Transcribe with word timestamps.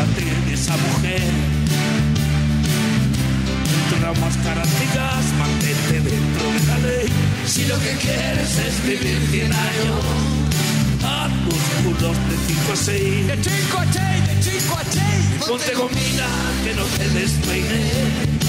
De 0.00 0.54
esa 0.54 0.74
mujer. 0.78 1.20
Traumas, 3.90 4.36
características, 4.38 5.24
mantente 5.38 6.00
dentro 6.00 6.46
de 6.52 6.66
la 6.66 6.78
ley. 6.78 7.08
Si 7.44 7.66
lo 7.66 7.78
que 7.80 7.90
quieres 7.96 8.58
es 8.58 8.82
vivir 8.82 9.18
100 9.30 9.52
años, 9.52 10.00
a 11.04 11.28
músculos 11.44 12.16
de 12.16 12.36
5 12.48 12.72
a 12.72 12.76
6. 12.76 13.26
De 13.26 13.36
5 13.44 13.78
a 13.78 13.92
6, 13.92 14.26
de 14.26 14.42
5 14.42 14.74
a 14.74 14.84
6. 14.84 15.46
Ponte 15.46 15.74
gomina 15.74 16.28
que 16.64 16.74
no 16.74 16.84
te 16.84 17.08
despeine 17.20 18.40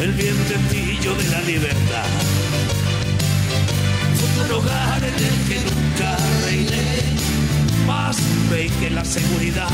el 0.00 0.12
vientecillo 0.12 1.14
de 1.14 1.28
la 1.28 1.40
libertad. 1.42 2.08
Futuro 4.16 4.58
hogar 4.60 5.04
en 5.04 5.14
el 5.14 5.36
que 5.46 5.60
nunca 5.60 6.16
reine 6.46 7.20
más 7.86 8.16
rey 8.50 8.70
que 8.80 8.88
la 8.88 9.04
seguridad. 9.04 9.68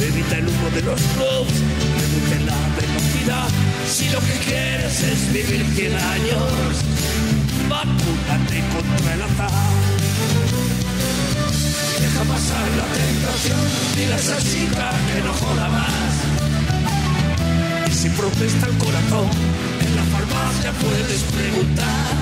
Evita 0.00 0.38
el 0.38 0.46
humo 0.46 0.70
de 0.74 0.82
los 0.82 1.00
clubs, 1.00 1.54
reduce 1.98 2.38
la 2.46 2.56
velocidad. 2.78 3.48
Si 3.88 4.08
lo 4.10 4.20
que 4.20 4.38
quieres 4.46 5.02
es 5.02 5.32
vivir 5.32 5.66
100 5.74 5.94
años, 5.96 6.84
vacúnate 7.68 8.62
contra 8.72 9.14
el 9.14 9.22
azar. 9.22 9.50
Deja 12.00 12.22
pasar 12.24 12.68
la 12.78 12.86
tentación, 12.94 13.60
dile 13.96 14.14
a 14.14 14.16
esa 14.16 14.38
que 14.38 15.20
no 15.24 15.32
joda 15.34 15.68
más. 15.68 16.14
Y 17.88 17.92
si 17.92 18.08
protesta 18.10 18.66
el 18.66 18.78
corazón, 18.78 19.28
en 19.80 19.96
la 19.96 20.04
farmacia 20.04 20.72
puedes 20.80 21.22
preguntar. 21.24 22.14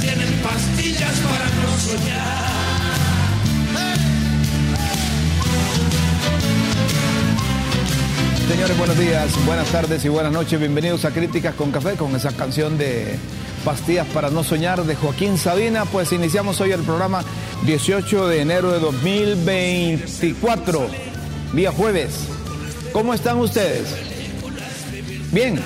Tienen 0.00 0.32
pastillas 0.42 1.16
para 1.20 1.46
no 1.60 1.78
soñar. 1.78 2.63
Señores, 8.48 8.76
buenos 8.76 8.98
días, 8.98 9.46
buenas 9.46 9.68
tardes 9.68 10.04
y 10.04 10.08
buenas 10.08 10.30
noches. 10.30 10.60
Bienvenidos 10.60 11.06
a 11.06 11.12
Críticas 11.12 11.54
con 11.54 11.72
Café 11.72 11.94
con 11.94 12.14
esa 12.14 12.30
canción 12.32 12.76
de 12.76 13.16
Pastillas 13.64 14.06
para 14.08 14.28
no 14.28 14.44
soñar 14.44 14.84
de 14.84 14.96
Joaquín 14.96 15.38
Sabina. 15.38 15.86
Pues 15.86 16.12
iniciamos 16.12 16.60
hoy 16.60 16.72
el 16.72 16.82
programa 16.82 17.24
18 17.64 18.28
de 18.28 18.42
enero 18.42 18.70
de 18.70 18.80
2024, 18.80 20.86
día 21.54 21.72
jueves. 21.72 22.28
¿Cómo 22.92 23.14
están 23.14 23.38
ustedes? 23.38 23.96
Bien. 25.32 25.58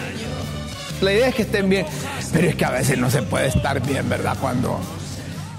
La 1.01 1.13
idea 1.13 1.29
es 1.29 1.35
que 1.35 1.43
estén 1.43 1.69
bien, 1.69 1.85
pero 2.33 2.49
es 2.49 2.55
que 2.55 2.65
a 2.65 2.71
veces 2.71 2.97
no 2.97 3.11
se 3.11 3.23
puede 3.23 3.49
estar 3.49 3.85
bien, 3.85 4.09
¿verdad? 4.09 4.37
Cuando 4.41 4.79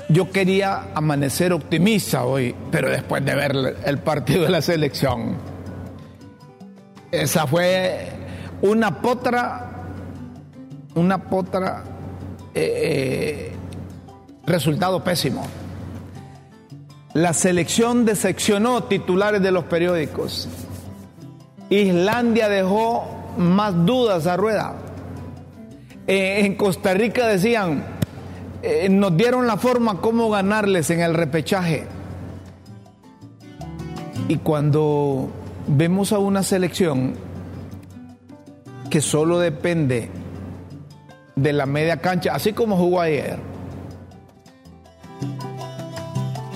yo 0.07 0.31
quería 0.31 0.87
amanecer 0.95 1.51
optimista 1.51 2.23
hoy, 2.23 2.55
pero 2.71 2.89
después 2.89 3.25
de 3.25 3.35
ver 3.35 3.75
el 3.85 3.97
partido 3.99 4.43
de 4.43 4.49
la 4.49 4.61
selección, 4.61 5.48
esa 7.11 7.47
fue 7.47 8.07
una 8.61 9.01
potra, 9.01 9.71
una 10.95 11.17
potra, 11.17 11.83
eh, 12.53 13.51
eh, 13.53 13.55
resultado 14.45 15.03
pésimo. 15.03 15.45
La 17.13 17.33
selección 17.33 18.05
decepcionó 18.05 18.83
titulares 18.83 19.41
de 19.41 19.51
los 19.51 19.63
periódicos. 19.65 20.47
Islandia 21.69 22.49
dejó 22.49 23.07
más 23.37 23.85
dudas 23.85 24.27
a 24.27 24.37
rueda. 24.37 24.75
Eh, 26.05 26.45
en 26.45 26.55
Costa 26.55 26.93
Rica 26.93 27.27
decían, 27.27 27.83
nos 28.89 29.15
dieron 29.15 29.47
la 29.47 29.57
forma 29.57 30.01
cómo 30.01 30.29
ganarles 30.29 30.89
en 30.89 30.99
el 30.99 31.13
repechaje. 31.13 31.87
Y 34.27 34.37
cuando 34.37 35.31
vemos 35.69 36.11
a 36.11 36.19
una 36.19 36.43
selección 36.43 37.13
que 38.89 39.01
solo 39.01 39.39
depende 39.39 40.09
de 41.35 41.53
la 41.53 41.65
media 41.65 41.97
cancha, 41.97 42.33
así 42.33 42.53
como 42.53 42.75
jugó 42.75 43.01
ayer, 43.01 43.37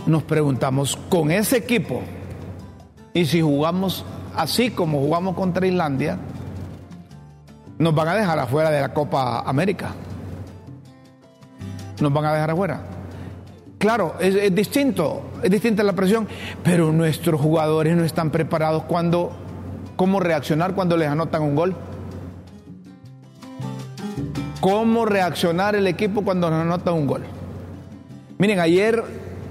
nos 0.07 0.24
preguntamos, 0.24 0.97
con 1.09 1.31
ese 1.31 1.57
equipo, 1.57 2.01
y 3.13 3.25
si 3.25 3.41
jugamos 3.41 4.03
así 4.35 4.72
como 4.72 5.00
jugamos 5.00 5.35
contra 5.35 5.68
Islandia, 5.68 6.18
nos 7.78 7.94
van 7.94 8.07
a 8.07 8.16
dejar 8.16 8.40
afuera 8.40 8.72
de 8.72 8.81
la 8.81 8.94
Copa 8.94 9.41
América. 9.41 9.94
Nos 12.01 12.12
van 12.12 12.25
a 12.25 12.34
dejar 12.34 12.51
afuera. 12.51 12.93
Claro, 13.84 14.16
es, 14.18 14.56
distinto, 14.56 15.24
es 15.44 15.52
distinta 15.52 15.84
la 15.84 15.92
presión, 15.92 16.26
pero 16.64 16.94
nuestros 16.94 17.42
jugadores 17.42 17.98
no 17.98 18.06
están 18.06 18.32
preparados 18.32 18.84
cuando, 18.84 19.34
cómo 19.98 20.22
reaccionar 20.22 20.74
cuando 20.74 20.96
les 20.96 21.10
anotan 21.10 21.42
un 21.42 21.54
gol. 21.54 21.76
Cómo 24.62 25.04
reaccionar 25.04 25.76
el 25.76 25.86
equipo 25.88 26.22
cuando 26.22 26.50
nos 26.50 26.62
anota 26.62 26.94
un 26.94 27.08
gol. 27.08 27.24
Miren, 28.38 28.62
ayer 28.62 29.04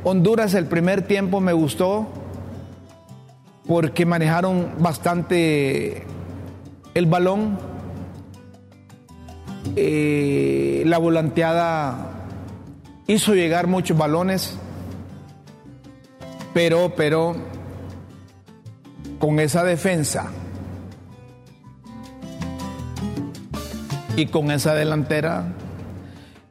Honduras 0.03 0.54
el 0.54 0.65
primer 0.65 1.03
tiempo 1.03 1.42
me 1.42 1.53
gustó 1.53 2.09
porque 3.66 4.06
manejaron 4.06 4.76
bastante 4.78 6.06
el 6.94 7.04
balón, 7.04 7.59
eh, 9.76 10.84
la 10.87 10.97
volanteada 10.97 12.11
hizo 13.06 13.34
llegar 13.34 13.66
muchos 13.66 13.96
balones, 13.96 14.56
pero, 16.54 16.94
pero, 16.96 17.36
con 19.18 19.40
esa 19.40 19.64
defensa 19.64 20.26
y 24.16 24.26
con 24.26 24.50
esa 24.50 24.74
delantera, 24.74 25.44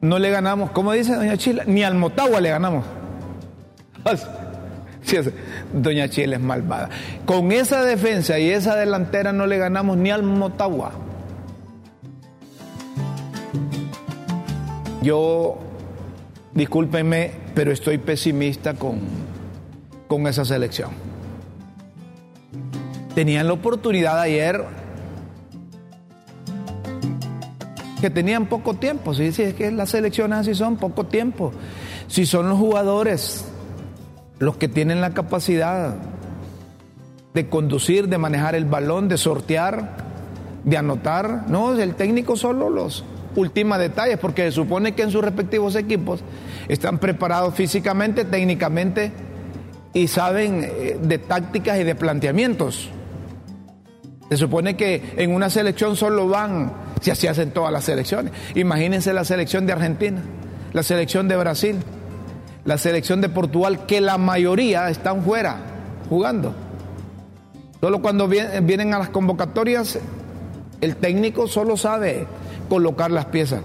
no 0.00 0.18
le 0.18 0.30
ganamos, 0.30 0.70
como 0.70 0.92
dice 0.92 1.14
Doña 1.14 1.36
Chila, 1.36 1.64
ni 1.66 1.84
al 1.84 1.94
Motagua 1.94 2.40
le 2.40 2.50
ganamos. 2.50 2.84
Doña 5.72 6.08
Chila 6.08 6.36
es 6.36 6.42
malvada. 6.42 6.88
Con 7.26 7.52
esa 7.52 7.82
defensa 7.82 8.38
y 8.38 8.50
esa 8.50 8.76
delantera 8.76 9.32
no 9.32 9.46
le 9.46 9.58
ganamos 9.58 9.96
ni 9.96 10.10
al 10.10 10.22
Motagua. 10.22 10.92
Yo 15.02 15.58
discúlpenme, 16.54 17.32
pero 17.54 17.72
estoy 17.72 17.98
pesimista 17.98 18.74
con, 18.74 19.00
con 20.08 20.26
esa 20.26 20.44
selección. 20.44 20.90
Tenían 23.14 23.46
la 23.46 23.52
oportunidad 23.52 24.20
ayer 24.20 24.64
que 28.00 28.10
tenían 28.10 28.46
poco 28.46 28.74
tiempo. 28.74 29.14
Si 29.14 29.32
sí, 29.32 29.42
es 29.42 29.54
que 29.54 29.70
las 29.70 29.90
selecciones 29.90 30.40
así 30.40 30.54
son, 30.54 30.76
poco 30.76 31.04
tiempo. 31.04 31.52
Si 32.08 32.26
son 32.26 32.48
los 32.48 32.58
jugadores 32.58 33.44
los 34.38 34.56
que 34.56 34.66
tienen 34.66 35.00
la 35.00 35.14
capacidad 35.14 35.94
de 37.32 37.48
conducir, 37.48 38.08
de 38.08 38.18
manejar 38.18 38.54
el 38.54 38.64
balón, 38.64 39.08
de 39.08 39.16
sortear, 39.16 39.96
de 40.64 40.76
anotar. 40.76 41.44
No, 41.48 41.74
el 41.74 41.94
técnico 41.94 42.36
solo 42.36 42.68
los 42.68 43.04
últimos 43.36 43.78
detalles, 43.78 44.18
porque 44.18 44.42
se 44.44 44.52
supone 44.52 44.92
que 44.92 45.02
en 45.02 45.10
sus 45.10 45.22
respectivos 45.22 45.76
equipos 45.76 46.22
están 46.68 46.98
preparados 46.98 47.54
físicamente, 47.54 48.24
técnicamente 48.24 49.12
y 49.94 50.08
saben 50.08 51.00
de 51.02 51.18
tácticas 51.18 51.78
y 51.78 51.84
de 51.84 51.94
planteamientos. 51.94 52.88
Se 54.30 54.36
supone 54.36 54.76
que 54.76 55.14
en 55.16 55.34
una 55.34 55.50
selección 55.50 55.96
solo 55.96 56.26
van, 56.28 56.72
si 57.00 57.10
así 57.10 57.26
hacen 57.26 57.50
todas 57.50 57.72
las 57.72 57.84
selecciones. 57.84 58.32
Imagínense 58.54 59.12
la 59.12 59.24
selección 59.24 59.66
de 59.66 59.74
Argentina, 59.74 60.22
la 60.72 60.82
selección 60.82 61.28
de 61.28 61.36
Brasil, 61.36 61.76
la 62.64 62.78
selección 62.78 63.20
de 63.20 63.28
Portugal, 63.28 63.84
que 63.86 64.00
la 64.00 64.16
mayoría 64.16 64.88
están 64.88 65.22
fuera 65.22 65.56
jugando. 66.08 66.54
Solo 67.80 68.00
cuando 68.00 68.28
vienen 68.28 68.94
a 68.94 68.98
las 68.98 69.10
convocatorias, 69.10 69.98
el 70.80 70.96
técnico 70.96 71.46
solo 71.46 71.76
sabe 71.76 72.26
colocar 72.72 73.10
las 73.10 73.26
piezas. 73.26 73.60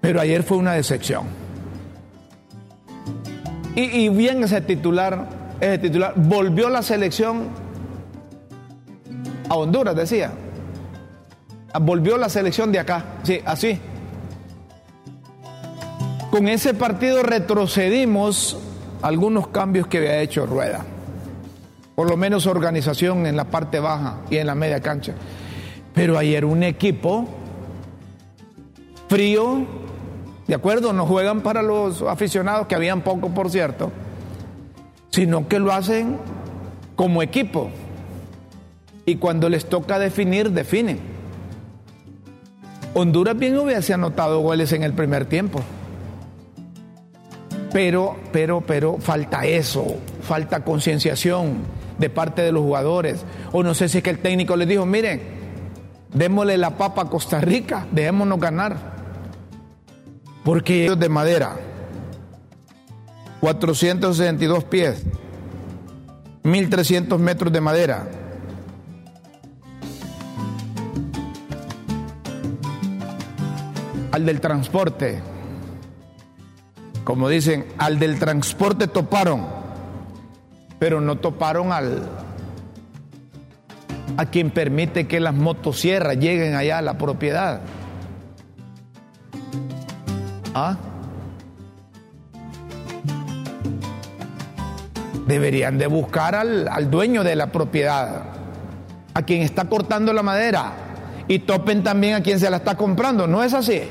Pero 0.00 0.20
ayer 0.20 0.44
fue 0.44 0.58
una 0.58 0.74
decepción. 0.74 1.24
Y, 3.74 4.08
bien 4.10 4.44
ese 4.44 4.60
titular 4.60 5.26
es 5.60 5.70
el 5.70 5.80
titular. 5.80 6.12
Volvió 6.14 6.68
la 6.68 6.82
selección 6.82 7.48
a 9.48 9.56
Honduras, 9.56 9.96
decía. 9.96 10.30
Volvió 11.80 12.16
la 12.16 12.28
selección 12.28 12.70
de 12.70 12.78
acá. 12.78 13.06
Sí, 13.24 13.40
así. 13.44 13.80
Con 16.30 16.46
ese 16.46 16.74
partido 16.74 17.24
retrocedimos 17.24 18.56
algunos 19.02 19.48
cambios 19.48 19.88
que 19.88 19.98
había 19.98 20.20
hecho 20.20 20.46
Rueda. 20.46 20.84
Por 21.96 22.08
lo 22.08 22.16
menos 22.16 22.46
organización 22.46 23.26
en 23.26 23.34
la 23.34 23.46
parte 23.46 23.80
baja 23.80 24.18
y 24.30 24.36
en 24.36 24.46
la 24.46 24.54
media 24.54 24.78
cancha. 24.78 25.14
Pero 25.92 26.16
ayer 26.16 26.44
un 26.44 26.62
equipo 26.62 27.26
frío, 29.14 29.64
¿de 30.48 30.56
acuerdo? 30.56 30.92
No 30.92 31.06
juegan 31.06 31.42
para 31.42 31.62
los 31.62 32.02
aficionados, 32.02 32.66
que 32.66 32.74
habían 32.74 33.02
poco, 33.02 33.28
por 33.28 33.48
cierto, 33.48 33.92
sino 35.10 35.46
que 35.46 35.60
lo 35.60 35.72
hacen 35.72 36.16
como 36.96 37.22
equipo. 37.22 37.70
Y 39.06 39.14
cuando 39.16 39.48
les 39.48 39.66
toca 39.66 40.00
definir, 40.00 40.50
definen. 40.50 40.98
Honduras 42.92 43.38
bien 43.38 43.56
hubiese 43.56 43.94
anotado 43.94 44.40
goles 44.40 44.72
en 44.72 44.82
el 44.82 44.94
primer 44.94 45.26
tiempo. 45.26 45.60
Pero, 47.72 48.16
pero, 48.32 48.62
pero 48.62 48.98
falta 48.98 49.46
eso, 49.46 49.86
falta 50.22 50.64
concienciación 50.64 51.58
de 51.98 52.10
parte 52.10 52.42
de 52.42 52.50
los 52.50 52.64
jugadores. 52.64 53.24
O 53.52 53.62
no 53.62 53.74
sé 53.74 53.88
si 53.88 53.98
es 53.98 54.02
que 54.02 54.10
el 54.10 54.18
técnico 54.18 54.56
les 54.56 54.66
dijo, 54.66 54.84
miren, 54.84 55.22
démosle 56.12 56.58
la 56.58 56.70
papa 56.70 57.02
a 57.02 57.08
Costa 57.08 57.40
Rica, 57.40 57.86
dejémonos 57.92 58.40
ganar. 58.40 58.93
Porque 60.44 60.94
de 60.94 61.08
madera, 61.08 61.56
462 63.40 64.64
pies, 64.64 65.04
1300 66.42 67.18
metros 67.18 67.52
de 67.52 67.60
madera. 67.60 68.06
Al 74.12 74.26
del 74.26 74.40
transporte, 74.40 75.20
como 77.04 77.28
dicen, 77.28 77.66
al 77.78 77.98
del 77.98 78.18
transporte 78.18 78.86
toparon, 78.86 79.46
pero 80.78 81.00
no 81.00 81.16
toparon 81.16 81.72
al 81.72 82.08
a 84.16 84.26
quien 84.26 84.50
permite 84.50 85.06
que 85.06 85.20
las 85.20 85.34
motosierras 85.34 86.16
lleguen 86.18 86.54
allá 86.54 86.78
a 86.78 86.82
la 86.82 86.98
propiedad. 86.98 87.60
Deberían 95.26 95.78
de 95.78 95.86
buscar 95.86 96.34
al, 96.34 96.68
al 96.68 96.90
dueño 96.90 97.24
de 97.24 97.34
la 97.34 97.50
propiedad, 97.50 98.22
a 99.14 99.22
quien 99.22 99.42
está 99.42 99.64
cortando 99.64 100.12
la 100.12 100.22
madera, 100.22 100.72
y 101.28 101.40
topen 101.40 101.82
también 101.82 102.14
a 102.14 102.22
quien 102.22 102.38
se 102.38 102.50
la 102.50 102.58
está 102.58 102.76
comprando. 102.76 103.26
¿No 103.26 103.42
es 103.42 103.54
así? 103.54 103.82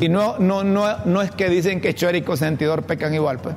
Y 0.00 0.08
no, 0.08 0.38
no, 0.38 0.64
no, 0.64 1.04
no 1.04 1.22
es 1.22 1.30
que 1.30 1.48
dicen 1.48 1.80
que 1.80 1.94
Chorico 1.94 2.32
y 2.32 2.36
Sentidor 2.38 2.82
pecan 2.82 3.14
igual, 3.14 3.38
pues. 3.38 3.54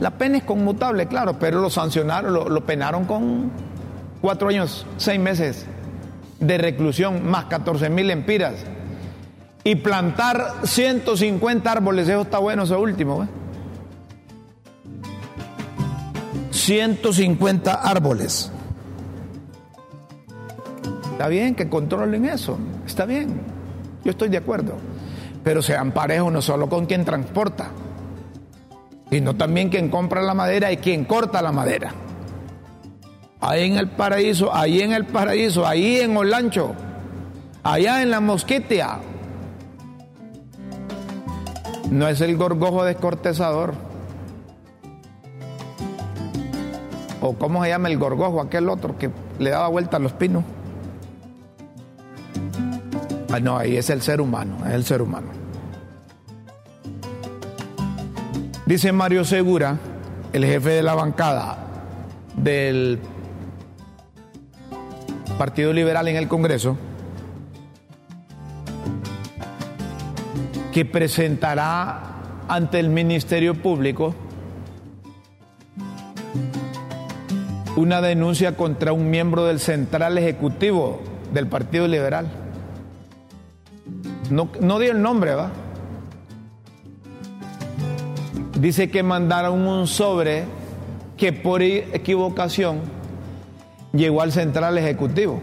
La 0.00 0.10
pena 0.10 0.38
es 0.38 0.44
conmutable, 0.44 1.06
claro, 1.06 1.38
pero 1.38 1.60
lo 1.60 1.70
sancionaron, 1.70 2.52
lo 2.52 2.66
penaron 2.66 3.04
con 3.04 3.50
cuatro 4.24 4.48
años, 4.48 4.86
seis 4.96 5.20
meses 5.20 5.66
de 6.40 6.56
reclusión, 6.56 7.28
más 7.28 7.44
14 7.44 7.90
mil 7.90 8.10
empiras. 8.10 8.54
Y 9.64 9.74
plantar 9.74 10.50
150 10.64 11.70
árboles, 11.70 12.08
eso 12.08 12.22
está 12.22 12.38
bueno, 12.38 12.62
eso 12.62 12.80
último. 12.80 13.24
¿eh? 13.24 13.28
150 16.52 17.74
árboles. 17.74 18.50
Está 21.12 21.28
bien 21.28 21.54
que 21.54 21.68
controlen 21.68 22.24
eso, 22.24 22.56
está 22.86 23.04
bien, 23.04 23.42
yo 24.06 24.12
estoy 24.12 24.30
de 24.30 24.38
acuerdo. 24.38 24.72
Pero 25.42 25.60
sean 25.60 25.92
parejos 25.92 26.32
no 26.32 26.40
solo 26.40 26.70
con 26.70 26.86
quien 26.86 27.04
transporta, 27.04 27.68
sino 29.10 29.36
también 29.36 29.68
quien 29.68 29.90
compra 29.90 30.22
la 30.22 30.32
madera 30.32 30.72
y 30.72 30.78
quien 30.78 31.04
corta 31.04 31.42
la 31.42 31.52
madera 31.52 31.92
ahí 33.44 33.66
en 33.66 33.76
el 33.76 33.88
paraíso, 33.88 34.54
ahí 34.54 34.80
en 34.80 34.92
el 34.92 35.04
paraíso, 35.04 35.66
ahí 35.66 36.00
en 36.00 36.16
Olancho, 36.16 36.74
allá 37.62 38.02
en 38.02 38.10
la 38.10 38.20
mosquitia. 38.20 38.98
No 41.90 42.08
es 42.08 42.20
el 42.20 42.36
gorgojo 42.36 42.84
descortezador. 42.84 43.74
O 47.20 47.34
cómo 47.34 47.62
se 47.62 47.70
llama 47.70 47.88
el 47.88 47.98
gorgojo, 47.98 48.40
aquel 48.40 48.68
otro 48.68 48.98
que 48.98 49.10
le 49.38 49.50
daba 49.50 49.68
vuelta 49.68 49.98
a 49.98 50.00
los 50.00 50.12
pinos. 50.12 50.44
Ah, 53.30 53.40
no, 53.40 53.58
ahí 53.58 53.76
es 53.76 53.90
el 53.90 54.00
ser 54.00 54.20
humano, 54.20 54.56
es 54.66 54.72
el 54.72 54.84
ser 54.84 55.02
humano. 55.02 55.28
Dice 58.66 58.92
Mario 58.92 59.24
Segura, 59.24 59.76
el 60.32 60.44
jefe 60.44 60.70
de 60.70 60.82
la 60.82 60.94
bancada 60.94 61.58
del 62.36 63.00
Partido 65.38 65.72
Liberal 65.72 66.06
en 66.08 66.16
el 66.16 66.28
Congreso, 66.28 66.76
que 70.72 70.84
presentará 70.84 72.14
ante 72.48 72.78
el 72.78 72.88
Ministerio 72.88 73.54
Público 73.54 74.14
una 77.76 78.00
denuncia 78.00 78.56
contra 78.56 78.92
un 78.92 79.10
miembro 79.10 79.44
del 79.44 79.58
Central 79.58 80.18
Ejecutivo 80.18 81.00
del 81.32 81.48
Partido 81.48 81.88
Liberal. 81.88 82.28
No, 84.30 84.48
no 84.60 84.78
dio 84.78 84.92
el 84.92 85.02
nombre, 85.02 85.34
¿va? 85.34 85.50
Dice 88.58 88.88
que 88.88 89.02
mandaron 89.02 89.66
un 89.66 89.88
sobre 89.88 90.44
que 91.16 91.32
por 91.32 91.62
equivocación 91.62 92.93
llegó 93.94 94.22
al 94.22 94.32
central 94.32 94.76
ejecutivo. 94.76 95.40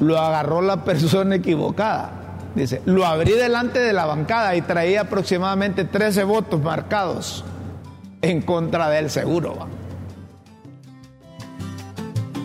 Lo 0.00 0.18
agarró 0.18 0.60
la 0.60 0.84
persona 0.84 1.36
equivocada. 1.36 2.10
Dice, 2.54 2.82
lo 2.84 3.06
abrí 3.06 3.32
delante 3.32 3.80
de 3.80 3.92
la 3.92 4.06
bancada 4.06 4.54
y 4.54 4.62
traía 4.62 5.02
aproximadamente 5.02 5.84
13 5.84 6.24
votos 6.24 6.62
marcados 6.62 7.44
en 8.22 8.42
contra 8.42 8.88
del 8.90 9.10
seguro. 9.10 9.66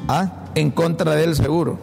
¿Ah? 0.08 0.32
En 0.56 0.72
contra 0.72 1.16
del 1.16 1.36
seguro. 1.36 1.80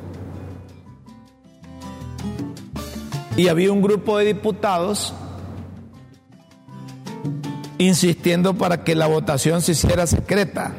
Y 3.37 3.49
había 3.49 3.71
un 3.71 3.83
grupo 3.83 4.19
de 4.19 4.25
diputados 4.25 5.15
insistiendo 7.79 8.55
para 8.55 8.83
que 8.83 8.95
la 8.95 9.07
votación 9.07 9.63
se 9.63 9.73
hiciera 9.73 10.07
secreta. 10.07 10.73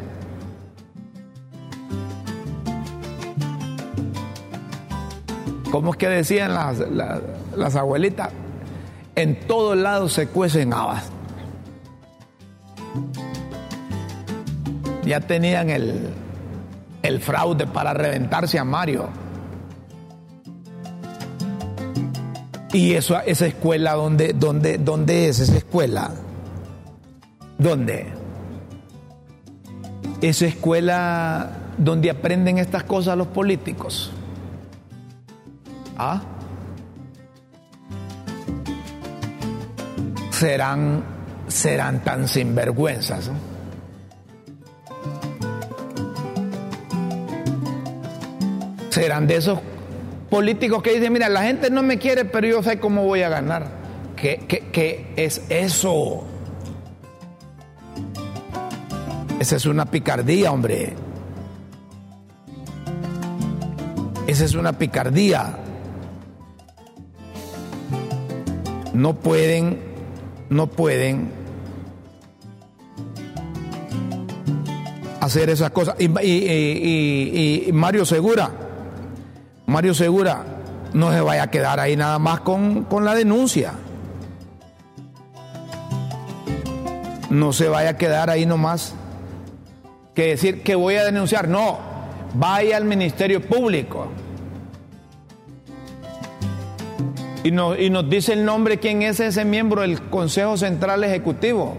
¿Cómo 5.78 5.92
es 5.92 5.98
que 5.98 6.10
decían 6.10 6.56
las, 6.56 7.76
abuelitas? 7.76 8.30
En 9.16 9.40
todos 9.42 9.78
lados 9.78 10.12
se 10.12 10.26
cuecen 10.26 10.74
habas. 10.74 11.12
Ya 15.06 15.20
tenían 15.20 15.70
el, 15.70 16.10
el 17.04 17.22
fraude 17.22 17.68
para 17.68 17.94
reventarse 17.94 18.58
a 18.58 18.64
Mario. 18.64 19.10
Y 22.74 22.94
eso, 22.94 23.20
esa 23.24 23.46
escuela, 23.46 23.94
¿dónde, 23.94 24.34
dónde, 24.34 24.80
¿dónde 24.80 25.30
es 25.30 25.42
esa 25.42 25.58
escuela? 25.58 26.10
¿Dónde? 27.60 28.08
Esa 30.22 30.48
escuela 30.48 31.52
donde 31.78 32.10
aprenden 32.10 32.58
estas 32.58 32.82
cosas 32.82 33.16
los 33.16 33.28
políticos. 33.28 34.12
¿Ah? 35.98 36.22
Serán, 40.32 41.04
serán 41.48 42.04
tan 42.04 42.28
sinvergüenzas. 42.28 43.32
Serán 48.90 49.26
de 49.26 49.36
esos 49.36 49.60
políticos 50.30 50.84
que 50.84 50.94
dicen, 50.94 51.14
mira, 51.14 51.30
la 51.30 51.44
gente 51.44 51.72
no 51.72 51.82
me 51.82 51.98
quiere, 51.98 52.26
pero 52.26 52.48
yo 52.48 52.62
sé 52.62 52.80
cómo 52.80 53.04
voy 53.04 53.24
a 53.24 53.30
ganar. 53.30 53.66
¿Qué, 54.16 54.46
qué, 54.48 54.70
qué 54.72 55.14
es 55.16 55.42
eso? 55.50 56.24
Esa 59.40 59.56
es 59.56 59.66
una 59.66 59.86
picardía, 59.86 60.52
hombre. 60.52 60.94
Esa 64.28 64.46
es 64.46 64.56
una 64.56 64.74
picardía. 64.74 65.58
No 68.98 69.14
pueden, 69.14 69.80
no 70.50 70.66
pueden 70.66 71.30
hacer 75.22 75.52
esas 75.52 75.70
cosas. 75.70 75.96
Y, 76.00 77.70
Mario 77.74 78.06
Segura, 78.06 78.50
Mario 79.68 79.94
Segura, 79.94 80.44
no 80.94 81.12
se 81.12 81.22
vaya 81.22 81.44
a 81.44 81.52
quedar 81.52 81.80
ahí 81.80 81.96
nada 81.96 82.18
más 82.18 82.40
con, 82.40 82.86
con 82.86 83.06
la 83.06 83.14
denuncia. 83.14 83.74
No 87.30 87.54
se 87.54 87.70
vaya 87.70 87.92
a 87.92 87.98
quedar 87.98 88.32
ahí 88.32 88.48
nomás 88.48 88.96
que 90.16 90.30
decir 90.30 90.64
que 90.64 90.74
voy 90.74 90.96
a 90.96 91.04
denunciar. 91.04 91.48
No, 91.48 91.78
vaya 92.34 92.78
al 92.78 92.86
Ministerio 92.86 93.42
Público. 93.42 94.08
Y 97.48 97.52
nos, 97.52 98.10
dice 98.10 98.34
el 98.34 98.44
nombre 98.44 98.78
quién 98.78 99.04
es 99.04 99.22
ese 99.22 99.46
miembro 99.46 99.82
del 99.82 100.02
Consejo 100.10 100.58
Central 100.58 101.02
Ejecutivo. 101.06 101.78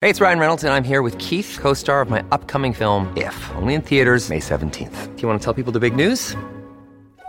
Hey, 0.00 0.08
it's 0.08 0.18
Ryan 0.18 0.38
Reynolds, 0.38 0.64
and 0.64 0.72
I'm 0.72 0.82
here 0.82 1.02
with 1.02 1.18
Keith, 1.18 1.58
co 1.60 1.74
star 1.74 2.00
of 2.00 2.08
my 2.08 2.22
upcoming 2.32 2.72
film, 2.72 3.12
If, 3.18 3.36
only 3.60 3.74
in 3.74 3.82
theaters, 3.82 4.30
May 4.30 4.40
17th. 4.40 5.14
Do 5.14 5.20
you 5.20 5.28
want 5.28 5.42
to 5.42 5.44
tell 5.44 5.52
people 5.52 5.74
the 5.74 5.78
big 5.78 5.94
news? 5.94 6.34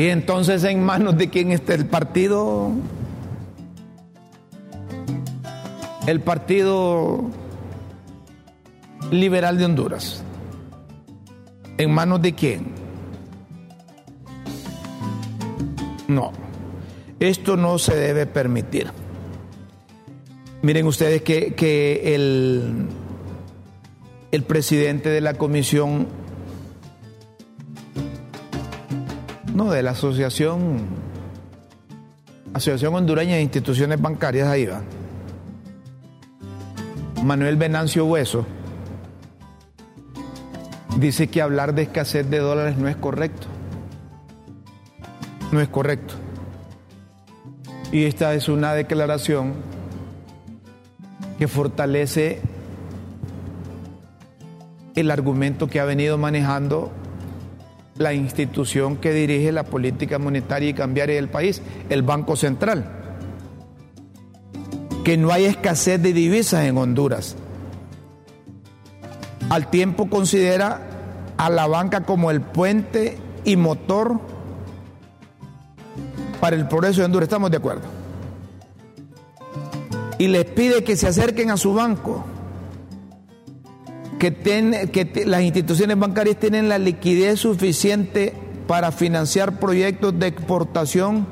Y 0.00 0.08
entonces 0.08 0.64
en 0.64 0.82
manos 0.82 1.18
de 1.18 1.28
quién 1.28 1.52
está 1.52 1.74
el 1.74 1.84
partido, 1.84 2.70
el 6.06 6.20
Partido 6.22 7.30
Liberal 9.10 9.58
de 9.58 9.66
Honduras. 9.66 10.24
¿En 11.76 11.92
manos 11.92 12.22
de 12.22 12.34
quién? 12.34 12.68
No, 16.08 16.32
esto 17.18 17.58
no 17.58 17.76
se 17.76 17.94
debe 17.94 18.24
permitir. 18.24 18.90
Miren 20.62 20.86
ustedes 20.86 21.20
que, 21.20 22.14
el, 22.14 22.86
el 24.32 24.42
presidente 24.44 25.10
de 25.10 25.20
la 25.20 25.34
comisión 25.34 26.06
No, 29.54 29.70
de 29.70 29.82
la 29.82 29.90
Asociación, 29.90 30.78
Asociación 32.54 32.94
Hondureña 32.94 33.36
de 33.36 33.42
Instituciones 33.42 34.00
Bancarias, 34.00 34.48
ahí 34.48 34.66
va. 34.66 34.80
Manuel 37.24 37.56
Venancio 37.56 38.06
Hueso 38.06 38.46
dice 40.96 41.28
que 41.28 41.42
hablar 41.42 41.74
de 41.74 41.82
escasez 41.82 42.28
de 42.30 42.38
dólares 42.38 42.76
no 42.76 42.88
es 42.88 42.96
correcto. 42.96 43.46
No 45.52 45.60
es 45.60 45.68
correcto. 45.68 46.14
Y 47.92 48.04
esta 48.04 48.34
es 48.34 48.48
una 48.48 48.72
declaración 48.74 49.54
que 51.38 51.48
fortalece 51.48 52.40
el 54.94 55.10
argumento 55.10 55.66
que 55.66 55.80
ha 55.80 55.84
venido 55.84 56.18
manejando 56.18 56.92
la 58.00 58.14
institución 58.14 58.96
que 58.96 59.12
dirige 59.12 59.52
la 59.52 59.64
política 59.64 60.18
monetaria 60.18 60.70
y 60.70 60.74
cambiaria 60.74 61.16
del 61.16 61.28
país, 61.28 61.60
el 61.90 62.02
Banco 62.02 62.34
Central. 62.34 62.90
Que 65.04 65.18
no 65.18 65.30
hay 65.30 65.44
escasez 65.44 66.00
de 66.00 66.14
divisas 66.14 66.64
en 66.64 66.78
Honduras. 66.78 67.36
Al 69.50 69.68
tiempo 69.68 70.08
considera 70.08 70.80
a 71.36 71.50
la 71.50 71.66
banca 71.66 72.04
como 72.04 72.30
el 72.30 72.40
puente 72.40 73.18
y 73.44 73.56
motor 73.56 74.18
para 76.40 76.56
el 76.56 76.66
progreso 76.68 77.00
de 77.00 77.04
Honduras. 77.04 77.26
¿Estamos 77.26 77.50
de 77.50 77.58
acuerdo? 77.58 77.82
Y 80.16 80.28
les 80.28 80.46
pide 80.46 80.84
que 80.84 80.96
se 80.96 81.06
acerquen 81.06 81.50
a 81.50 81.58
su 81.58 81.74
banco 81.74 82.24
que, 84.20 84.34
que 84.92 85.24
las 85.26 85.42
instituciones 85.42 85.98
bancarias 85.98 86.36
tienen 86.36 86.68
la 86.68 86.78
liquidez 86.78 87.40
suficiente 87.40 88.34
para 88.68 88.92
financiar 88.92 89.58
proyectos 89.58 90.16
de 90.18 90.28
exportación 90.28 91.26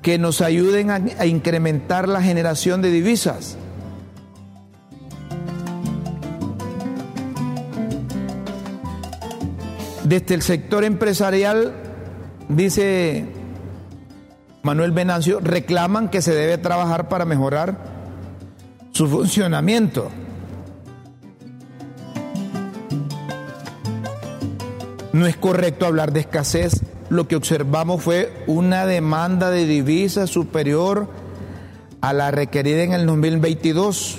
que 0.00 0.16
nos 0.16 0.40
ayuden 0.40 0.90
a, 0.90 1.00
a 1.18 1.26
incrementar 1.26 2.08
la 2.08 2.22
generación 2.22 2.80
de 2.80 2.90
divisas. 2.90 3.58
Desde 10.04 10.34
el 10.34 10.42
sector 10.42 10.84
empresarial, 10.84 11.74
dice 12.48 13.24
Manuel 14.62 14.92
Venancio, 14.92 15.40
reclaman 15.40 16.10
que 16.10 16.22
se 16.22 16.34
debe 16.34 16.58
trabajar 16.58 17.08
para 17.08 17.24
mejorar 17.24 17.76
su 18.92 19.08
funcionamiento. 19.08 20.10
No 25.14 25.28
es 25.28 25.36
correcto 25.36 25.86
hablar 25.86 26.12
de 26.12 26.18
escasez. 26.18 26.82
Lo 27.08 27.28
que 27.28 27.36
observamos 27.36 28.02
fue 28.02 28.32
una 28.48 28.84
demanda 28.84 29.52
de 29.52 29.64
divisas 29.64 30.28
superior 30.28 31.08
a 32.00 32.12
la 32.12 32.32
requerida 32.32 32.82
en 32.82 32.92
el 32.94 33.06
2022. 33.06 34.18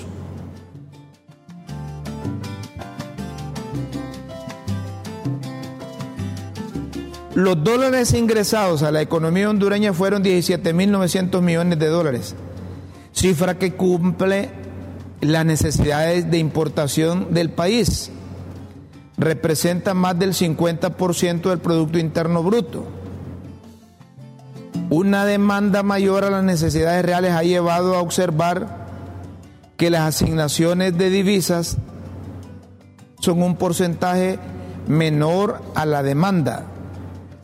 Los 7.34 7.62
dólares 7.62 8.14
ingresados 8.14 8.82
a 8.82 8.90
la 8.90 9.02
economía 9.02 9.50
hondureña 9.50 9.92
fueron 9.92 10.24
17.900 10.24 11.42
millones 11.42 11.78
de 11.78 11.88
dólares, 11.88 12.34
cifra 13.12 13.58
que 13.58 13.74
cumple 13.74 14.48
las 15.20 15.44
necesidades 15.44 16.30
de 16.30 16.38
importación 16.38 17.34
del 17.34 17.50
país 17.50 18.10
representa 19.18 19.94
más 19.94 20.18
del 20.18 20.34
50% 20.34 21.48
del 21.48 21.58
Producto 21.58 21.98
Interno 21.98 22.42
Bruto. 22.42 22.86
Una 24.90 25.24
demanda 25.24 25.82
mayor 25.82 26.24
a 26.24 26.30
las 26.30 26.44
necesidades 26.44 27.04
reales 27.04 27.32
ha 27.32 27.42
llevado 27.42 27.96
a 27.96 28.00
observar 28.00 28.86
que 29.76 29.90
las 29.90 30.02
asignaciones 30.02 30.96
de 30.96 31.10
divisas 31.10 31.76
son 33.20 33.42
un 33.42 33.56
porcentaje 33.56 34.38
menor 34.86 35.60
a 35.74 35.86
la 35.86 36.02
demanda, 36.02 36.66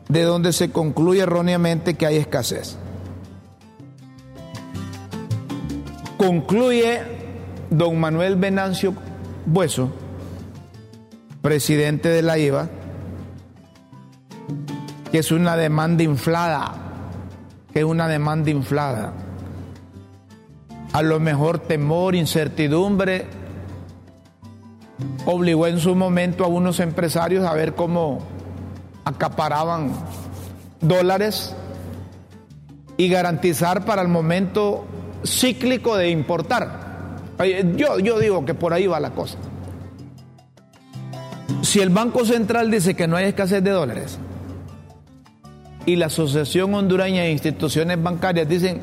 de 0.08 0.22
donde 0.22 0.52
se 0.52 0.70
concluye 0.70 1.22
erróneamente 1.22 1.94
que 1.94 2.06
hay 2.06 2.16
escasez. 2.16 2.76
Concluye 6.16 7.00
don 7.70 7.98
Manuel 7.98 8.36
Venancio 8.36 8.94
Bueso 9.44 10.01
presidente 11.42 12.08
de 12.08 12.22
la 12.22 12.38
IVA, 12.38 12.68
que 15.10 15.18
es 15.18 15.32
una 15.32 15.56
demanda 15.56 16.04
inflada, 16.04 16.72
que 17.72 17.80
es 17.80 17.84
una 17.84 18.06
demanda 18.06 18.50
inflada. 18.50 19.12
A 20.92 21.02
lo 21.02 21.18
mejor 21.18 21.58
temor, 21.58 22.14
incertidumbre, 22.14 23.26
obligó 25.26 25.66
en 25.66 25.80
su 25.80 25.96
momento 25.96 26.44
a 26.44 26.48
unos 26.48 26.78
empresarios 26.78 27.44
a 27.44 27.54
ver 27.54 27.74
cómo 27.74 28.20
acaparaban 29.04 29.90
dólares 30.80 31.56
y 32.96 33.08
garantizar 33.08 33.84
para 33.84 34.02
el 34.02 34.08
momento 34.08 34.84
cíclico 35.24 35.96
de 35.96 36.10
importar. 36.10 37.18
Yo, 37.76 37.98
yo 37.98 38.20
digo 38.20 38.44
que 38.44 38.54
por 38.54 38.72
ahí 38.72 38.86
va 38.86 39.00
la 39.00 39.10
cosa. 39.10 39.38
Si 41.72 41.80
el 41.80 41.88
Banco 41.88 42.26
Central 42.26 42.70
dice 42.70 42.92
que 42.92 43.08
no 43.08 43.16
hay 43.16 43.24
escasez 43.24 43.64
de 43.64 43.70
dólares 43.70 44.18
y 45.86 45.96
la 45.96 46.04
Asociación 46.04 46.74
Hondureña 46.74 47.22
de 47.22 47.30
Instituciones 47.30 48.02
Bancarias 48.02 48.46
dicen 48.46 48.82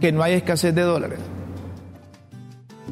que 0.00 0.12
no 0.12 0.22
hay 0.22 0.34
escasez 0.34 0.72
de 0.72 0.82
dólares, 0.82 1.18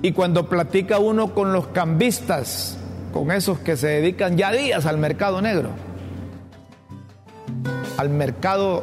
y 0.03 0.11
cuando 0.11 0.49
platica 0.49 0.99
uno 0.99 1.33
con 1.33 1.53
los 1.53 1.69
cambistas, 1.69 2.77
con 3.13 3.31
esos 3.31 3.61
que 3.61 3.77
se 3.77 3.87
dedican 3.87 4.37
ya 4.37 4.51
días 4.51 4.85
al 4.87 4.99
mercado 4.99 5.41
negro, 5.41 5.71
al 7.99 8.11
mercado 8.11 8.83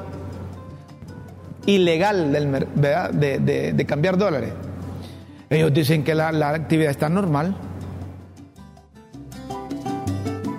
ilegal 1.65 2.31
del, 2.31 2.67
de, 2.73 3.85
cambiar 3.85 4.17
dólares. 4.17 4.53
Ellos 5.49 5.73
dicen 5.73 6.05
que 6.05 6.15
la, 6.15 6.31
la 6.31 6.51
actividad 6.51 6.89
está 6.89 7.09
normal. 7.09 7.57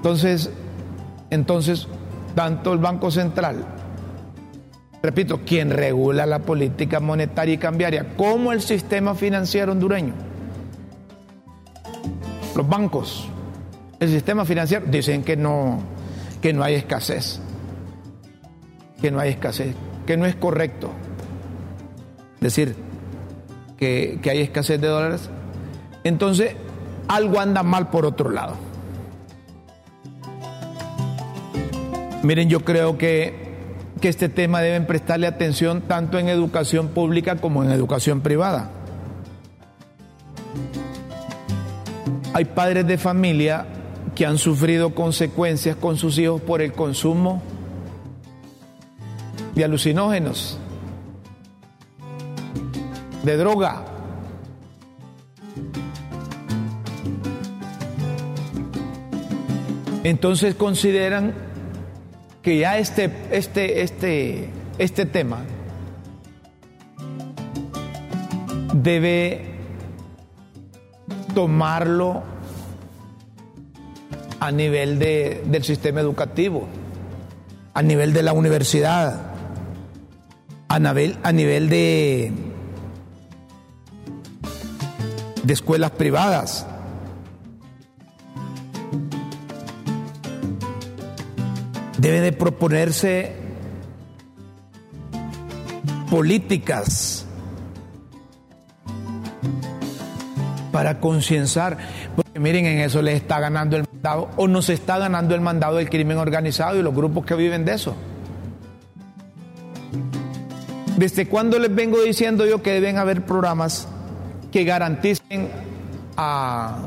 Entonces, 0.06 0.50
entonces, 1.30 1.88
tanto 2.36 2.72
el 2.72 2.78
Banco 2.78 3.10
Central, 3.10 3.66
repito, 5.02 5.40
quien 5.44 5.70
regula 5.70 6.26
la 6.26 6.38
política 6.38 7.00
monetaria 7.00 7.54
y 7.54 7.58
cambiaria, 7.58 8.14
como 8.16 8.52
el 8.52 8.60
sistema 8.60 9.16
financiero 9.16 9.72
hondureño, 9.72 10.14
los 12.54 12.68
bancos, 12.68 13.26
el 13.98 14.08
sistema 14.08 14.44
financiero, 14.44 14.86
dicen 14.86 15.24
que 15.24 15.36
no, 15.36 15.80
que 16.40 16.52
no 16.52 16.62
hay 16.62 16.76
escasez, 16.76 17.40
que 19.02 19.10
no 19.10 19.18
hay 19.18 19.30
escasez, 19.30 19.74
que 20.06 20.16
no 20.16 20.24
es 20.24 20.36
correcto 20.36 20.92
decir 22.40 22.76
que, 23.76 24.20
que 24.22 24.30
hay 24.30 24.42
escasez 24.42 24.80
de 24.80 24.86
dólares. 24.86 25.28
Entonces, 26.04 26.54
algo 27.08 27.40
anda 27.40 27.64
mal 27.64 27.90
por 27.90 28.06
otro 28.06 28.30
lado. 28.30 28.65
Miren, 32.26 32.48
yo 32.48 32.64
creo 32.64 32.98
que, 32.98 33.36
que, 34.00 34.08
este 34.08 34.28
tema 34.28 34.60
deben 34.60 34.84
prestarle 34.84 35.28
atención 35.28 35.82
tanto 35.82 36.18
en 36.18 36.28
educación 36.28 36.88
pública 36.88 37.36
como 37.36 37.62
en 37.62 37.70
educación 37.70 38.20
privada. 38.20 38.68
Hay 42.34 42.46
padres 42.46 42.84
de 42.88 42.98
familia 42.98 43.64
que 44.16 44.26
han 44.26 44.38
sufrido 44.38 44.92
consecuencias 44.92 45.76
con 45.76 45.96
sus 45.98 46.18
hijos 46.18 46.40
por 46.40 46.62
el 46.62 46.72
consumo 46.72 47.40
de 49.54 49.62
alucinógenos, 49.62 50.58
de 53.22 53.36
droga. 53.36 53.84
Entonces 60.02 60.56
consideran 60.56 61.45
que 62.46 62.58
ya 62.58 62.78
este, 62.78 63.10
este, 63.32 63.82
este, 63.82 64.48
este 64.78 65.04
tema 65.04 65.38
debe 68.72 69.46
tomarlo 71.34 72.22
a 74.38 74.52
nivel 74.52 75.00
de, 75.00 75.42
del 75.46 75.64
sistema 75.64 75.98
educativo, 75.98 76.68
a 77.74 77.82
nivel 77.82 78.12
de 78.12 78.22
la 78.22 78.32
universidad, 78.32 79.32
a 80.68 80.78
nivel, 80.78 81.16
a 81.24 81.32
nivel 81.32 81.68
de, 81.68 82.30
de 85.42 85.52
escuelas 85.52 85.90
privadas. 85.90 86.64
Debe 91.98 92.20
de 92.20 92.32
proponerse 92.32 93.32
políticas 96.10 97.26
para 100.72 101.00
concienciar, 101.00 101.78
porque 102.14 102.38
miren, 102.38 102.66
en 102.66 102.80
eso 102.80 103.00
les 103.00 103.16
está 103.16 103.40
ganando 103.40 103.76
el 103.76 103.84
mandado 103.90 104.28
o 104.36 104.46
nos 104.46 104.68
está 104.68 104.98
ganando 104.98 105.34
el 105.34 105.40
mandado 105.40 105.76
del 105.76 105.88
crimen 105.88 106.18
organizado 106.18 106.78
y 106.78 106.82
los 106.82 106.94
grupos 106.94 107.24
que 107.24 107.34
viven 107.34 107.64
de 107.64 107.74
eso. 107.74 107.96
¿Desde 110.96 111.28
cuándo 111.28 111.58
les 111.58 111.74
vengo 111.74 112.02
diciendo 112.02 112.46
yo 112.46 112.62
que 112.62 112.72
deben 112.72 112.98
haber 112.98 113.24
programas 113.24 113.88
que 114.52 114.64
garanticen 114.64 115.48
a 116.16 116.78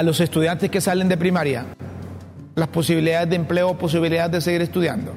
a 0.00 0.02
los 0.02 0.18
estudiantes 0.20 0.70
que 0.70 0.80
salen 0.80 1.10
de 1.10 1.18
primaria 1.18 1.66
las 2.54 2.68
posibilidades 2.68 3.28
de 3.28 3.36
empleo 3.36 3.76
posibilidades 3.76 4.32
de 4.32 4.40
seguir 4.40 4.62
estudiando. 4.62 5.12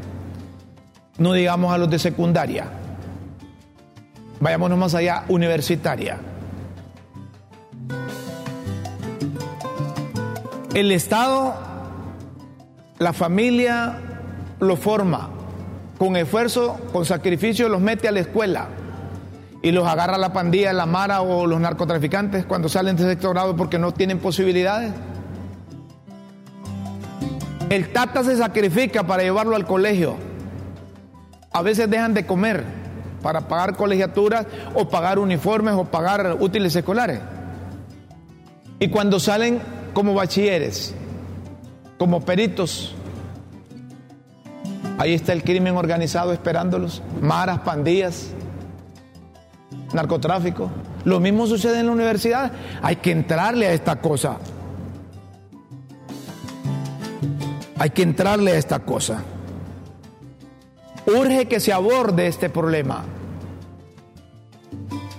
No 1.17 1.32
digamos 1.32 1.74
a 1.74 1.78
los 1.78 1.89
de 1.89 2.00
secundaria. 2.00 2.65
Vayámonos 4.41 4.78
más 4.78 4.93
allá, 4.93 5.24
universitaria. 5.30 6.17
El 10.74 10.91
Estado, 10.91 11.56
la 13.00 13.13
familia 13.13 14.00
lo 14.60 14.76
forma, 14.76 15.30
con 15.98 16.17
esfuerzo, 16.17 16.78
con 16.91 17.06
sacrificio, 17.06 17.69
los 17.69 17.80
mete 17.80 18.10
a 18.10 18.12
la 18.12 18.19
escuela 18.19 18.67
y 19.63 19.71
los 19.71 19.88
agarra 19.88 20.17
la 20.17 20.34
pandilla, 20.34 20.73
la 20.73 20.86
mara 20.86 21.21
o 21.21 21.47
los 21.47 21.60
narcotraficantes 21.60 22.45
cuando 22.45 22.67
salen 22.67 22.97
de 22.97 23.04
sexto 23.04 23.30
grado 23.30 23.56
porque 23.56 23.80
no 23.80 23.93
tienen 23.93 24.19
posibilidades. 24.19 24.91
El 27.69 27.93
tata 27.93 28.26
se 28.26 28.36
sacrifica 28.36 29.08
para 29.08 29.23
llevarlo 29.23 29.56
al 29.56 29.65
colegio. 29.65 30.17
A 31.54 31.62
veces 31.62 31.89
dejan 31.89 32.13
de 32.13 32.26
comer 32.26 32.65
para 33.21 33.47
pagar 33.47 33.78
colegiaturas 33.78 34.45
o 34.76 34.89
pagar 34.89 35.17
uniformes 35.17 35.76
o 35.76 35.86
pagar 35.86 36.36
útiles 36.41 36.76
escolares. 36.76 37.21
Y 38.80 38.89
cuando 38.89 39.17
salen 39.17 39.62
como 39.93 40.13
bachilleres, 40.13 40.93
como 41.97 42.19
peritos, 42.19 42.95
ahí 44.97 45.13
está 45.13 45.32
el 45.32 45.41
crimen 45.41 45.78
organizado 45.78 46.34
esperándolos, 46.34 47.02
maras, 47.21 47.60
pandillas, 47.60 48.34
narcotráfico. 49.93 50.69
Lo 51.06 51.19
mismo 51.19 51.47
sucede 51.47 51.79
en 51.79 51.88
la 51.88 51.91
universidad. 51.91 52.51
Hay 52.82 52.97
que 52.97 53.12
entrarle 53.12 53.67
a 53.67 53.73
esta 53.73 53.97
cosa. 53.97 54.38
Hay 57.77 57.89
que 57.89 58.03
entrarle 58.03 58.51
a 58.51 58.58
esta 58.58 58.79
cosa. 58.79 59.23
Urge 61.06 61.47
que 61.47 61.60
se 61.60 61.73
aborde 61.73 62.27
este 62.27 62.49
problema, 62.49 63.03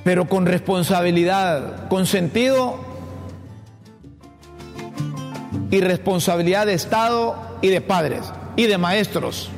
pero 0.02 0.26
con 0.28 0.46
responsabilidad, 0.46 1.88
con 1.88 2.06
sentido 2.06 2.78
y 5.70 5.80
responsabilidad 5.82 6.64
de 6.66 6.72
Estado 6.72 7.37
y 7.60 7.68
de 7.68 7.82
padres 7.82 8.32
y 8.56 8.64
de 8.64 8.78
maestros. 8.78 9.50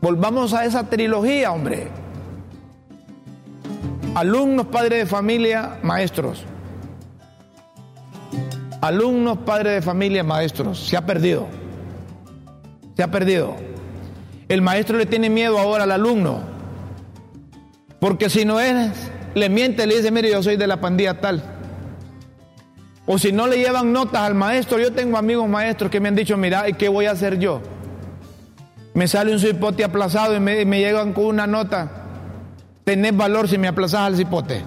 Volvamos 0.00 0.52
a 0.52 0.64
esa 0.64 0.88
trilogía, 0.90 1.52
hombre. 1.52 2.03
Alumnos, 4.14 4.66
padres 4.66 5.00
de 5.00 5.06
familia, 5.06 5.78
maestros. 5.82 6.44
Alumnos, 8.80 9.38
padres 9.38 9.74
de 9.74 9.82
familia, 9.82 10.22
maestros. 10.22 10.78
Se 10.78 10.96
ha 10.96 11.04
perdido. 11.04 11.48
Se 12.96 13.02
ha 13.02 13.10
perdido. 13.10 13.56
El 14.48 14.62
maestro 14.62 14.98
le 14.98 15.06
tiene 15.06 15.30
miedo 15.30 15.58
ahora 15.58 15.84
al 15.84 15.92
alumno. 15.92 16.40
Porque 17.98 18.28
si 18.28 18.44
no 18.44 18.60
es, 18.60 19.10
le 19.34 19.48
miente, 19.48 19.86
le 19.86 19.96
dice, 19.96 20.10
mire, 20.10 20.30
yo 20.30 20.42
soy 20.42 20.56
de 20.56 20.66
la 20.66 20.80
pandilla 20.80 21.20
tal. 21.20 21.42
O 23.06 23.18
si 23.18 23.32
no 23.32 23.46
le 23.46 23.58
llevan 23.58 23.92
notas 23.92 24.22
al 24.22 24.34
maestro, 24.34 24.78
yo 24.78 24.92
tengo 24.92 25.18
amigos 25.18 25.48
maestros 25.48 25.90
que 25.90 26.00
me 26.00 26.08
han 26.08 26.14
dicho, 26.14 26.36
mira, 26.36 26.68
¿y 26.68 26.74
qué 26.74 26.88
voy 26.88 27.06
a 27.06 27.12
hacer 27.12 27.38
yo? 27.38 27.60
Me 28.94 29.08
sale 29.08 29.32
un 29.32 29.40
cipote 29.40 29.84
aplazado 29.84 30.36
y 30.36 30.40
me, 30.40 30.64
llegan 30.64 31.12
con 31.12 31.24
una 31.26 31.46
nota. 31.46 32.03
Tenés 32.84 33.16
valor 33.16 33.48
si 33.48 33.58
me 33.58 33.68
aplazas 33.68 34.00
al 34.00 34.16
cipote. 34.16 34.62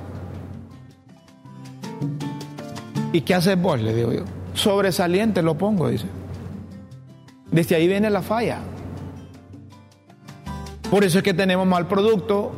¿Y 3.13 3.21
qué 3.21 3.35
haces 3.35 3.59
vos? 3.61 3.79
Le 3.79 3.93
digo 3.93 4.11
yo. 4.11 4.23
Sobresaliente 4.53 5.41
lo 5.41 5.57
pongo, 5.57 5.89
dice. 5.89 6.07
Desde 7.51 7.75
ahí 7.75 7.87
viene 7.87 8.09
la 8.09 8.21
falla. 8.21 8.59
Por 10.89 11.03
eso 11.03 11.19
es 11.19 11.23
que 11.23 11.33
tenemos 11.33 11.67
mal 11.67 11.87
producto 11.87 12.51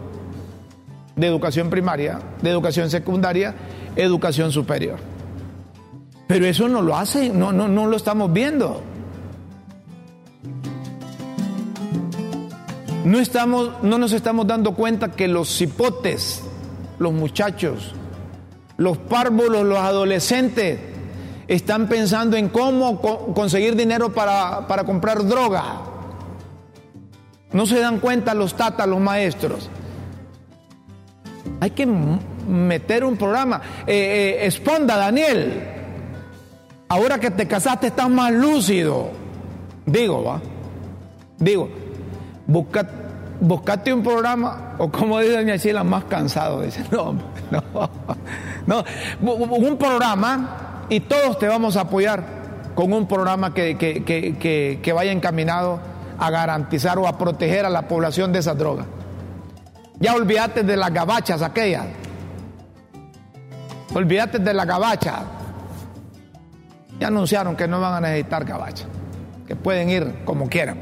de 1.15 1.28
educación 1.28 1.69
primaria, 1.69 2.19
de 2.41 2.50
educación 2.50 2.89
secundaria, 2.89 3.54
educación 3.95 4.52
superior. 4.52 4.98
Pero 6.28 6.45
eso 6.45 6.69
no 6.69 6.82
lo 6.82 6.95
hace, 6.95 7.30
no, 7.30 7.52
no, 7.52 7.67
no 7.67 7.88
lo 7.88 7.98
estamos 7.98 8.32
viendo. 8.32 8.82
No, 13.06 13.20
estamos, 13.20 13.72
no 13.82 13.98
nos 13.98 14.12
estamos 14.12 14.46
dando 14.46 14.74
cuenta 14.74 15.12
que 15.12 15.28
los 15.28 15.50
cipotes, 15.50 16.42
los 17.00 17.14
muchachos, 17.14 17.94
los 18.78 18.98
párvulos, 18.98 19.66
los 19.66 19.78
adolescentes, 19.78 20.80
están 21.48 21.88
pensando 21.88 22.36
en 22.36 22.50
cómo 22.50 23.00
conseguir 23.34 23.76
dinero 23.76 24.14
para, 24.14 24.68
para 24.68 24.84
comprar 24.84 25.26
droga. 25.26 25.82
No 27.54 27.66
se 27.66 27.80
dan 27.80 28.00
cuenta 28.00 28.34
los 28.34 28.54
tatas, 28.56 28.88
los 28.88 29.00
maestros. 29.00 29.70
Hay 31.62 31.72
que 31.72 31.86
meter 31.86 33.04
un 33.04 33.18
programa. 33.18 33.62
Eh, 33.88 34.38
eh, 34.42 34.46
Esponda, 34.46 34.98
Daniel. 34.98 35.64
Ahora 36.90 37.20
que 37.20 37.32
te 37.32 37.48
casaste 37.48 37.88
estás 37.88 38.10
más 38.10 38.32
lúcido. 38.32 39.10
Digo, 39.86 40.24
va. 40.24 40.42
Digo, 41.38 41.70
busca, 42.50 42.86
buscate 43.40 43.94
un 43.94 44.04
programa, 44.04 44.76
o 44.80 44.90
como 44.92 45.20
dice 45.20 45.38
doña 45.38 45.58
Chila, 45.58 45.84
más 45.84 46.06
cansado. 46.06 46.62
Dice, 46.62 46.84
no, 46.92 47.14
no, 47.52 47.64
no. 48.66 48.84
Un 49.22 49.78
programa 49.78 50.86
y 50.90 51.00
todos 51.02 51.38
te 51.40 51.48
vamos 51.48 51.78
a 51.78 51.82
apoyar 51.82 52.24
con 52.76 52.92
un 52.92 53.08
programa 53.08 53.54
que, 53.54 53.78
que, 53.78 54.04
que, 54.04 54.80
que 54.82 54.94
vaya 54.94 55.12
encaminado 55.12 55.80
a 56.18 56.30
garantizar 56.30 56.98
o 56.98 57.08
a 57.08 57.18
proteger 57.18 57.66
a 57.66 57.70
la 57.70 57.88
población 57.88 58.34
de 58.34 58.40
esas 58.40 58.58
drogas. 58.58 58.86
Ya 60.00 60.16
olvídate 60.16 60.64
de 60.64 60.78
las 60.78 60.94
gabachas 60.94 61.42
aquellas. 61.42 61.86
Olvídate 63.94 64.40
de 64.40 64.54
la 64.54 64.66
gabacha. 64.66 65.24
Ya 67.00 67.08
anunciaron 67.08 67.56
que 67.56 67.68
no 67.68 67.80
van 67.80 67.96
a 67.96 68.02
necesitar 68.02 68.46
gabacha, 68.46 68.86
que 69.48 69.56
pueden 69.56 69.90
ir 69.90 70.24
como 70.26 70.48
quieran. 70.50 70.80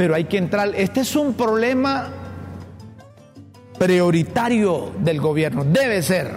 Pero 0.00 0.14
hay 0.14 0.24
que 0.24 0.38
entrar. 0.38 0.72
Este 0.76 1.00
es 1.00 1.14
un 1.14 1.34
problema 1.34 2.08
prioritario 3.78 4.92
del 4.98 5.20
gobierno. 5.20 5.62
Debe 5.62 6.00
ser. 6.00 6.30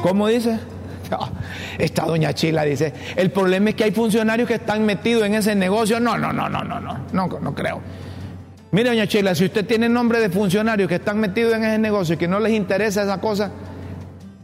¿Cómo 0.00 0.28
dice? 0.28 0.58
Esta 1.78 2.06
doña 2.06 2.32
Chila 2.32 2.62
dice, 2.62 2.90
el 3.16 3.30
problema 3.30 3.68
es 3.68 3.74
que 3.74 3.84
hay 3.84 3.90
funcionarios 3.90 4.48
que 4.48 4.54
están 4.54 4.86
metidos 4.86 5.24
en 5.24 5.34
ese 5.34 5.54
negocio. 5.54 6.00
No, 6.00 6.16
no, 6.16 6.32
no, 6.32 6.48
no, 6.48 6.64
no, 6.64 6.80
no, 6.80 6.98
no, 7.12 7.28
no 7.38 7.54
creo. 7.54 7.82
Mire, 8.70 8.88
doña 8.88 9.06
Chila, 9.06 9.34
si 9.34 9.44
usted 9.44 9.66
tiene 9.66 9.90
nombre 9.90 10.20
de 10.20 10.30
funcionarios 10.30 10.88
que 10.88 10.94
están 10.94 11.20
metidos 11.20 11.52
en 11.52 11.64
ese 11.64 11.78
negocio 11.78 12.14
y 12.14 12.16
que 12.16 12.28
no 12.28 12.40
les 12.40 12.54
interesa 12.54 13.02
esa 13.02 13.20
cosa, 13.20 13.50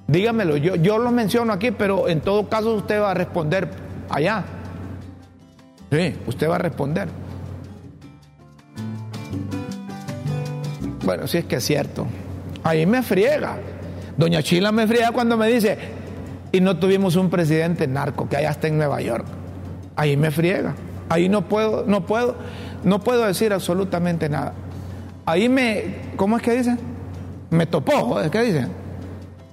dígamelo. 0.06 0.58
Yo, 0.58 0.76
yo 0.76 0.98
lo 0.98 1.10
menciono 1.10 1.54
aquí, 1.54 1.70
pero 1.70 2.06
en 2.06 2.20
todo 2.20 2.50
caso 2.50 2.74
usted 2.74 3.00
va 3.00 3.12
a 3.12 3.14
responder 3.14 3.70
allá. 4.10 4.44
Sí, 5.90 6.14
usted 6.26 6.48
va 6.48 6.56
a 6.56 6.58
responder. 6.58 7.08
Bueno, 11.04 11.26
sí 11.28 11.38
es 11.38 11.44
que 11.44 11.56
es 11.56 11.64
cierto. 11.64 12.06
Ahí 12.64 12.84
me 12.84 13.02
friega. 13.02 13.58
Doña 14.16 14.42
Chila 14.42 14.72
me 14.72 14.86
friega 14.86 15.12
cuando 15.12 15.36
me 15.36 15.46
dice, 15.48 15.78
y 16.50 16.60
no 16.60 16.78
tuvimos 16.78 17.16
un 17.16 17.30
presidente 17.30 17.86
narco 17.86 18.28
que 18.28 18.36
allá 18.36 18.50
está 18.50 18.66
en 18.66 18.78
Nueva 18.78 19.00
York. 19.00 19.24
Ahí 19.94 20.16
me 20.16 20.30
friega. 20.30 20.74
Ahí 21.08 21.28
no 21.28 21.48
puedo, 21.48 21.84
no 21.86 22.06
puedo. 22.06 22.36
No 22.82 23.00
puedo 23.00 23.24
decir 23.24 23.52
absolutamente 23.52 24.28
nada. 24.28 24.52
Ahí 25.24 25.48
me, 25.48 25.96
¿cómo 26.16 26.36
es 26.36 26.42
que 26.42 26.52
dicen? 26.52 26.78
Me 27.50 27.66
topó, 27.66 28.20
¿es 28.20 28.30
que 28.30 28.42
dicen? 28.42 28.68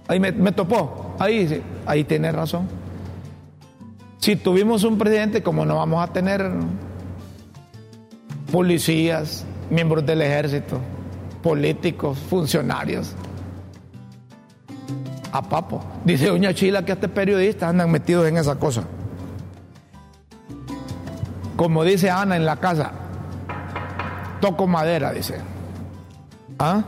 Ahí 0.08 0.20
me, 0.20 0.52
topó. 0.52 1.16
Ahí, 1.20 1.62
ahí 1.86 2.04
tiene 2.04 2.32
razón. 2.32 2.68
Si 4.24 4.38
tuvimos 4.38 4.86
un 4.86 4.98
presidente, 4.98 5.44
como 5.44 5.66
no 5.66 5.76
vamos 5.76 6.02
a 6.02 6.14
tener 6.14 6.50
policías, 8.54 9.44
miembros 9.70 10.06
del 10.06 10.22
ejército, 10.22 10.80
políticos, 11.42 12.18
funcionarios. 12.30 13.16
A 15.34 15.42
papo. 15.42 15.84
Dice 16.06 16.28
Doña 16.28 16.54
Chila 16.54 16.86
que 16.86 16.94
este 16.94 17.10
periodistas 17.10 17.72
andan 17.72 17.92
metidos 17.92 18.26
en 18.26 18.38
esa 18.38 18.56
cosa. 18.56 18.86
Como 21.58 21.84
dice 21.84 22.10
Ana 22.10 22.38
en 22.38 22.46
la 22.46 22.56
casa, 22.62 22.94
toco 24.40 24.68
madera, 24.68 25.12
dice. 25.12 25.36
¿Ah? 26.60 26.82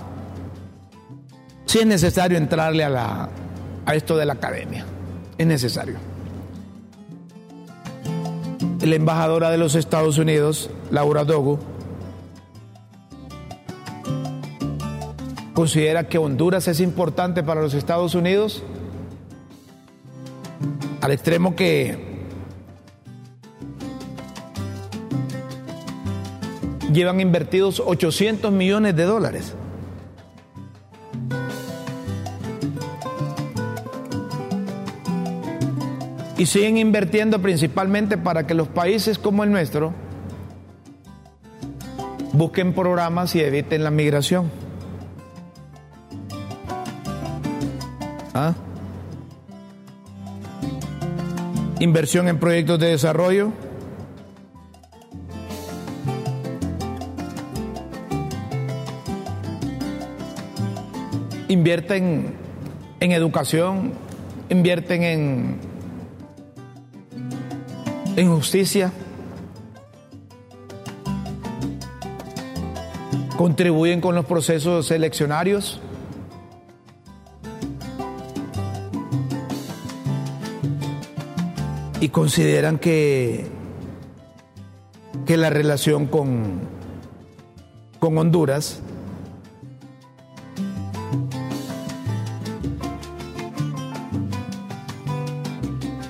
Sí 1.65 1.79
es 1.79 1.85
necesario 1.85 2.37
entrarle 2.37 2.85
a, 2.85 2.89
la, 2.89 3.29
a 3.85 3.93
esto 3.93 4.15
de 4.15 4.25
la 4.25 4.31
academia. 4.31 4.85
Es 5.37 5.45
necesario. 5.45 6.14
La 8.85 8.97
embajadora 8.97 9.49
de 9.49 9.57
los 9.57 9.73
Estados 9.73 10.19
Unidos, 10.19 10.69
Laura 10.91 11.23
Dogo, 11.23 11.57
considera 15.55 16.07
que 16.07 16.19
Honduras 16.19 16.67
es 16.67 16.79
importante 16.79 17.41
para 17.41 17.63
los 17.63 17.73
Estados 17.73 18.13
Unidos 18.13 18.61
al 21.01 21.11
extremo 21.13 21.55
que 21.55 21.97
llevan 26.93 27.19
invertidos 27.21 27.81
800 27.83 28.51
millones 28.51 28.95
de 28.95 29.03
dólares. 29.05 29.55
Y 36.37 36.45
siguen 36.45 36.77
invirtiendo 36.77 37.41
principalmente 37.41 38.17
para 38.17 38.45
que 38.45 38.53
los 38.53 38.67
países 38.67 39.17
como 39.17 39.43
el 39.43 39.51
nuestro 39.51 39.93
busquen 42.33 42.73
programas 42.73 43.35
y 43.35 43.41
eviten 43.41 43.83
la 43.83 43.91
migración. 43.91 44.51
¿Ah? 48.33 48.53
Inversión 51.79 52.27
en 52.27 52.37
proyectos 52.37 52.79
de 52.79 52.87
desarrollo 52.87 53.53
invierten 61.47 62.33
en 62.99 63.11
educación, 63.11 63.93
invierten 64.49 65.03
en, 65.03 65.55
en 68.15 68.33
justicia, 68.33 68.91
contribuyen 73.37 74.01
con 74.01 74.15
los 74.15 74.25
procesos 74.25 74.87
seleccionarios. 74.87 75.79
Y 81.99 82.09
consideran 82.09 82.77
que, 82.77 83.47
que 85.25 85.37
la 85.37 85.49
relación 85.49 86.05
con, 86.05 86.59
con 87.99 88.17
Honduras 88.17 88.81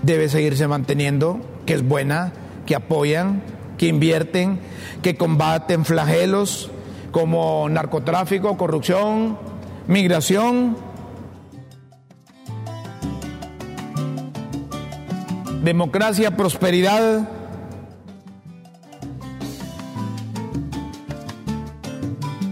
debe 0.05 0.29
seguirse 0.29 0.67
manteniendo, 0.67 1.39
que 1.65 1.73
es 1.73 1.87
buena, 1.87 2.31
que 2.65 2.75
apoyan, 2.75 3.41
que 3.77 3.87
invierten, 3.87 4.59
que 5.01 5.17
combaten 5.17 5.83
flagelos 5.83 6.69
como 7.11 7.67
narcotráfico, 7.69 8.57
corrupción, 8.57 9.37
migración, 9.87 10.77
democracia, 15.63 16.35
prosperidad. 16.37 17.29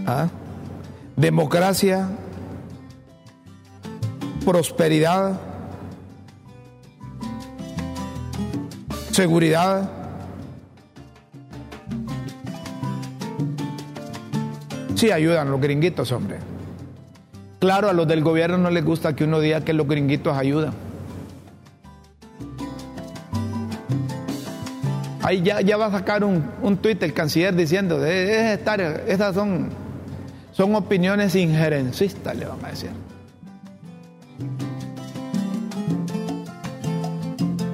¿Ah? 0.06 0.28
Democracia, 1.16 2.08
prosperidad. 4.44 5.53
Seguridad. 9.14 9.88
Sí 14.96 15.10
ayudan 15.10 15.50
los 15.50 15.60
gringuitos, 15.60 16.10
hombre. 16.12 16.38
Claro, 17.60 17.88
a 17.88 17.92
los 17.92 18.06
del 18.06 18.22
gobierno 18.22 18.58
no 18.58 18.70
les 18.70 18.84
gusta 18.84 19.14
que 19.16 19.24
uno 19.24 19.40
diga 19.40 19.62
que 19.62 19.72
los 19.72 19.86
gringuitos 19.86 20.36
ayudan. 20.36 20.74
Ahí 25.22 25.40
ya, 25.42 25.62
ya 25.62 25.78
va 25.78 25.86
a 25.86 25.90
sacar 25.90 26.22
un, 26.22 26.44
un 26.60 26.76
tuit 26.76 27.02
el 27.02 27.14
canciller 27.14 27.54
diciendo, 27.54 28.04
es 28.04 28.58
estar, 28.58 28.80
estas 28.80 29.34
son, 29.34 29.70
son 30.52 30.74
opiniones 30.74 31.34
injerencistas, 31.34 32.36
le 32.36 32.44
van 32.44 32.62
a 32.62 32.68
decir. 32.68 32.90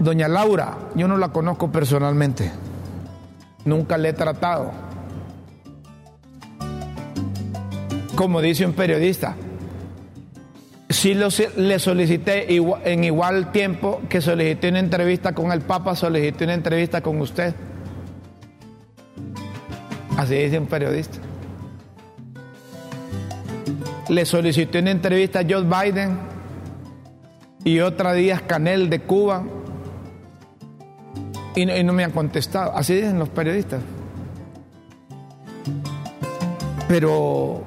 Doña 0.00 0.28
Laura, 0.28 0.78
yo 0.94 1.06
no 1.06 1.18
la 1.18 1.28
conozco 1.28 1.70
personalmente. 1.70 2.50
Nunca 3.66 3.98
le 3.98 4.08
he 4.08 4.12
tratado. 4.14 4.72
Como 8.14 8.40
dice 8.40 8.64
un 8.64 8.72
periodista, 8.72 9.36
sí 10.88 11.14
le 11.14 11.78
solicité 11.78 12.46
en 12.50 13.04
igual 13.04 13.52
tiempo 13.52 14.00
que 14.08 14.22
solicité 14.22 14.70
una 14.70 14.78
entrevista 14.78 15.34
con 15.34 15.52
el 15.52 15.60
Papa, 15.60 15.94
solicité 15.94 16.44
una 16.44 16.54
entrevista 16.54 17.02
con 17.02 17.20
usted. 17.20 17.54
Así 20.16 20.34
dice 20.34 20.58
un 20.58 20.66
periodista. 20.66 21.18
Le 24.08 24.24
solicité 24.24 24.80
una 24.80 24.90
entrevista 24.90 25.40
a 25.40 25.44
Joe 25.48 25.62
Biden 25.62 26.18
y 27.64 27.80
otra 27.80 28.14
Díaz 28.14 28.42
Canel 28.42 28.88
de 28.90 29.00
Cuba. 29.00 29.44
Y 31.54 31.66
no, 31.84 31.92
me 31.92 32.04
han 32.04 32.12
contestado. 32.12 32.76
Así 32.76 32.94
dicen 32.94 33.18
los 33.18 33.28
periodistas. 33.28 33.80
Pero 36.88 37.64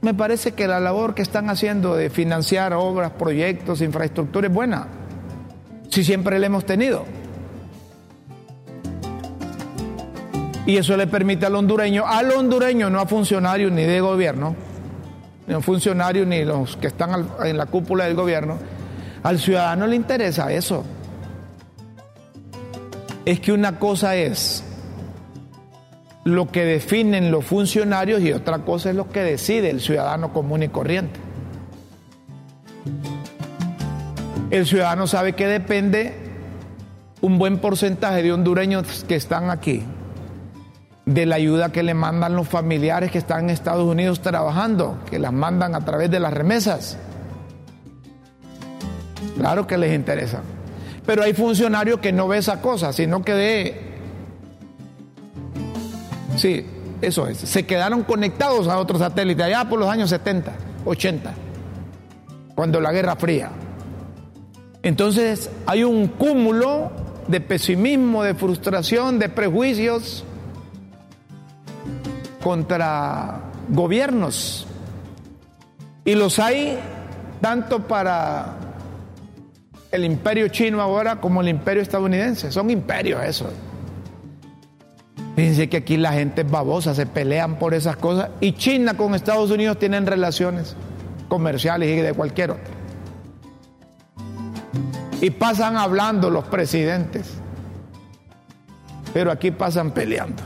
me 0.00 0.14
parece 0.14 0.52
que 0.52 0.66
la 0.66 0.80
labor 0.80 1.14
que 1.14 1.22
están 1.22 1.50
haciendo 1.50 1.96
de 1.96 2.10
financiar 2.10 2.72
obras, 2.72 3.12
proyectos, 3.12 3.80
infraestructura 3.80 4.48
es 4.48 4.52
buena. 4.52 4.86
Si 5.88 6.04
siempre 6.04 6.38
la 6.38 6.46
hemos 6.46 6.64
tenido. 6.64 7.04
Y 10.66 10.76
eso 10.76 10.96
le 10.98 11.06
permite 11.06 11.46
al 11.46 11.54
hondureño, 11.54 12.04
al 12.06 12.30
hondureño, 12.30 12.90
no 12.90 13.00
a 13.00 13.06
funcionarios 13.06 13.72
ni 13.72 13.84
de 13.84 14.00
gobierno, 14.02 14.54
ni 15.46 15.54
a 15.54 15.60
funcionarios 15.60 16.26
ni 16.26 16.44
los 16.44 16.76
que 16.76 16.88
están 16.88 17.26
en 17.42 17.56
la 17.56 17.64
cúpula 17.64 18.04
del 18.04 18.14
gobierno, 18.14 18.58
al 19.22 19.38
ciudadano 19.38 19.86
le 19.86 19.96
interesa 19.96 20.52
eso. 20.52 20.84
Es 23.28 23.40
que 23.40 23.52
una 23.52 23.78
cosa 23.78 24.16
es 24.16 24.64
lo 26.24 26.50
que 26.50 26.64
definen 26.64 27.30
los 27.30 27.44
funcionarios 27.44 28.22
y 28.22 28.32
otra 28.32 28.60
cosa 28.60 28.88
es 28.88 28.96
lo 28.96 29.10
que 29.10 29.20
decide 29.20 29.68
el 29.68 29.82
ciudadano 29.82 30.32
común 30.32 30.62
y 30.62 30.68
corriente. 30.68 31.20
El 34.48 34.64
ciudadano 34.64 35.06
sabe 35.06 35.34
que 35.34 35.46
depende 35.46 36.14
un 37.20 37.38
buen 37.38 37.58
porcentaje 37.58 38.22
de 38.22 38.32
hondureños 38.32 39.04
que 39.06 39.16
están 39.16 39.50
aquí 39.50 39.82
de 41.04 41.26
la 41.26 41.36
ayuda 41.36 41.70
que 41.70 41.82
le 41.82 41.92
mandan 41.92 42.34
los 42.34 42.48
familiares 42.48 43.10
que 43.10 43.18
están 43.18 43.44
en 43.44 43.50
Estados 43.50 43.84
Unidos 43.84 44.22
trabajando, 44.22 45.00
que 45.10 45.18
las 45.18 45.34
mandan 45.34 45.74
a 45.74 45.84
través 45.84 46.10
de 46.10 46.18
las 46.18 46.32
remesas. 46.32 46.96
Claro 49.36 49.66
que 49.66 49.76
les 49.76 49.94
interesa. 49.94 50.40
Pero 51.08 51.22
hay 51.22 51.32
funcionarios 51.32 52.00
que 52.00 52.12
no 52.12 52.28
ve 52.28 52.36
esa 52.36 52.60
cosa, 52.60 52.92
sino 52.92 53.22
que 53.22 53.32
de... 53.32 53.80
Sí, 56.36 56.66
eso 57.00 57.26
es. 57.26 57.38
Se 57.38 57.64
quedaron 57.64 58.02
conectados 58.02 58.68
a 58.68 58.76
otros 58.76 58.98
satélites 58.98 59.46
allá 59.46 59.66
por 59.70 59.78
los 59.78 59.88
años 59.88 60.10
70, 60.10 60.52
80, 60.84 61.32
cuando 62.54 62.78
la 62.82 62.92
Guerra 62.92 63.16
Fría. 63.16 63.48
Entonces 64.82 65.48
hay 65.64 65.82
un 65.82 66.08
cúmulo 66.08 66.92
de 67.26 67.40
pesimismo, 67.40 68.22
de 68.22 68.34
frustración, 68.34 69.18
de 69.18 69.30
prejuicios 69.30 70.24
contra 72.42 73.44
gobiernos. 73.70 74.66
Y 76.04 76.16
los 76.16 76.38
hay 76.38 76.78
tanto 77.40 77.88
para 77.88 78.57
el 79.90 80.04
imperio 80.04 80.48
chino 80.48 80.80
ahora 80.80 81.16
como 81.20 81.40
el 81.40 81.48
imperio 81.48 81.82
estadounidense. 81.82 82.52
Son 82.52 82.70
imperios 82.70 83.22
esos. 83.24 83.52
Fíjense 85.36 85.68
que 85.68 85.76
aquí 85.76 85.96
la 85.96 86.12
gente 86.12 86.42
es 86.42 86.50
babosa, 86.50 86.94
se 86.94 87.06
pelean 87.06 87.58
por 87.58 87.72
esas 87.72 87.96
cosas. 87.96 88.30
Y 88.40 88.52
China 88.52 88.96
con 88.96 89.14
Estados 89.14 89.50
Unidos 89.50 89.78
tienen 89.78 90.06
relaciones 90.06 90.74
comerciales 91.28 91.88
y 91.96 92.00
de 92.02 92.12
cualquier 92.12 92.52
otro. 92.52 92.78
Y 95.20 95.30
pasan 95.30 95.76
hablando 95.76 96.30
los 96.30 96.44
presidentes. 96.44 97.34
Pero 99.14 99.30
aquí 99.30 99.50
pasan 99.50 99.92
peleando. 99.92 100.42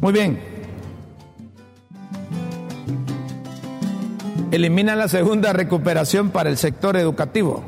Muy 0.00 0.12
bien. 0.12 0.51
Elimina 4.52 4.94
la 4.94 5.08
segunda 5.08 5.54
recuperación 5.54 6.28
para 6.28 6.50
el 6.50 6.58
sector 6.58 6.98
educativo. 6.98 7.64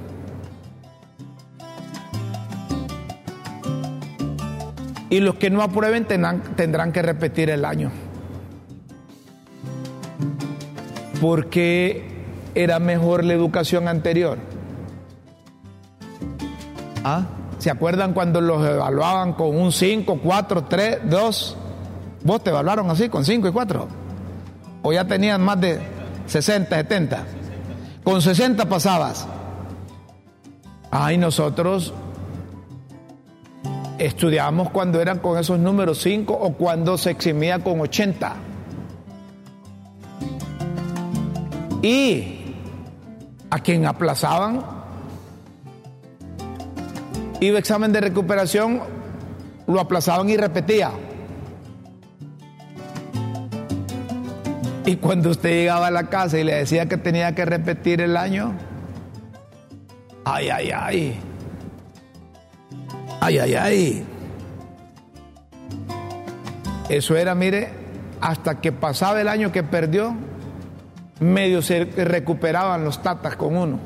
Y 5.08 5.20
los 5.20 5.36
que 5.36 5.48
no 5.48 5.62
aprueben 5.62 6.04
tendrán, 6.04 6.42
tendrán 6.56 6.92
que 6.92 7.00
repetir 7.00 7.48
el 7.48 7.64
año. 7.64 7.90
Porque 11.22 12.06
era 12.54 12.78
mejor 12.80 13.24
la 13.24 13.32
educación 13.32 13.88
anterior. 13.88 14.36
¿Ah? 17.02 17.24
¿Se 17.56 17.70
acuerdan 17.70 18.12
cuando 18.12 18.42
los 18.42 18.62
evaluaban 18.62 19.32
con 19.32 19.56
un 19.56 19.72
5, 19.72 20.20
4, 20.22 20.64
3, 20.64 20.98
2? 21.08 21.56
¿Vos 22.24 22.44
te 22.44 22.50
evaluaron 22.50 22.90
así, 22.90 23.08
con 23.08 23.24
5 23.24 23.48
y 23.48 23.52
4? 23.52 23.88
¿O 24.82 24.92
ya 24.92 25.06
tenían 25.06 25.40
más 25.40 25.58
de 25.62 25.94
60, 26.26 26.76
70? 26.76 27.24
Con 28.02 28.20
60 28.20 28.68
pasabas. 28.68 29.26
Ay, 30.90 31.18
nosotros 31.18 31.92
estudiábamos 33.98 34.70
cuando 34.70 35.00
eran 35.00 35.18
con 35.18 35.38
esos 35.38 35.58
números 35.58 36.00
5 36.02 36.32
o 36.32 36.52
cuando 36.54 36.98
se 36.98 37.10
eximía 37.10 37.58
con 37.58 37.80
80. 37.80 38.34
Y 41.82 42.40
a 43.50 43.58
quien 43.58 43.86
aplazaban, 43.86 44.64
iba 47.40 47.58
examen 47.58 47.92
de 47.92 48.00
recuperación, 48.00 48.80
lo 49.66 49.80
aplazaban 49.80 50.28
y 50.28 50.36
repetía. 50.36 50.90
Y 54.86 54.96
cuando 54.96 55.30
usted 55.30 55.50
llegaba 55.50 55.86
a 55.86 55.90
la 55.90 56.08
casa 56.10 56.38
y 56.38 56.44
le 56.44 56.54
decía 56.54 56.86
que 56.86 56.98
tenía 56.98 57.34
que 57.34 57.44
repetir 57.44 58.00
el 58.02 58.16
año, 58.16 58.52
ay, 60.24 60.48
ay, 60.50 60.70
ay. 60.70 61.20
Ay, 63.20 63.38
ay, 63.38 63.54
ay. 63.54 64.06
Eso 66.90 67.16
era, 67.16 67.34
mire, 67.34 67.70
hasta 68.20 68.60
que 68.60 68.72
pasaba 68.72 69.20
el 69.22 69.28
año 69.28 69.50
que 69.52 69.62
perdió, 69.62 70.14
medio 71.20 71.62
se 71.62 71.84
recuperaban 71.84 72.84
los 72.84 73.02
tatas 73.02 73.36
con 73.36 73.56
uno. 73.56 73.80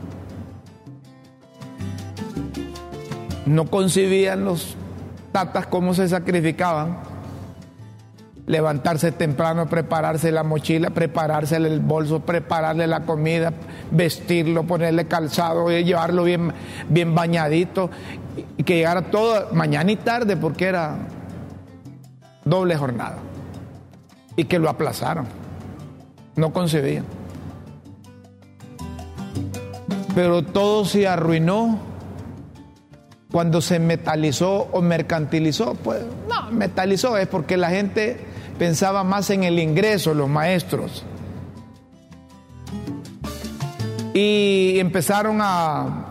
No 3.46 3.66
concibían 3.66 4.44
los 4.44 4.76
tatas 5.30 5.68
cómo 5.68 5.94
se 5.94 6.08
sacrificaban. 6.08 6.98
Levantarse 8.48 9.12
temprano, 9.12 9.68
prepararse 9.68 10.32
la 10.32 10.42
mochila, 10.42 10.90
prepararse 10.90 11.56
el 11.56 11.80
bolso, 11.80 12.20
prepararle 12.20 12.86
la 12.86 13.02
comida, 13.02 13.52
vestirlo, 13.92 14.64
ponerle 14.64 15.06
calzado, 15.06 15.70
y 15.70 15.84
llevarlo 15.84 16.24
bien, 16.24 16.52
bien 16.88 17.14
bañadito 17.14 17.90
y 18.56 18.62
que 18.62 18.76
llegara 18.76 19.02
todo 19.10 19.48
mañana 19.52 19.90
y 19.90 19.96
tarde 19.96 20.36
porque 20.36 20.66
era 20.66 20.96
doble 22.44 22.76
jornada. 22.76 23.18
Y 24.36 24.44
que 24.44 24.58
lo 24.58 24.68
aplazaron. 24.68 25.26
No 26.36 26.52
concebían. 26.52 27.04
Pero 30.14 30.42
todo 30.44 30.84
se 30.84 31.08
arruinó 31.08 31.80
cuando 33.32 33.60
se 33.60 33.78
metalizó 33.78 34.68
o 34.72 34.80
mercantilizó. 34.80 35.74
Pues 35.74 36.02
no, 36.28 36.50
metalizó 36.52 37.16
es 37.16 37.26
porque 37.26 37.56
la 37.56 37.70
gente 37.70 38.27
pensaba 38.58 39.04
más 39.04 39.30
en 39.30 39.44
el 39.44 39.58
ingreso, 39.58 40.14
los 40.14 40.28
maestros. 40.28 41.04
Y 44.12 44.78
empezaron 44.78 45.38
a, 45.40 46.06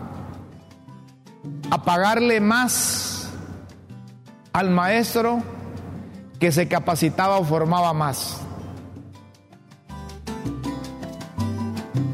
a 1.70 1.84
pagarle 1.84 2.40
más 2.40 3.30
al 4.52 4.70
maestro 4.70 5.42
que 6.40 6.50
se 6.50 6.68
capacitaba 6.68 7.38
o 7.38 7.44
formaba 7.44 7.92
más. 7.92 8.40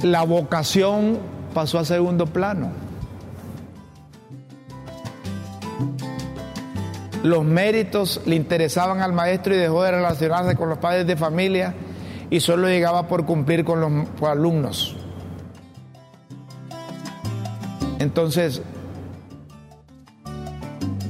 La 0.03 0.25
vocación 0.25 1.19
pasó 1.55 1.79
a 1.79 1.85
segundo 1.85 2.27
plano. 2.27 2.84
Los 7.25 7.43
méritos 7.43 8.21
le 8.27 8.37
interesaban 8.37 9.01
al 9.01 9.15
maestro 9.15 9.55
y 9.55 9.57
dejó 9.57 9.83
de 9.83 9.93
relacionarse 9.93 10.57
con 10.57 10.69
los 10.69 10.77
padres 10.77 11.07
de 11.07 11.17
familia 11.17 11.75
y 12.29 12.39
solo 12.41 12.69
llegaba 12.69 13.09
por 13.09 13.25
cumplir 13.25 13.65
con 13.65 13.81
los 13.81 14.29
alumnos. 14.29 14.95
Entonces, 17.99 18.61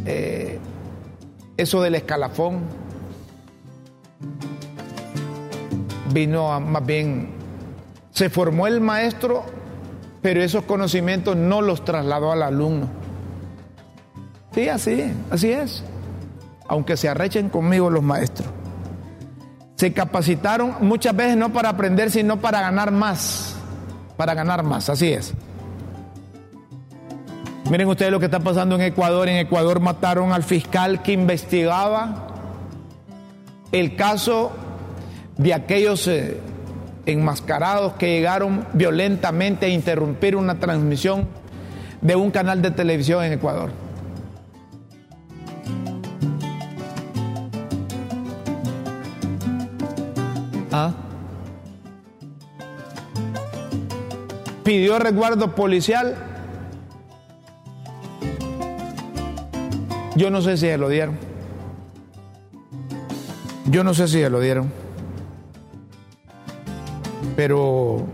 eh, 0.06 0.60
eso 1.56 1.82
del 1.82 1.96
escalafón 1.96 2.60
vino 6.12 6.52
a, 6.52 6.60
más 6.60 6.86
bien, 6.86 7.30
se 8.12 8.30
formó 8.30 8.68
el 8.68 8.80
maestro, 8.80 9.42
pero 10.22 10.44
esos 10.44 10.62
conocimientos 10.62 11.34
no 11.34 11.60
los 11.60 11.84
trasladó 11.84 12.30
al 12.30 12.44
alumno. 12.44 12.88
Sí, 14.52 14.68
así, 14.68 15.12
así 15.32 15.50
es. 15.50 15.82
Aunque 16.68 16.96
se 16.96 17.08
arrechen 17.08 17.48
conmigo 17.48 17.90
los 17.90 18.02
maestros. 18.02 18.48
Se 19.76 19.92
capacitaron 19.92 20.76
muchas 20.80 21.14
veces 21.14 21.36
no 21.36 21.52
para 21.52 21.68
aprender, 21.68 22.10
sino 22.10 22.40
para 22.40 22.60
ganar 22.60 22.90
más. 22.90 23.56
Para 24.16 24.34
ganar 24.34 24.62
más, 24.62 24.88
así 24.88 25.12
es. 25.12 25.34
Miren 27.70 27.88
ustedes 27.88 28.12
lo 28.12 28.20
que 28.20 28.26
está 28.26 28.40
pasando 28.40 28.74
en 28.76 28.82
Ecuador. 28.82 29.28
En 29.28 29.36
Ecuador 29.36 29.80
mataron 29.80 30.32
al 30.32 30.42
fiscal 30.42 31.02
que 31.02 31.12
investigaba 31.12 32.28
el 33.72 33.96
caso 33.96 34.52
de 35.36 35.54
aquellos 35.54 36.06
eh, 36.06 36.38
enmascarados 37.06 37.94
que 37.94 38.08
llegaron 38.08 38.66
violentamente 38.74 39.66
a 39.66 39.68
interrumpir 39.70 40.36
una 40.36 40.60
transmisión 40.60 41.26
de 42.00 42.14
un 42.14 42.30
canal 42.30 42.62
de 42.62 42.70
televisión 42.70 43.24
en 43.24 43.32
Ecuador. 43.32 43.70
Pidió 54.64 54.98
resguardo 54.98 55.54
policial. 55.54 56.16
Yo 60.16 60.30
no 60.30 60.40
sé 60.40 60.56
si 60.56 60.66
se 60.66 60.78
lo 60.78 60.88
dieron. 60.88 61.18
Yo 63.66 63.84
no 63.84 63.94
sé 63.94 64.08
si 64.08 64.20
se 64.20 64.30
lo 64.30 64.40
dieron. 64.40 64.72
Pero 67.36 68.06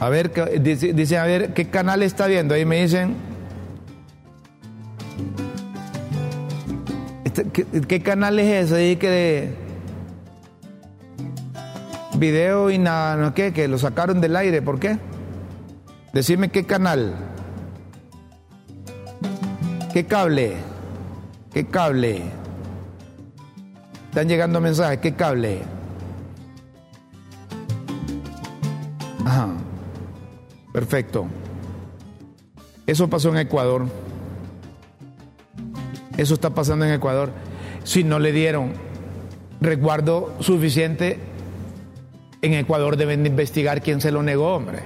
A 0.00 0.08
ver, 0.08 0.32
dice, 0.62 1.18
a 1.18 1.24
ver, 1.26 1.52
¿qué 1.52 1.68
canal 1.68 2.02
está 2.02 2.26
viendo? 2.26 2.54
Ahí 2.54 2.64
me 2.64 2.80
dicen. 2.80 3.29
Este, 7.32 7.46
¿Qué, 7.86 8.02
canal 8.02 8.40
es 8.40 8.64
ese? 8.66 8.76
Ahí 8.76 8.96
que 8.96 9.08
de 9.08 9.54
video 12.18 12.70
y 12.70 12.78
nada, 12.78 13.14
no 13.16 13.34
qué, 13.34 13.52
que 13.52 13.68
lo 13.68 13.78
sacaron 13.78 14.20
del 14.20 14.34
aire, 14.34 14.62
¿por 14.62 14.80
qué? 14.80 14.98
Decime 16.12 16.50
qué 16.50 16.64
canal. 16.64 17.14
¿Qué 19.92 20.06
cable? 20.06 20.56
¿Qué 21.52 21.66
cable? 21.66 22.22
Están 24.08 24.28
llegando 24.28 24.60
mensajes, 24.60 24.98
¿qué 24.98 25.14
cable? 25.14 25.62
Ajá. 29.24 29.50
Perfecto. 30.72 31.26
Eso 32.86 33.08
pasó 33.08 33.28
en 33.28 33.36
Ecuador. 33.36 33.86
Eso 36.16 36.34
está 36.34 36.50
pasando 36.50 36.84
en 36.84 36.92
Ecuador. 36.92 37.30
Si 37.84 38.04
no 38.04 38.18
le 38.18 38.32
dieron 38.32 38.72
resguardo 39.60 40.34
suficiente, 40.40 41.18
en 42.42 42.54
Ecuador 42.54 42.96
deben 42.96 43.22
de 43.22 43.28
investigar 43.28 43.82
quién 43.82 44.00
se 44.00 44.10
lo 44.10 44.22
negó, 44.22 44.54
hombre. 44.54 44.80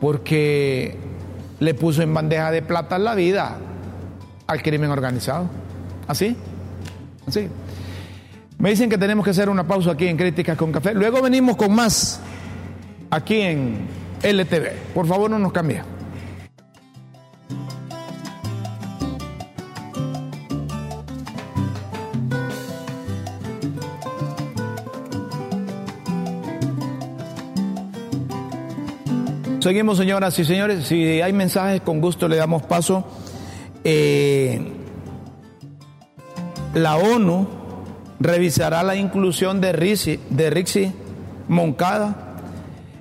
Porque 0.00 0.96
le 1.60 1.74
puso 1.74 2.02
en 2.02 2.12
bandeja 2.12 2.50
de 2.50 2.62
plata 2.62 2.98
la 2.98 3.14
vida 3.14 3.58
al 4.46 4.62
crimen 4.62 4.90
organizado. 4.90 5.48
¿Así? 6.06 6.36
¿Así? 7.26 7.48
Me 8.58 8.70
dicen 8.70 8.88
que 8.88 8.98
tenemos 8.98 9.24
que 9.24 9.30
hacer 9.30 9.48
una 9.48 9.66
pausa 9.66 9.92
aquí 9.92 10.06
en 10.06 10.16
Críticas 10.16 10.56
con 10.56 10.72
Café. 10.72 10.94
Luego 10.94 11.20
venimos 11.22 11.56
con 11.56 11.74
más 11.74 12.20
aquí 13.10 13.40
en 13.40 13.86
LTV. 14.22 14.94
Por 14.94 15.06
favor, 15.06 15.30
no 15.30 15.38
nos 15.38 15.52
cambie. 15.52 15.93
Seguimos, 29.64 29.96
señoras 29.96 30.38
y 30.38 30.44
señores. 30.44 30.88
Si 30.88 31.22
hay 31.22 31.32
mensajes, 31.32 31.80
con 31.80 32.02
gusto 32.02 32.28
le 32.28 32.36
damos 32.36 32.64
paso. 32.64 33.02
Eh, 33.82 34.60
la 36.74 36.98
ONU 36.98 37.48
revisará 38.20 38.82
la 38.82 38.94
inclusión 38.94 39.62
de 39.62 39.72
Rixi, 39.72 40.20
de 40.28 40.50
Rixi 40.50 40.92
Moncada 41.48 42.34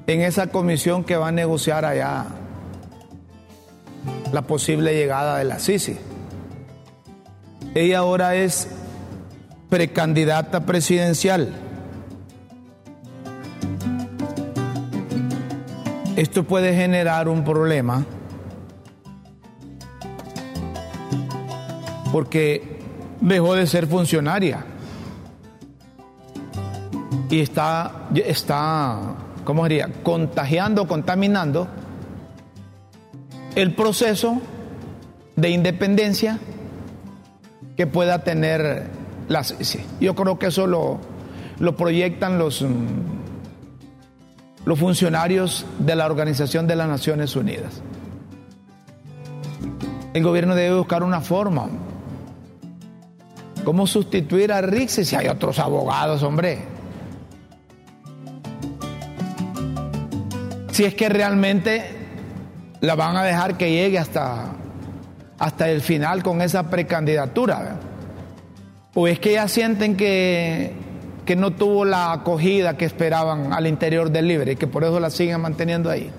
en 0.08 0.22
esa 0.22 0.48
comisión 0.48 1.04
que 1.04 1.18
va 1.18 1.28
a 1.28 1.32
negociar 1.34 1.84
allá 1.84 2.28
la 4.32 4.44
posible 4.44 4.94
llegada 4.94 5.40
de 5.40 5.44
la 5.44 5.60
Sisi. 5.60 5.98
Ella 7.76 7.98
ahora 7.98 8.36
es 8.36 8.70
precandidata 9.70 10.66
presidencial. 10.66 11.63
Esto 16.16 16.44
puede 16.44 16.76
generar 16.76 17.28
un 17.28 17.44
problema. 17.44 18.06
Porque 22.12 22.80
dejó 23.20 23.56
de 23.56 23.66
ser 23.66 23.88
funcionaria. 23.88 24.66
Y 27.30 27.40
está, 27.40 28.10
está 28.14 29.16
¿cómo 29.44 29.68
diría? 29.68 29.90
Contagiando, 30.04 30.88
contaminando 30.88 31.68
el 33.56 33.74
proceso 33.76 34.42
de 35.36 35.50
independencia 35.50 36.40
que 37.76 37.88
pueda 37.88 38.24
tener 38.24 38.88
las... 39.28 39.56
yo 40.00 40.16
creo 40.16 40.40
que 40.40 40.48
eso 40.48 40.68
lo, 40.68 41.00
lo 41.60 41.76
proyectan 41.76 42.38
los, 42.38 42.62
mm, 42.62 42.68
los 44.66 44.80
funcionarios 44.80 45.66
de 45.80 45.96
la 45.96 46.06
Organización 46.06 46.68
de 46.68 46.76
las 46.76 46.88
Naciones 46.88 47.36
Unidas. 47.36 47.82
El 50.14 50.24
gobierno 50.24 50.56
debe 50.56 50.78
buscar 50.78 51.04
una 51.04 51.22
forma. 51.22 51.68
¿Cómo 53.64 53.88
sustituir 53.88 54.52
a 54.52 54.62
Rixi 54.62 55.06
si 55.06 55.16
hay 55.16 55.28
otros 55.28 55.58
abogados, 55.60 56.22
hombre? 56.24 56.74
si 60.74 60.86
es 60.86 60.96
que 60.96 61.08
realmente 61.08 61.84
la 62.82 62.96
van 62.96 63.16
a 63.16 63.24
dejar 63.24 63.58
que 63.58 63.70
llegue 63.70 64.00
hasta, 64.00 64.54
hasta 65.38 65.70
el 65.70 65.82
final 65.82 66.24
con 66.24 66.42
esa 66.42 66.68
precandidatura. 66.68 67.76
O 68.96 69.08
es 69.08 69.20
que 69.20 69.34
ya 69.34 69.48
sienten 69.48 69.96
que, 69.96 70.74
que 71.26 71.36
no 71.36 71.52
tuvo 71.52 71.86
la 71.86 72.12
acogida 72.12 72.78
que 72.78 72.86
esperaban 72.86 73.54
al 73.54 73.68
interior 73.68 74.12
del 74.12 74.28
Libre 74.28 74.54
y 74.54 74.56
que 74.56 74.68
por 74.68 74.84
eso 74.84 75.00
la 75.00 75.10
siguen 75.10 75.42
manteniendo 75.42 75.90
ahí. 75.90 76.12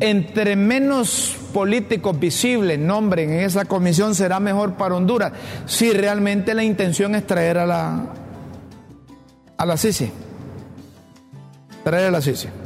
Entre 0.00 0.56
menos 0.56 1.36
políticos 1.52 2.18
visibles 2.18 2.78
nombren 2.78 3.30
en 3.32 3.40
esa 3.40 3.64
comisión 3.66 4.14
será 4.14 4.40
mejor 4.40 4.74
para 4.74 4.96
Honduras 4.96 5.32
si 5.66 5.92
realmente 5.92 6.54
la 6.54 6.64
intención 6.64 7.14
es 7.14 7.26
traer 7.26 7.58
a 7.58 7.66
la 7.66 8.06
a 9.58 9.66
la 9.66 9.76
Sisi 9.76 10.10
traer 11.82 12.12
la 12.12 12.20
CICI. 12.20 12.61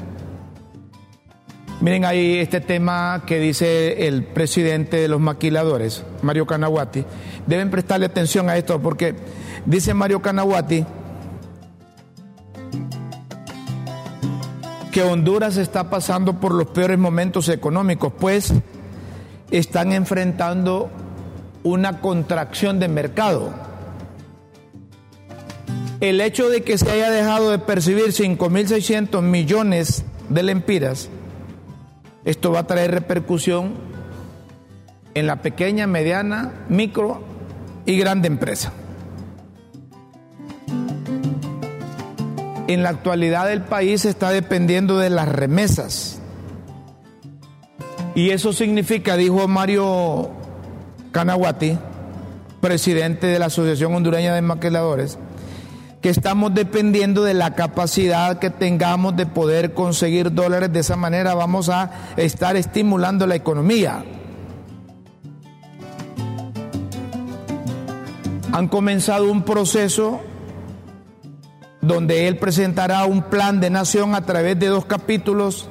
Miren 1.80 2.04
ahí 2.04 2.38
este 2.38 2.60
tema 2.60 3.24
que 3.26 3.38
dice 3.38 4.06
el 4.06 4.24
presidente 4.24 4.96
de 4.96 5.08
los 5.08 5.20
maquiladores, 5.20 6.04
Mario 6.22 6.46
Canaguati. 6.46 7.04
Deben 7.46 7.70
prestarle 7.70 8.06
atención 8.06 8.48
a 8.48 8.56
esto 8.56 8.80
porque 8.80 9.14
dice 9.66 9.92
Mario 9.92 10.22
Canaguati 10.22 10.84
que 14.90 15.02
Honduras 15.02 15.58
está 15.58 15.90
pasando 15.90 16.40
por 16.40 16.52
los 16.52 16.68
peores 16.68 16.98
momentos 16.98 17.50
económicos, 17.50 18.12
pues 18.18 18.54
están 19.50 19.92
enfrentando 19.92 20.88
una 21.62 22.00
contracción 22.00 22.80
de 22.80 22.88
mercado 22.88 23.66
el 26.00 26.20
hecho 26.20 26.48
de 26.48 26.62
que 26.62 26.76
se 26.78 26.90
haya 26.90 27.10
dejado 27.10 27.50
de 27.50 27.58
percibir 27.58 28.06
5.600 28.06 29.22
millones 29.22 30.04
de 30.28 30.42
lempiras, 30.42 31.08
esto 32.26 32.50
va 32.50 32.60
a 32.60 32.66
traer 32.66 32.90
repercusión 32.90 33.74
en 35.14 35.26
la 35.26 35.36
pequeña, 35.36 35.86
mediana, 35.86 36.52
micro 36.68 37.22
y 37.86 37.96
grande 37.96 38.26
empresa. 38.26 38.72
En 42.66 42.82
la 42.82 42.88
actualidad 42.88 43.50
el 43.50 43.62
país 43.62 44.04
está 44.04 44.30
dependiendo 44.30 44.98
de 44.98 45.08
las 45.08 45.28
remesas. 45.28 46.20
Y 48.16 48.30
eso 48.30 48.52
significa, 48.52 49.16
dijo 49.16 49.46
Mario 49.46 50.30
Canaguati, 51.12 51.78
presidente 52.60 53.28
de 53.28 53.38
la 53.38 53.46
Asociación 53.46 53.94
Hondureña 53.94 54.34
de 54.34 54.42
Maquiladores, 54.42 55.16
que 56.06 56.10
estamos 56.10 56.54
dependiendo 56.54 57.24
de 57.24 57.34
la 57.34 57.56
capacidad 57.56 58.38
que 58.38 58.48
tengamos 58.48 59.16
de 59.16 59.26
poder 59.26 59.74
conseguir 59.74 60.32
dólares. 60.32 60.72
De 60.72 60.78
esa 60.78 60.94
manera 60.94 61.34
vamos 61.34 61.68
a 61.68 61.90
estar 62.16 62.54
estimulando 62.54 63.26
la 63.26 63.34
economía. 63.34 64.04
han 68.52 68.68
comenzado 68.68 69.32
un 69.32 69.42
proceso 69.42 70.20
donde 71.80 72.28
él 72.28 72.38
presentará 72.38 73.04
un 73.04 73.22
plan 73.22 73.58
de 73.58 73.70
nación 73.70 74.14
a 74.14 74.20
través 74.20 74.56
de 74.60 74.68
dos 74.68 74.84
capítulos, 74.84 75.68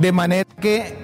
de 0.00 0.10
manera 0.10 0.50
que 0.60 0.98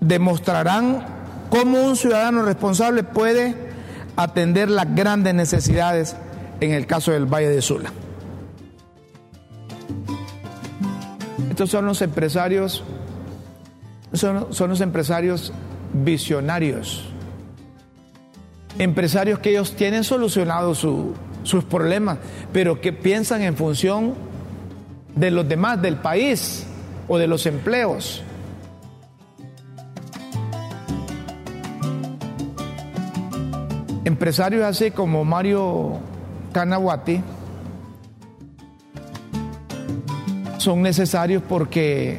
demostrarán 0.00 1.04
cómo 1.50 1.82
un 1.82 1.94
ciudadano 1.94 2.42
responsable 2.42 3.02
puede 3.02 3.69
atender 4.22 4.70
las 4.70 4.94
grandes 4.94 5.34
necesidades 5.34 6.16
en 6.60 6.72
el 6.72 6.86
caso 6.86 7.12
del 7.12 7.26
Valle 7.26 7.48
de 7.48 7.62
Sula. 7.62 7.90
Estos 11.48 11.70
son 11.70 11.86
los 11.86 12.02
empresarios, 12.02 12.84
son, 14.12 14.52
son 14.52 14.70
los 14.70 14.80
empresarios 14.80 15.52
visionarios, 15.92 17.04
empresarios 18.78 19.38
que 19.38 19.50
ellos 19.50 19.74
tienen 19.74 20.04
solucionados 20.04 20.86
sus 21.42 21.64
problemas, 21.64 22.18
pero 22.52 22.80
que 22.80 22.92
piensan 22.92 23.42
en 23.42 23.56
función 23.56 24.14
de 25.14 25.30
los 25.30 25.48
demás, 25.48 25.82
del 25.82 25.96
país 25.96 26.66
o 27.08 27.18
de 27.18 27.26
los 27.26 27.46
empleos. 27.46 28.22
Empresarios 34.10 34.64
así 34.64 34.90
como 34.90 35.24
Mario 35.24 36.00
Kanawati 36.52 37.22
son 40.58 40.82
necesarios 40.82 41.44
porque 41.48 42.18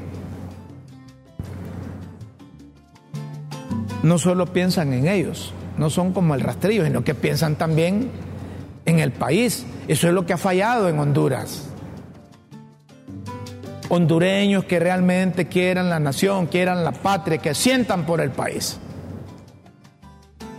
no 4.03 4.17
solo 4.17 4.45
piensan 4.45 4.93
en 4.93 5.09
ellos, 5.09 5.53
no 5.77 5.89
son 5.89 6.13
como 6.13 6.33
el 6.33 6.39
rastrillo, 6.39 6.85
sino 6.85 7.03
que 7.03 7.13
piensan 7.13 7.57
también 7.57 8.09
en 8.85 8.99
el 8.99 9.11
país. 9.11 9.65
Eso 9.89 10.07
es 10.07 10.13
lo 10.13 10.25
que 10.25 10.31
ha 10.31 10.37
fallado 10.37 10.87
en 10.87 10.97
Honduras. 10.97 11.67
Hondureños 13.89 14.63
que 14.63 14.79
realmente 14.79 15.49
quieran 15.49 15.89
la 15.89 15.99
nación, 15.99 16.47
quieran 16.47 16.85
la 16.85 16.93
patria, 16.93 17.39
que 17.39 17.53
sientan 17.53 18.05
por 18.05 18.21
el 18.21 18.31
país. 18.31 18.79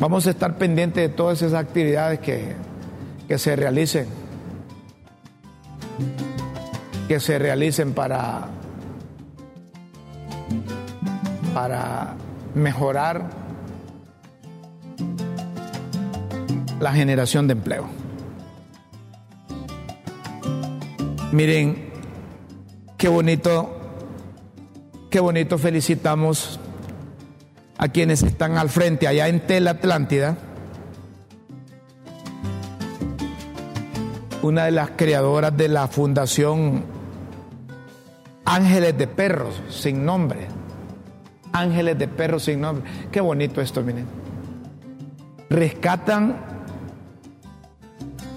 Vamos 0.03 0.26
a 0.26 0.30
estar 0.30 0.59
pendientes 0.59 1.00
de 1.00 1.14
todas 1.14 1.40
esas 1.42 1.55
actividades 1.55 2.18
que, 2.18 2.57
que 3.28 3.38
se 3.38 3.55
realicen. 3.55 4.09
Que 7.07 7.20
se 7.20 7.38
realicen 7.38 7.94
para, 7.94 8.48
para 11.55 12.14
mejorar 12.53 13.30
la 16.80 16.92
generación 16.92 17.46
de 17.46 17.53
empleo. 17.53 17.86
Miren, 21.30 21.92
qué 22.98 23.07
bonito, 23.07 23.70
qué 25.11 25.20
bonito 25.20 25.59
felicitamos 25.59 26.59
a 27.83 27.89
quienes 27.89 28.22
están 28.22 28.59
al 28.59 28.68
frente 28.68 29.09
allá 29.09 29.26
en 29.26 29.41
Tel 29.41 29.66
Atlántida. 29.66 30.37
Una 34.41 34.66
de 34.66 34.70
las 34.70 34.91
creadoras 34.91 35.57
de 35.57 35.66
la 35.66 35.89
Fundación 35.89 36.85
Ángeles 38.45 38.97
de 38.97 39.09
Perros 39.09 39.61
sin 39.68 40.05
nombre. 40.05 40.47
Ángeles 41.53 41.99
de 41.99 42.07
Perros 42.07 42.45
sin 42.45 42.61
nombre. 42.61 42.89
Qué 43.11 43.20
bonito 43.20 43.61
esto, 43.61 43.83
miren. 43.83 44.07
Rescatan 45.51 46.37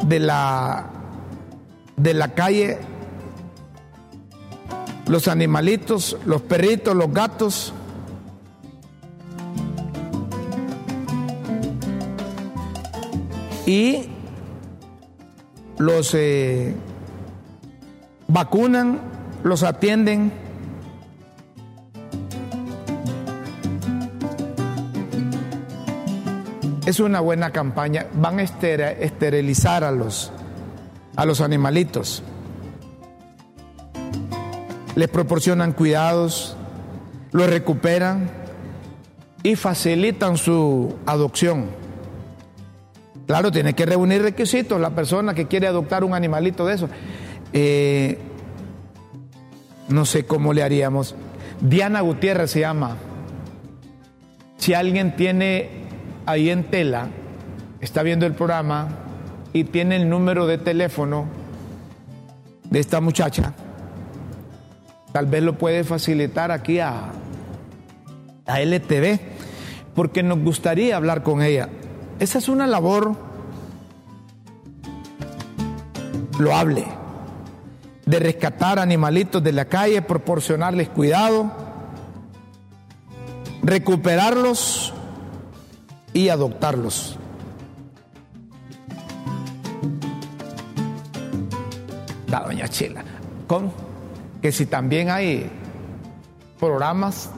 de 0.08 0.20
la, 0.22 0.90
de 1.98 2.14
la 2.16 2.34
calle, 2.34 2.80
los 5.06 5.28
animalitos, 5.28 6.18
los 6.26 6.42
perritos, 6.42 6.96
los 6.96 7.14
gatos. 7.14 7.76
Y 13.66 14.10
los 15.78 16.14
eh, 16.14 16.76
vacunan, 18.28 19.00
los 19.44 19.64
atienden. 19.64 20.32
Es 26.86 27.00
una 27.00 27.20
buena 27.20 27.52
campaña. 27.52 28.06
Van 28.14 28.40
a 28.40 28.44
esterilizar 28.44 29.84
a 29.84 29.92
los, 29.92 30.32
a 31.16 31.26
los 31.26 31.42
animalitos. 31.42 32.22
Les 34.96 35.10
proporcionan 35.10 35.74
cuidados, 35.74 36.56
los 37.32 37.50
recuperan 37.50 38.30
y 39.44 39.56
facilitan 39.56 40.38
su 40.38 40.96
adopción. 41.06 41.85
Claro, 43.28 43.52
tiene 43.52 43.74
que 43.74 43.86
reunir 43.86 44.22
requisitos 44.22 44.80
la 44.80 44.92
persona 44.92 45.34
que 45.34 45.48
quiere 45.48 45.68
adoptar 45.68 46.04
un 46.04 46.14
animalito 46.14 46.66
de 46.66 46.76
eso. 46.76 46.90
Eh, 47.54 48.20
no 49.90 50.06
sé 50.06 50.26
cómo 50.26 50.54
le 50.54 50.64
haríamos. 50.64 51.16
Diana 51.62 52.02
Gutiérrez 52.02 52.52
se 52.52 52.62
llama. 52.62 52.98
Si 54.58 54.74
alguien 54.74 55.16
tiene 55.16 55.70
ahí 56.26 56.50
en 56.50 56.66
tela, 56.66 57.08
está 57.82 58.04
viendo 58.04 58.26
el 58.26 58.34
programa 58.34 58.90
y 59.54 59.64
tiene 59.64 59.96
el 59.96 60.10
número 60.10 60.48
de 60.48 60.58
teléfono 60.58 61.26
de 62.70 62.80
esta 62.80 63.00
muchacha, 63.00 63.54
tal 65.12 65.28
vez 65.28 65.44
lo 65.44 65.58
puede 65.58 65.84
facilitar 65.84 66.52
aquí 66.52 66.80
a, 66.80 67.12
a 68.46 68.60
LTV, 68.60 69.20
porque 69.94 70.24
nos 70.24 70.40
gustaría 70.40 70.98
hablar 70.98 71.24
con 71.24 71.42
ella. 71.42 71.70
Esa 72.20 72.38
es 72.38 72.48
una 72.48 72.66
labor 72.66 73.14
loable 76.40 76.86
de 78.06 78.20
rescatar 78.20 78.80
animalitos 78.80 79.44
de 79.44 79.52
la 79.52 79.66
calle, 79.66 80.02
proporcionarles 80.02 80.90
cuidado, 80.90 81.52
recuperarlos 83.64 84.94
y 86.14 86.30
adoptarlos. 86.30 87.18
La 92.28 92.42
doña 92.42 92.68
Chila. 92.70 93.04
Con 93.48 93.72
que 94.42 94.52
si 94.52 94.66
también 94.66 95.10
hay 95.10 95.50
programas 96.60 97.30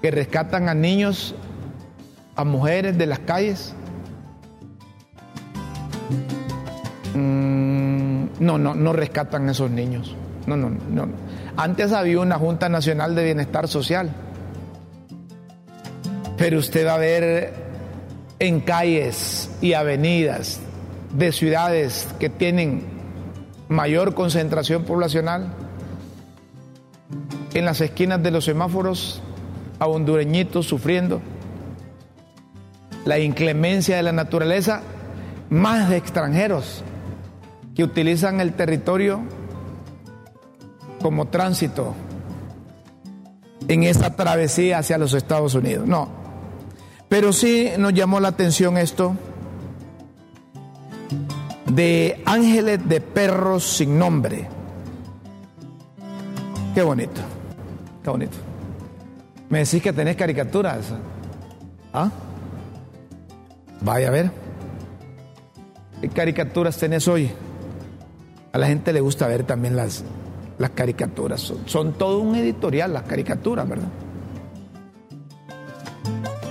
que 0.00 0.10
rescatan 0.10 0.68
a 0.68 0.74
niños, 0.74 1.34
a 2.36 2.44
mujeres 2.44 2.96
de 2.98 3.06
las 3.06 3.20
calles. 3.20 3.74
Mm, 7.14 8.24
no, 8.40 8.58
no, 8.58 8.74
no 8.74 8.92
rescatan 8.92 9.48
a 9.48 9.52
esos 9.52 9.70
niños. 9.70 10.16
No, 10.46 10.56
no, 10.56 10.70
no. 10.70 11.08
Antes 11.56 11.92
había 11.92 12.20
una 12.20 12.38
Junta 12.38 12.68
Nacional 12.68 13.14
de 13.14 13.24
Bienestar 13.24 13.68
Social 13.68 14.10
pero 16.42 16.58
usted 16.58 16.84
va 16.84 16.94
a 16.94 16.98
ver 16.98 17.52
en 18.40 18.58
calles 18.62 19.48
y 19.60 19.74
avenidas 19.74 20.58
de 21.16 21.30
ciudades 21.30 22.08
que 22.18 22.30
tienen 22.30 22.82
mayor 23.68 24.14
concentración 24.14 24.82
poblacional, 24.82 25.54
en 27.54 27.64
las 27.64 27.80
esquinas 27.80 28.20
de 28.24 28.32
los 28.32 28.44
semáforos, 28.44 29.22
a 29.78 29.86
hondureñitos 29.86 30.66
sufriendo 30.66 31.22
la 33.04 33.18
inclemencia 33.18 33.96
de 33.96 34.02
la 34.02 34.12
naturaleza, 34.12 34.82
más 35.50 35.88
de 35.88 35.96
extranjeros 35.96 36.82
que 37.74 37.84
utilizan 37.84 38.40
el 38.40 38.52
territorio 38.52 39.20
como 41.00 41.28
tránsito 41.28 41.94
en 43.68 43.82
esa 43.84 44.14
travesía 44.14 44.78
hacia 44.78 44.98
los 44.98 45.14
Estados 45.14 45.54
Unidos. 45.54 45.86
No, 45.86 46.08
pero 47.08 47.32
sí 47.32 47.70
nos 47.78 47.92
llamó 47.92 48.20
la 48.20 48.28
atención 48.28 48.78
esto 48.78 49.16
de 51.66 52.22
ángeles 52.26 52.86
de 52.88 53.00
perros 53.00 53.64
sin 53.64 53.98
nombre. 53.98 54.48
Qué 56.74 56.82
bonito, 56.82 57.20
qué 58.02 58.10
bonito. 58.10 58.36
Me 59.48 59.58
decís 59.58 59.82
que 59.82 59.92
tenés 59.92 60.16
caricaturas. 60.16 60.94
¿Ah? 61.92 62.10
Vaya 63.84 64.08
a 64.08 64.10
ver. 64.10 64.30
¿Qué 66.00 66.08
caricaturas 66.08 66.76
tenés 66.78 67.06
hoy? 67.08 67.30
A 68.52 68.58
la 68.58 68.66
gente 68.66 68.92
le 68.92 69.00
gusta 69.00 69.26
ver 69.26 69.44
también 69.44 69.76
las, 69.76 70.04
las 70.58 70.70
caricaturas. 70.70 71.52
son 71.66 71.92
todo 71.94 72.18
un 72.18 72.36
editorial 72.36 72.92
las 72.92 73.04
caricaturas, 73.04 73.68
¿verdad? 73.68 73.88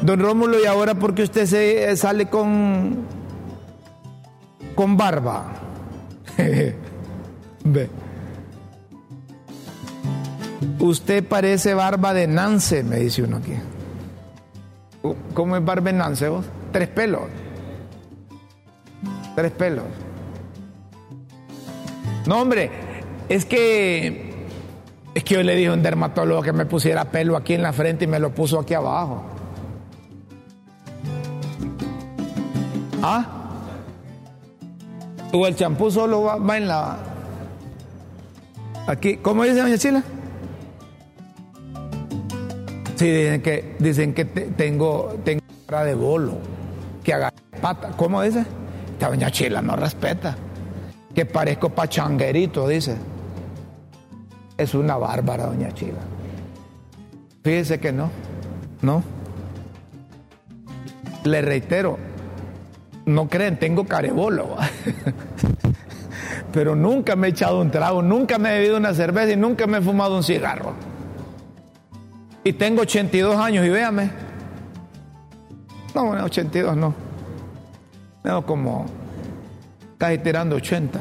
Don 0.02 0.20
Rómulo, 0.20 0.60
¿y 0.60 0.66
ahora 0.66 0.96
por 0.96 1.14
qué 1.14 1.24
usted 1.24 1.46
se 1.46 1.96
sale 1.96 2.28
con, 2.28 3.06
con 4.74 4.98
barba? 4.98 5.54
Ve. 7.64 7.90
Usted 10.80 11.24
parece 11.24 11.76
barba 11.76 12.14
de 12.14 12.26
Nance, 12.26 12.84
me 12.84 12.98
dice 12.98 13.22
uno 13.22 13.38
aquí. 13.38 13.54
¿Cómo 15.36 15.56
es 15.56 15.64
barba 15.64 15.92
de 15.92 15.98
Nance 15.98 16.28
vos? 16.30 16.46
Tres 16.72 16.88
pelos. 16.90 17.24
Tres 19.36 19.52
pelos. 19.52 19.86
No, 22.28 22.42
hombre, 22.42 22.70
es 23.30 23.46
que 23.46 24.32
es 25.14 25.24
que 25.24 25.36
yo 25.36 25.44
le 25.44 25.56
dije 25.56 25.68
a 25.68 25.74
un 25.74 25.84
dermatólogo 25.84 26.42
que 26.42 26.54
me 26.54 26.66
pusiera 26.66 27.06
pelo 27.06 27.36
aquí 27.36 27.54
en 27.54 27.64
la 27.64 27.74
frente 27.74 28.06
y 28.06 28.08
me 28.08 28.20
lo 28.20 28.34
puso 28.34 28.60
aquí 28.60 28.74
abajo. 28.74 29.24
¿Ah? 33.02 33.26
O 35.34 35.48
el 35.48 35.56
champú 35.56 35.90
solo 35.92 36.24
va, 36.24 36.58
en 36.58 36.68
la. 36.68 36.98
Aquí, 38.88 39.18
¿cómo 39.18 39.44
dice 39.44 39.62
doña 39.62 39.78
Chila? 39.78 40.04
Sí, 42.96 43.10
dicen 43.10 43.42
que, 43.42 43.76
dicen 43.80 44.14
que 44.14 44.26
tengo, 44.26 45.16
tengo 45.24 45.42
cara 45.66 45.86
de 45.86 45.96
bolo, 45.96 46.34
que 47.12 47.16
haga 47.16 47.34
pata. 47.62 47.92
¿Cómo 47.98 48.22
dice? 48.22 48.46
Esta 48.94 49.10
doña 49.10 49.30
Chila 49.30 49.62
no 49.62 49.76
respeta. 49.76 50.38
Que 51.14 51.26
parezco 51.26 51.70
pachanguerito, 51.70 52.70
dice. 52.70 52.96
Es 54.58 54.74
una 54.74 54.96
bárbara, 54.96 55.48
doña 55.48 55.74
Chila. 55.74 56.00
Fíjese 57.44 57.82
que 57.82 57.92
no, 57.92 58.10
no. 58.82 59.04
Le 61.26 61.42
reitero, 61.42 61.98
no 63.06 63.28
creen, 63.28 63.60
tengo 63.60 63.86
carebolo. 63.86 64.56
Pero 66.54 66.76
nunca 66.76 67.18
me 67.18 67.28
he 67.28 67.30
echado 67.32 67.60
un 67.60 67.72
trago, 67.72 68.02
nunca 68.02 68.38
me 68.38 68.52
he 68.52 68.60
bebido 68.60 68.78
una 68.78 68.94
cerveza 68.94 69.34
y 69.34 69.36
nunca 69.36 69.68
me 69.68 69.80
he 69.80 69.82
fumado 69.82 70.16
un 70.16 70.24
cigarro. 70.24 70.74
Y 72.46 72.54
tengo 72.54 72.84
82 72.84 73.36
años 73.36 73.66
y 73.66 73.70
véame. 73.70 74.31
No, 75.94 76.06
bueno, 76.06 76.26
82 76.26 76.78
no. 76.78 76.94
Tengo 78.24 78.46
como 78.46 78.86
casi 79.98 80.18
tirando 80.20 80.56
80. 80.56 81.00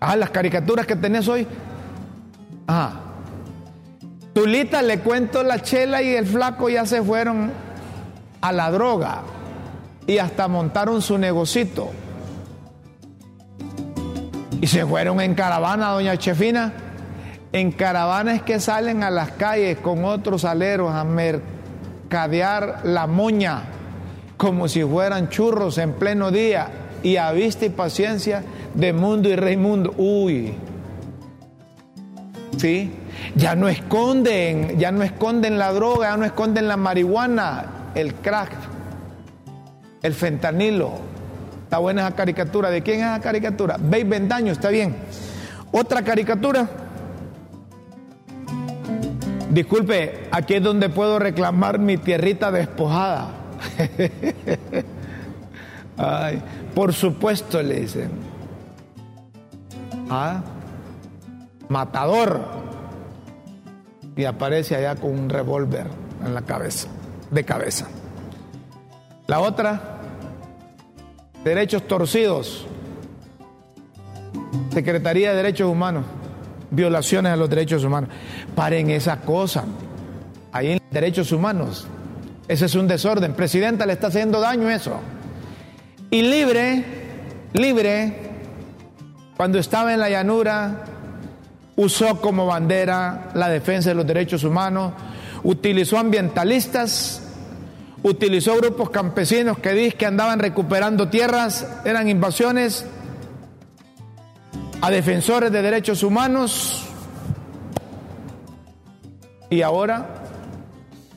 Ah, 0.00 0.16
las 0.16 0.30
caricaturas 0.30 0.86
que 0.86 0.96
tenés 0.96 1.28
hoy. 1.28 1.46
Ah. 2.66 3.00
Tulita 4.32 4.82
le 4.82 4.98
cuento 4.98 5.42
la 5.42 5.60
chela 5.60 6.02
y 6.02 6.14
el 6.14 6.26
flaco 6.26 6.68
ya 6.68 6.84
se 6.86 7.02
fueron 7.02 7.52
a 8.40 8.52
la 8.52 8.70
droga 8.70 9.22
y 10.06 10.18
hasta 10.18 10.48
montaron 10.48 11.00
su 11.00 11.16
negocito. 11.18 11.90
Y 14.60 14.66
se 14.66 14.84
fueron 14.84 15.20
en 15.20 15.34
caravana, 15.34 15.90
doña 15.90 16.16
Chefina. 16.16 16.72
En 17.52 17.70
caravanas 17.70 18.42
que 18.42 18.58
salen 18.58 19.04
a 19.04 19.10
las 19.10 19.30
calles 19.32 19.78
con 19.78 20.04
otros 20.04 20.44
aleros 20.44 20.92
a 20.92 21.04
mercadear 21.04 22.80
la 22.82 23.06
moña 23.06 23.73
como 24.44 24.68
si 24.68 24.84
fueran 24.84 25.30
churros 25.30 25.78
en 25.78 25.94
pleno 25.94 26.30
día 26.30 26.68
y 27.02 27.16
a 27.16 27.32
vista 27.32 27.64
y 27.64 27.70
paciencia 27.70 28.44
de 28.74 28.92
mundo 28.92 29.30
y 29.30 29.36
rey 29.36 29.56
mundo. 29.56 29.94
Uy. 29.96 30.52
¿Sí? 32.58 32.92
Ya 33.36 33.56
no 33.56 33.68
esconden, 33.68 34.78
ya 34.78 34.92
no 34.92 35.02
esconden 35.02 35.58
la 35.58 35.72
droga, 35.72 36.10
ya 36.10 36.16
no 36.18 36.26
esconden 36.26 36.68
la 36.68 36.76
marihuana, 36.76 37.92
el 37.94 38.12
crack 38.16 38.50
el 40.02 40.12
fentanilo. 40.12 40.92
Está 41.62 41.78
buena 41.78 42.02
esa 42.02 42.14
caricatura. 42.14 42.68
¿De 42.68 42.82
quién 42.82 43.00
es 43.00 43.06
esa 43.06 43.20
caricatura? 43.20 43.78
Veis 43.80 44.06
Vendaño, 44.06 44.52
está 44.52 44.68
bien. 44.68 44.94
Otra 45.72 46.02
caricatura. 46.02 46.68
Disculpe, 49.50 50.28
aquí 50.30 50.56
es 50.56 50.62
donde 50.62 50.90
puedo 50.90 51.18
reclamar 51.18 51.78
mi 51.78 51.96
tierrita 51.96 52.52
despojada. 52.52 53.43
Por 56.74 56.92
supuesto, 56.92 57.62
le 57.62 57.80
dicen. 57.80 58.10
Ah, 60.10 60.42
matador. 61.68 62.40
Y 64.16 64.24
aparece 64.24 64.76
allá 64.76 64.96
con 64.96 65.10
un 65.10 65.28
revólver 65.28 65.86
en 66.24 66.34
la 66.34 66.42
cabeza, 66.42 66.88
de 67.30 67.44
cabeza. 67.44 67.88
La 69.26 69.40
otra, 69.40 69.98
derechos 71.42 71.88
torcidos, 71.88 72.66
Secretaría 74.70 75.30
de 75.30 75.36
Derechos 75.36 75.70
Humanos, 75.70 76.04
violaciones 76.70 77.32
a 77.32 77.36
los 77.36 77.48
derechos 77.48 77.84
humanos. 77.84 78.10
Paren 78.54 78.90
esa 78.90 79.20
cosa. 79.20 79.64
Ahí 80.52 80.72
en 80.72 80.80
derechos 80.90 81.32
humanos. 81.32 81.86
Ese 82.48 82.66
es 82.66 82.74
un 82.74 82.86
desorden. 82.86 83.34
Presidenta 83.34 83.86
le 83.86 83.94
está 83.94 84.08
haciendo 84.08 84.40
daño 84.40 84.70
eso. 84.70 85.00
Y 86.10 86.22
libre, 86.22 86.84
libre, 87.52 88.18
cuando 89.36 89.58
estaba 89.58 89.92
en 89.92 90.00
la 90.00 90.10
llanura, 90.10 90.84
usó 91.76 92.20
como 92.20 92.46
bandera 92.46 93.30
la 93.34 93.48
defensa 93.48 93.88
de 93.90 93.94
los 93.94 94.06
derechos 94.06 94.44
humanos, 94.44 94.92
utilizó 95.42 95.98
ambientalistas 95.98 97.24
utilizó 98.04 98.56
grupos 98.58 98.90
campesinos 98.90 99.58
que 99.58 99.72
dice 99.72 99.96
que 99.96 100.06
andaban 100.06 100.38
recuperando 100.38 101.08
tierras, 101.08 101.66
eran 101.86 102.08
invasiones 102.08 102.84
a 104.82 104.90
defensores 104.90 105.50
de 105.50 105.62
derechos 105.62 106.02
humanos 106.02 106.84
y 109.48 109.62
ahora, 109.62 110.23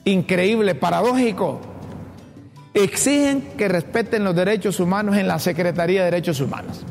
increíble, 0.07 0.75
paradójico, 0.75 1.59
exigen 2.73 3.41
que 3.57 3.67
respeten 3.67 4.23
los 4.23 4.35
derechos 4.35 4.79
humanos 4.79 5.17
en 5.17 5.27
la 5.27 5.39
Secretaría 5.39 5.99
de 5.99 6.11
Derechos 6.11 6.39
Humanos. 6.39 6.83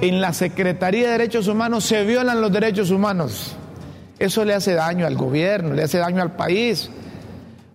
En 0.00 0.20
la 0.20 0.32
Secretaría 0.32 1.06
de 1.06 1.12
Derechos 1.12 1.46
Humanos 1.46 1.84
se 1.84 2.04
violan 2.04 2.40
los 2.40 2.52
derechos 2.52 2.90
humanos. 2.90 3.56
Eso 4.18 4.44
le 4.44 4.54
hace 4.54 4.74
daño 4.74 5.06
al 5.06 5.16
gobierno, 5.16 5.74
le 5.74 5.84
hace 5.84 5.98
daño 5.98 6.22
al 6.22 6.34
país. 6.34 6.90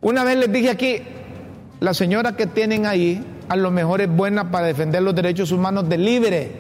Una 0.02 0.24
vez 0.24 0.38
les 0.38 0.52
dije 0.52 0.70
aquí, 0.70 1.02
la 1.80 1.94
señora 1.94 2.36
que 2.36 2.48
tienen 2.48 2.86
ahí 2.86 3.24
a 3.50 3.56
lo 3.56 3.72
mejor 3.72 4.02
es 4.02 4.10
buena 4.10 4.52
para 4.52 4.68
defender 4.68 5.04
los 5.04 5.16
derechos 5.16 5.52
humanos 5.52 5.88
de 5.88 5.98
libre, 5.98 6.52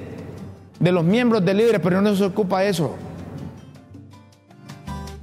de 0.80 0.91
los 0.91 1.03
miembros 1.03 1.43
de 1.43 1.53
libre, 1.53 1.80
pero 1.80 2.01
no 2.01 2.15
se 2.15 2.23
ocupa 2.23 2.63
eso. 2.63 2.95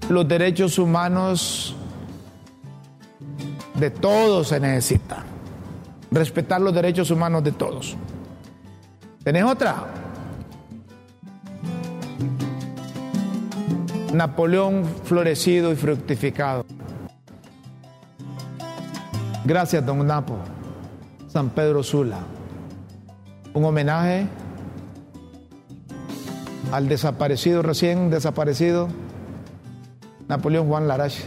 Los 0.08 0.28
derechos 0.28 0.78
humanos 0.78 1.74
de 3.74 3.90
todos 3.90 4.48
se 4.48 4.60
necesitan. 4.60 5.24
Respetar 6.10 6.60
los 6.60 6.74
derechos 6.74 7.10
humanos 7.10 7.42
de 7.42 7.52
todos. 7.52 7.96
¿Tenés 9.24 9.44
otra? 9.44 9.86
Napoleón 14.12 14.84
florecido 15.04 15.72
y 15.72 15.76
fructificado. 15.76 16.64
Gracias, 19.44 19.84
don 19.84 20.06
Napo. 20.06 20.36
San 21.28 21.50
Pedro 21.50 21.82
Sula. 21.82 22.18
Un 23.54 23.64
homenaje 23.64 24.28
al 26.70 26.88
desaparecido, 26.88 27.62
recién 27.62 28.10
desaparecido, 28.10 28.88
Napoleón 30.28 30.68
Juan 30.68 30.88
Larache. 30.88 31.24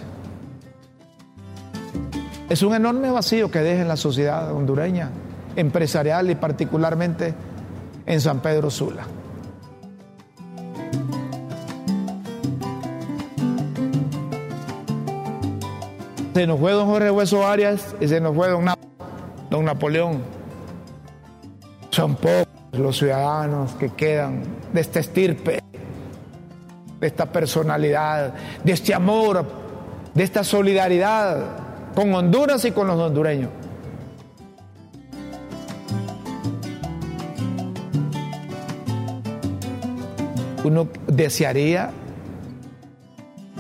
Es 2.49 2.61
un 2.61 2.73
enorme 2.73 3.11
vacío 3.11 3.51
que 3.51 3.59
deja 3.59 3.81
en 3.81 3.87
la 3.87 3.97
sociedad 3.97 4.53
hondureña, 4.53 5.09
empresarial 5.55 6.29
y 6.29 6.35
particularmente 6.35 7.33
en 8.05 8.21
San 8.21 8.41
Pedro 8.41 8.69
Sula. 8.69 9.05
Se 16.33 16.45
nos 16.45 16.59
fue 16.59 16.71
don 16.71 16.87
Jorge 16.87 17.09
Hueso 17.09 17.47
Arias 17.47 17.95
y 17.99 18.07
se 18.07 18.21
nos 18.21 18.35
fue 18.35 18.49
don, 18.49 18.65
don 19.49 19.65
Napoleón. 19.65 20.21
Son 21.89 22.15
pocos 22.15 22.47
los 22.73 22.97
ciudadanos 22.97 23.73
que 23.73 23.89
quedan 23.89 24.43
de 24.71 24.81
esta 24.81 24.99
estirpe, 24.99 25.59
de 26.99 27.07
esta 27.07 27.25
personalidad, 27.25 28.33
de 28.63 28.71
este 28.71 28.93
amor, 28.93 29.45
de 30.13 30.23
esta 30.23 30.43
solidaridad 30.43 31.93
con 31.95 32.13
Honduras 32.13 32.63
y 32.65 32.71
con 32.71 32.87
los 32.87 32.99
hondureños. 32.99 33.49
Uno 40.63 40.89
desearía 41.07 41.91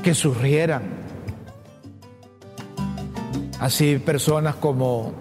que 0.03 0.13
surgieran 0.13 0.97
Así 3.59 3.97
personas 3.97 4.55
como 4.55 5.13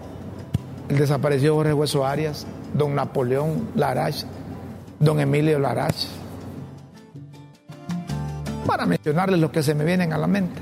el 0.89 0.97
desaparecido 0.99 1.55
Jorge 1.55 1.73
Hueso 1.73 2.05
Arias, 2.05 2.45
don 2.73 2.93
Napoleón 2.93 3.69
Larach, 3.75 4.25
don 4.99 5.19
Emilio 5.19 5.57
Larach, 5.57 5.95
para 8.67 8.85
mencionarles 8.85 9.39
lo 9.39 9.51
que 9.51 9.63
se 9.63 9.73
me 9.73 9.85
vienen 9.85 10.13
a 10.13 10.17
la 10.17 10.27
mente. 10.27 10.61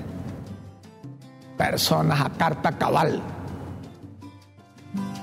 Personas 1.57 2.21
a 2.21 2.29
carta 2.29 2.73
cabal, 2.77 3.21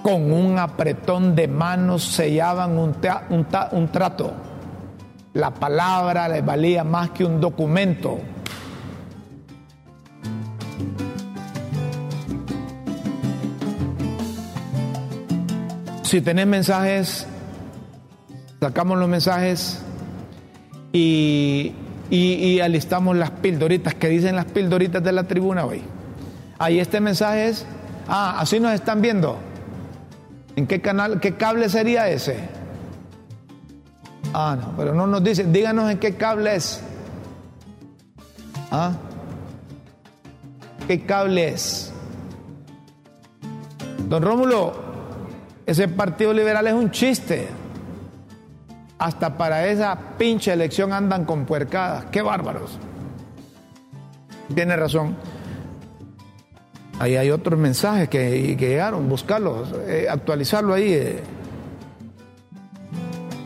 con 0.03 0.33
un 0.33 0.59
apretón 0.59 1.35
de 1.37 1.47
manos 1.47 2.03
sellaban 2.03 2.77
un, 2.77 2.97
un 3.73 3.89
trato. 3.93 4.33
La 5.35 5.51
palabra 5.53 6.29
les 6.29 6.45
valía 6.45 6.85
más 6.85 7.11
que 7.11 7.25
un 7.25 7.41
documento. 7.41 8.19
Si 16.03 16.21
tenés 16.21 16.47
mensajes, 16.47 17.27
sacamos 18.61 18.99
los 18.99 19.09
mensajes 19.09 19.83
y, 20.93 21.73
y, 22.15 22.61
alistamos 22.61 23.17
las 23.17 23.31
pildoritas 23.31 23.95
que 23.95 24.09
dicen 24.09 24.37
las 24.37 24.45
pildoritas 24.45 25.03
de 25.03 25.13
la 25.13 25.25
tribuna 25.25 25.65
hoy. 25.65 25.83
Ahí 26.59 26.79
este 26.79 27.01
mensaje 27.01 27.49
es, 27.49 27.65
ah, 28.07 28.37
así 28.39 28.61
nos 28.61 28.75
están 28.75 29.01
viendo. 29.01 29.39
¿En 30.55 30.67
qué 30.67 30.83
canal, 30.83 31.21
qué 31.21 31.37
cable 31.37 31.71
sería 31.71 32.11
ese? 32.11 32.37
Ah, 34.35 34.59
no, 34.61 34.77
pero 34.77 34.95
no 34.95 35.07
nos 35.07 35.25
dicen, 35.25 35.55
díganos 35.55 35.91
en 35.91 35.99
qué 35.99 36.15
cable 36.15 36.55
es. 36.55 36.83
¿Ah? 38.71 38.93
¿Qué 40.87 41.07
cable 41.07 41.49
es? 41.49 41.95
Don 44.07 44.23
Rómulo, 44.23 44.75
ese 45.65 45.89
Partido 45.89 46.35
Liberal 46.35 46.67
es 46.67 46.75
un 46.75 46.91
chiste. 46.91 47.49
Hasta 49.03 49.37
para 49.37 49.67
esa 49.67 49.99
pinche 50.17 50.53
elección 50.53 50.93
andan 50.93 51.25
con 51.25 51.45
puercadas. 51.45 52.05
¡Qué 52.13 52.23
bárbaros! 52.23 52.79
Tiene 54.55 54.77
razón. 54.77 55.17
Ahí 57.01 57.17
hay 57.17 57.33
otros 57.33 57.59
mensajes 57.59 58.09
que, 58.09 58.55
llegaron, 58.57 59.09
buscarlos, 59.09 59.75
eh, 59.89 60.07
actualizarlo 60.09 60.73
ahí. 60.73 60.93
Eh. 60.93 61.23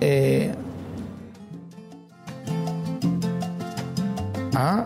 Eh, 0.03 0.55
ah, 4.55 4.85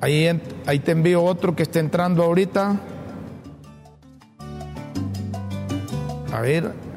ahí, 0.00 0.40
ahí 0.66 0.78
te 0.78 0.92
envío 0.92 1.24
otro 1.24 1.56
que 1.56 1.64
está 1.64 1.80
entrando 1.80 2.22
ahorita. 2.22 2.76
A 6.32 6.40
ver. 6.40 6.87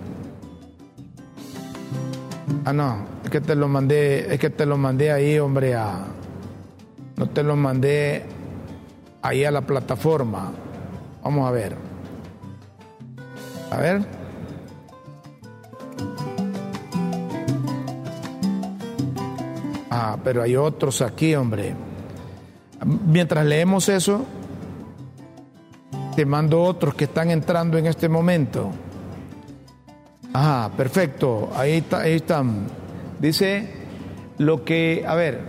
Ah, 2.63 2.73
no, 2.73 3.05
es 3.23 3.29
que 3.31 3.41
te 3.41 3.55
lo 3.55 3.67
mandé, 3.67 4.33
es 4.33 4.39
que 4.39 4.51
te 4.51 4.65
lo 4.65 4.77
mandé 4.77 5.11
ahí, 5.11 5.39
hombre, 5.39 5.73
a. 5.73 6.05
No 7.17 7.27
te 7.29 7.41
lo 7.41 7.55
mandé 7.55 8.23
ahí 9.21 9.43
a 9.43 9.51
la 9.51 9.61
plataforma. 9.61 10.51
Vamos 11.23 11.47
a 11.47 11.51
ver. 11.51 11.75
A 13.71 13.77
ver. 13.77 14.01
Ah, 19.89 20.17
pero 20.23 20.43
hay 20.43 20.55
otros 20.55 21.01
aquí, 21.01 21.33
hombre. 21.35 21.73
Mientras 23.07 23.45
leemos 23.45 23.89
eso, 23.89 24.23
te 26.15 26.25
mando 26.25 26.61
otros 26.61 26.93
que 26.93 27.05
están 27.05 27.31
entrando 27.31 27.77
en 27.77 27.87
este 27.87 28.07
momento. 28.07 28.71
Ah, 30.33 30.71
perfecto. 30.77 31.51
Ahí, 31.55 31.73
está, 31.73 32.01
ahí 32.01 32.13
están. 32.13 32.67
Dice 33.19 33.69
lo 34.37 34.63
que, 34.63 35.03
a 35.07 35.15
ver, 35.15 35.41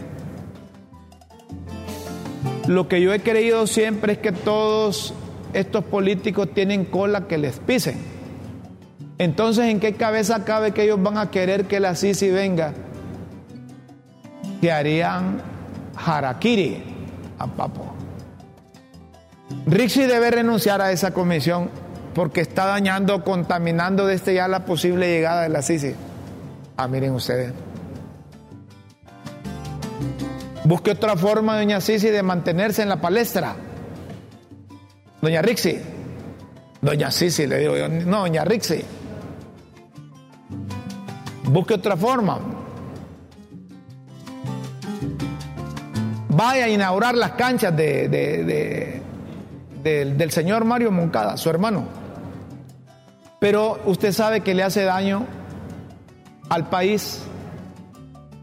lo 2.67 2.89
que 2.89 3.01
yo 3.01 3.13
he 3.13 3.21
creído 3.21 3.67
siempre 3.67 4.15
es 4.15 4.19
que 4.19 4.33
todos 4.33 5.15
estos 5.53 5.85
políticos 5.85 6.49
tienen 6.55 6.85
cola 6.85 7.27
que 7.27 7.39
les 7.39 7.59
pisen. 7.59 7.97
Entonces, 9.19 9.67
¿en 9.67 9.79
qué 9.79 9.95
cabeza 9.95 10.45
cabe 10.45 10.73
que 10.73 10.85
ellos 10.85 11.03
van 11.03 11.17
a 11.17 11.31
querer 11.31 11.67
que 11.67 11.81
la 11.81 11.95
Sisi 11.95 12.31
venga? 12.31 12.73
Que 14.61 14.73
harían 14.73 15.41
harakiri 15.95 16.83
a 17.39 17.47
Papo. 17.47 17.95
Rixi 19.67 20.03
debe 20.07 20.31
renunciar 20.31 20.81
a 20.81 20.91
esa 20.91 21.13
comisión 21.13 21.71
porque 22.15 22.41
está 22.41 22.67
dañando, 22.67 23.25
contaminando 23.25 24.07
desde 24.07 24.35
ya 24.35 24.49
la 24.49 24.65
posible 24.65 25.09
llegada 25.09 25.43
de 25.43 25.49
la 25.49 25.63
Sisi. 25.63 25.95
Ah, 26.77 26.89
miren 26.89 27.13
ustedes. 27.13 27.53
Busque 30.65 30.93
otra 30.93 31.17
forma, 31.17 31.57
doña 31.57 31.81
Sisi, 31.81 32.09
de 32.11 32.23
mantenerse 32.23 32.83
en 32.83 32.89
la 32.89 33.01
palestra. 33.01 33.57
Doña 35.21 35.43
Rixi. 35.43 35.79
Doña 36.81 37.11
Sisi, 37.11 37.47
le 37.47 37.59
digo 37.59 37.77
yo. 37.77 37.89
No, 37.89 38.21
doña 38.21 38.45
Rixi. 38.45 38.83
Busque 41.45 41.75
otra 41.75 41.97
forma. 41.97 42.39
Vaya 46.29 46.65
a 46.65 46.69
inaugurar 46.69 47.15
las 47.15 47.33
canchas 47.33 47.77
de, 47.77 49.03
del 49.83 50.31
señor 50.31 50.65
Mario 50.65 50.91
Moncada, 50.91 51.37
su 51.37 51.51
hermano. 51.51 52.02
Pero 53.43 53.81
usted 53.87 54.13
sabe 54.13 54.43
que 54.43 54.55
le 54.55 54.63
hace 54.63 54.85
daño 54.85 55.27
al 56.49 56.69
país 56.69 57.25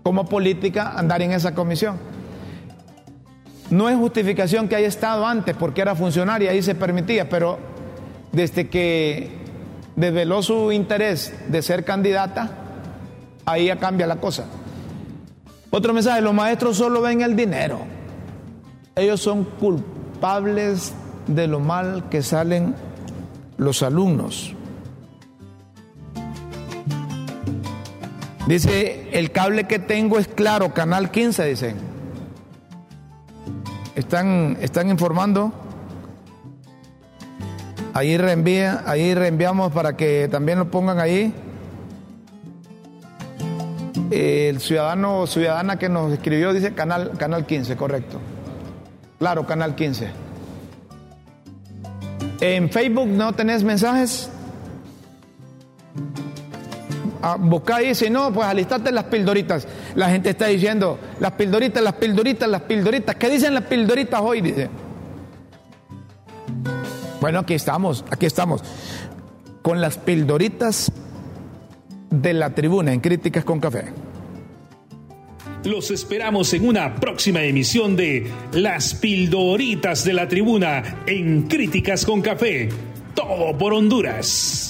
como 0.03 0.25
política 0.25 0.91
andar 0.97 1.21
en 1.21 1.31
esa 1.31 1.55
comisión. 1.55 1.97
No 3.69 3.87
es 3.87 3.95
justificación 3.95 4.67
que 4.67 4.75
haya 4.75 4.89
estado 4.89 5.25
antes 5.25 5.55
porque 5.55 5.79
era 5.79 5.95
funcionaria 5.95 6.53
y 6.53 6.61
se 6.61 6.75
permitía, 6.75 7.29
pero 7.29 7.59
desde 8.33 8.67
que 8.67 9.31
desveló 9.95 10.43
su 10.43 10.69
interés 10.73 11.33
de 11.47 11.61
ser 11.61 11.85
candidata, 11.85 12.49
ahí 13.45 13.67
ya 13.67 13.77
cambia 13.77 14.05
la 14.05 14.17
cosa. 14.17 14.47
Otro 15.69 15.93
mensaje, 15.93 16.19
los 16.19 16.33
maestros 16.33 16.75
solo 16.75 17.01
ven 17.01 17.21
el 17.21 17.37
dinero. 17.37 17.79
Ellos 18.97 19.21
son 19.21 19.45
culpables 19.45 20.93
de 21.25 21.47
lo 21.47 21.61
mal 21.61 22.09
que 22.09 22.21
salen 22.21 22.75
los 23.55 23.81
alumnos. 23.81 24.57
Dice, 28.49 29.07
el 29.11 29.31
cable 29.31 29.67
que 29.67 29.77
tengo 29.77 30.17
es 30.17 30.27
claro, 30.27 30.73
canal 30.73 31.11
15, 31.11 31.45
dicen 31.45 31.75
están, 33.93 34.57
están 34.59 34.89
informando. 34.89 35.53
Ahí 37.93 38.17
reenvía, 38.17 38.83
ahí 38.87 39.13
reenviamos 39.13 39.71
para 39.71 39.95
que 39.95 40.27
también 40.31 40.57
lo 40.57 40.71
pongan 40.71 40.99
ahí. 40.99 41.31
El 44.09 44.59
ciudadano 44.59 45.19
o 45.19 45.27
ciudadana 45.27 45.77
que 45.77 45.89
nos 45.89 46.11
escribió 46.11 46.51
dice 46.51 46.73
canal, 46.73 47.11
canal 47.19 47.45
15, 47.45 47.75
correcto. 47.75 48.19
Claro, 49.19 49.45
canal 49.45 49.75
15. 49.75 50.09
En 52.41 52.71
Facebook 52.71 53.09
no 53.09 53.33
tenés 53.33 53.63
mensajes. 53.63 54.31
Ahí, 57.21 57.95
si 57.95 58.09
no, 58.09 58.31
pues 58.31 58.47
alistate 58.47 58.91
las 58.91 59.05
pildoritas. 59.05 59.67
La 59.95 60.09
gente 60.09 60.29
está 60.29 60.47
diciendo, 60.47 60.97
las 61.19 61.33
pildoritas, 61.33 61.83
las 61.83 61.93
pildoritas, 61.93 62.49
las 62.49 62.61
pildoritas. 62.61 63.15
¿Qué 63.15 63.29
dicen 63.29 63.53
las 63.53 63.63
pildoritas 63.63 64.21
hoy? 64.21 64.41
Dice. 64.41 64.69
Bueno, 67.19 67.39
aquí 67.39 67.53
estamos, 67.53 68.05
aquí 68.09 68.25
estamos. 68.25 68.63
Con 69.61 69.81
las 69.81 69.97
pildoritas 69.97 70.91
de 72.09 72.33
la 72.33 72.55
tribuna 72.55 72.93
en 72.93 73.01
Críticas 73.01 73.43
con 73.43 73.59
Café. 73.59 73.85
Los 75.65 75.91
esperamos 75.91 76.53
en 76.53 76.65
una 76.65 76.95
próxima 76.95 77.43
emisión 77.43 77.97
de 77.97 78.31
Las 78.53 78.93
pildoritas 78.93 80.05
de 80.05 80.13
la 80.13 80.27
tribuna 80.27 81.01
en 81.05 81.43
Críticas 81.43 82.05
con 82.05 82.21
Café. 82.21 82.69
Todo 83.13 83.57
por 83.57 83.73
Honduras. 83.73 84.68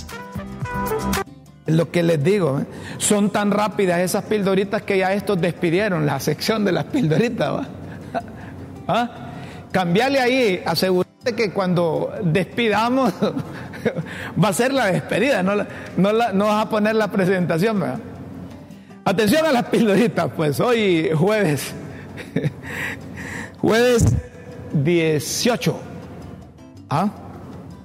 Lo 1.69 1.91
que 1.91 2.03
les 2.03 2.23
digo, 2.23 2.59
¿eh? 2.59 2.65
son 2.97 3.29
tan 3.29 3.51
rápidas 3.51 3.99
esas 3.99 4.23
pildoritas 4.23 4.81
que 4.81 4.97
ya 4.97 5.13
estos 5.13 5.39
despidieron 5.39 6.05
la 6.05 6.19
sección 6.19 6.65
de 6.65 6.71
las 6.71 6.85
pildoritas. 6.85 7.67
¿Ah? 8.87 9.09
Cambiarle 9.71 10.19
ahí, 10.19 10.63
asegúrate 10.65 11.35
que 11.35 11.51
cuando 11.51 12.11
despidamos 12.23 13.13
va 14.43 14.47
a 14.47 14.53
ser 14.53 14.73
la 14.73 14.87
despedida, 14.87 15.43
no, 15.43 15.55
no, 15.97 16.45
vas 16.45 16.65
a 16.65 16.69
poner 16.69 16.95
la 16.95 17.09
presentación. 17.09 17.83
Atención 19.05 19.45
a 19.45 19.51
las 19.51 19.65
pildoritas, 19.65 20.29
pues 20.35 20.59
hoy 20.59 21.11
jueves, 21.15 21.73
jueves 23.61 24.05
18. 24.73 25.79
¿Ah? 26.89 27.09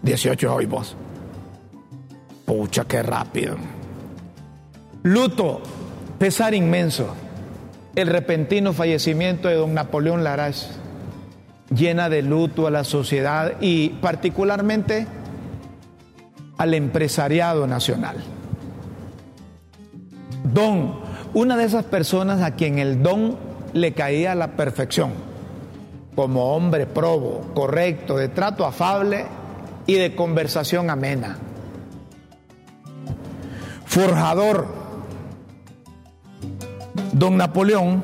18 0.03 0.55
hoy 0.55 0.67
vos. 0.67 0.97
Pucha, 2.45 2.85
qué 2.85 3.03
rápido. 3.03 3.57
Luto, 5.05 5.61
pesar 6.19 6.55
inmenso. 6.55 7.15
El 7.95 8.09
repentino 8.09 8.73
fallecimiento 8.73 9.49
de 9.49 9.57
don 9.57 9.75
Napoleón 9.75 10.25
Laras 10.25 10.71
llena 11.69 12.09
de 12.09 12.23
luto 12.23 12.67
a 12.67 12.71
la 12.71 12.85
sociedad 12.85 13.53
y 13.61 13.91
particularmente 13.91 15.07
al 16.57 16.73
empresariado 16.73 17.67
nacional. 17.67 18.17
Don, 20.43 21.01
una 21.35 21.59
de 21.59 21.65
esas 21.65 21.85
personas 21.85 22.41
a 22.41 22.53
quien 22.53 22.79
el 22.79 23.03
don 23.03 23.37
le 23.75 23.93
caía 23.93 24.33
a 24.33 24.35
la 24.35 24.53
perfección, 24.53 25.11
como 26.17 26.57
hombre 26.57 26.87
probo, 26.87 27.53
correcto, 27.53 28.17
de 28.17 28.29
trato 28.29 28.65
afable 28.65 29.27
y 29.87 29.97
de 29.97 30.15
conversación 30.15 30.89
amena. 30.89 31.37
Forjador, 33.85 34.84
don 37.15 37.37
Napoleón 37.37 38.03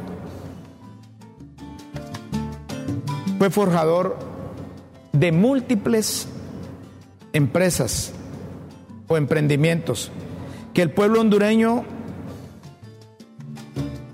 fue 3.39 3.51
forjador 3.51 4.17
de 5.13 5.33
múltiples 5.33 6.29
empresas 7.33 8.13
o 9.09 9.17
emprendimientos 9.17 10.13
que 10.75 10.83
el 10.83 10.91
pueblo 10.91 11.21
hondureño 11.21 11.85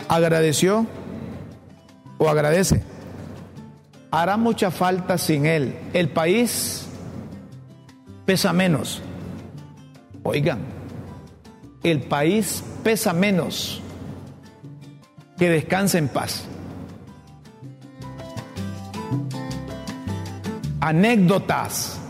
agradeció 0.08 0.86
o 2.18 2.28
agradece. 2.28 2.82
Hará 4.10 4.38
mucha 4.38 4.70
falta 4.70 5.18
sin 5.18 5.44
él. 5.44 5.76
El 5.92 6.08
país 6.08 6.86
pesa 8.24 8.54
menos. 8.54 9.02
Oigan, 10.22 10.60
el 11.82 12.00
país 12.02 12.64
pesa 12.82 13.12
menos. 13.12 13.82
Que 15.38 15.50
descanse 15.50 15.98
en 15.98 16.08
paz. 16.08 16.44
Anécdotas. 20.80 22.00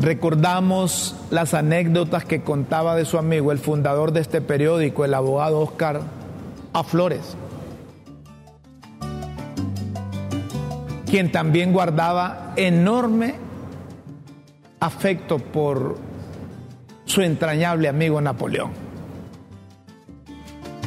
Recordamos 0.00 1.14
las 1.30 1.52
anécdotas 1.52 2.24
que 2.24 2.42
contaba 2.42 2.96
de 2.96 3.04
su 3.04 3.18
amigo, 3.18 3.52
el 3.52 3.58
fundador 3.58 4.12
de 4.12 4.20
este 4.20 4.40
periódico, 4.40 5.04
el 5.04 5.12
abogado 5.12 5.60
Oscar 5.60 6.00
A. 6.72 6.82
Flores, 6.84 7.36
quien 11.04 11.30
también 11.30 11.74
guardaba 11.74 12.54
enorme 12.56 13.34
afecto 14.78 15.38
por 15.38 15.98
su 17.04 17.20
entrañable 17.20 17.88
amigo 17.88 18.20
Napoleón. 18.22 18.89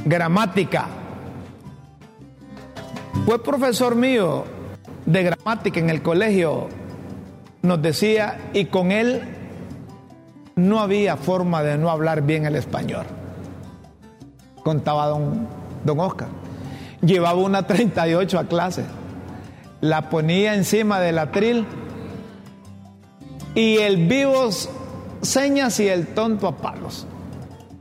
Gramática. 0.05 0.87
Fue 3.25 3.41
profesor 3.41 3.95
mío 3.95 4.45
de 5.05 5.23
gramática 5.23 5.79
en 5.79 5.89
el 5.89 6.01
colegio 6.01 6.67
nos 7.63 7.81
decía, 7.81 8.49
y 8.53 8.65
con 8.65 8.91
él 8.91 9.21
no 10.55 10.81
había 10.81 11.15
forma 11.15 11.63
de 11.63 11.77
no 11.77 11.89
hablar 11.89 12.21
bien 12.21 12.45
el 12.45 12.57
español. 12.57 13.05
Contaba 14.63 15.07
don, 15.07 15.47
don 15.85 15.99
Oscar. 16.01 16.27
Llevaba 17.01 17.39
una 17.39 17.65
38 17.65 18.37
a 18.37 18.43
clase. 18.47 18.83
La 19.79 20.09
ponía 20.09 20.55
encima 20.55 20.99
del 20.99 21.19
atril 21.19 21.65
y 23.55 23.77
el 23.77 24.07
vivos 24.07 24.69
señas 25.21 25.79
y 25.79 25.87
el 25.87 26.07
tonto 26.07 26.47
a 26.49 26.57
palos. 26.57 27.07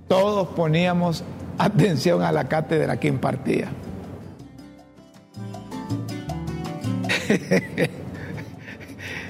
Todos 0.07 0.47
poníamos 0.49 1.25
atención 1.59 2.23
a 2.23 2.33
la 2.33 2.49
cátedra 2.49 2.99
que 2.99 3.09
impartía. 3.09 3.69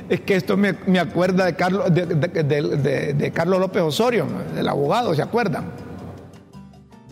Es 0.08 0.20
que 0.20 0.36
esto 0.36 0.58
me, 0.58 0.76
acuerda 0.98 1.46
de 1.46 1.54
Carlos, 1.54 1.86
de, 1.90 3.32
Carlos 3.34 3.60
López 3.60 3.80
Osorio, 3.80 4.26
el 4.58 4.68
abogado, 4.68 5.14
¿se 5.14 5.22
acuerdan? 5.22 5.72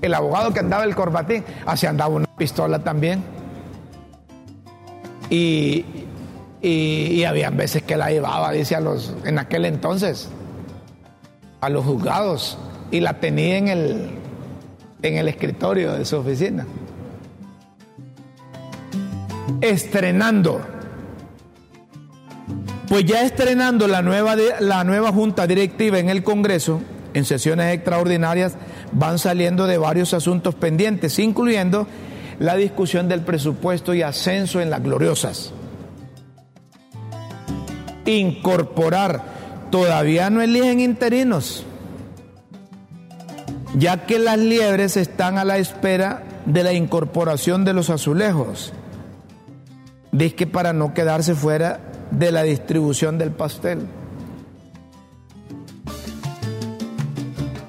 El 0.02 0.12
abogado 0.12 0.52
que 0.52 0.60
andaba 0.60 0.84
el 0.84 0.94
corbatín, 0.94 1.42
así 1.64 1.86
andaba 1.86 2.14
una 2.14 2.26
pistola 2.36 2.80
también. 2.80 3.22
Y, 5.30 5.86
y, 6.60 7.24
había 7.24 7.48
veces 7.48 7.84
que 7.84 7.96
la 7.96 8.10
llevaba, 8.10 8.52
dice, 8.52 8.76
a 8.76 8.80
los, 8.80 9.14
en 9.24 9.38
aquel 9.38 9.64
entonces, 9.64 10.28
a 11.62 11.70
los 11.70 11.86
juzgados, 11.86 12.58
y 12.90 13.00
la 13.00 13.14
tenía 13.14 13.56
en 13.56 13.68
el, 13.68 14.10
en 15.02 15.16
el 15.16 15.28
escritorio 15.28 15.92
de 15.92 16.04
su 16.04 16.16
oficina. 16.16 16.66
Estrenando 19.60 20.60
pues 22.90 23.04
ya 23.04 23.22
estrenando 23.22 23.86
la 23.86 24.02
nueva, 24.02 24.34
la 24.58 24.82
nueva 24.82 25.12
junta 25.12 25.46
directiva 25.46 26.00
en 26.00 26.08
el 26.08 26.24
Congreso, 26.24 26.80
en 27.14 27.24
sesiones 27.24 27.72
extraordinarias 27.72 28.56
van 28.90 29.20
saliendo 29.20 29.68
de 29.68 29.78
varios 29.78 30.12
asuntos 30.12 30.56
pendientes, 30.56 31.16
incluyendo 31.20 31.86
la 32.40 32.56
discusión 32.56 33.08
del 33.08 33.20
presupuesto 33.20 33.94
y 33.94 34.02
ascenso 34.02 34.60
en 34.60 34.70
las 34.70 34.82
gloriosas. 34.82 35.52
Incorporar, 38.06 39.22
todavía 39.70 40.28
no 40.28 40.42
eligen 40.42 40.80
interinos, 40.80 41.64
ya 43.78 44.06
que 44.06 44.18
las 44.18 44.38
liebres 44.38 44.96
están 44.96 45.38
a 45.38 45.44
la 45.44 45.58
espera 45.58 46.22
de 46.46 46.62
la 46.62 46.72
incorporación 46.72 47.64
de 47.64 47.72
los 47.72 47.90
azulejos. 47.90 48.72
Dice 50.12 50.34
que 50.34 50.46
para 50.46 50.72
no 50.72 50.92
quedarse 50.92 51.34
fuera 51.34 51.80
de 52.10 52.32
la 52.32 52.42
distribución 52.42 53.18
del 53.18 53.30
pastel. 53.30 53.86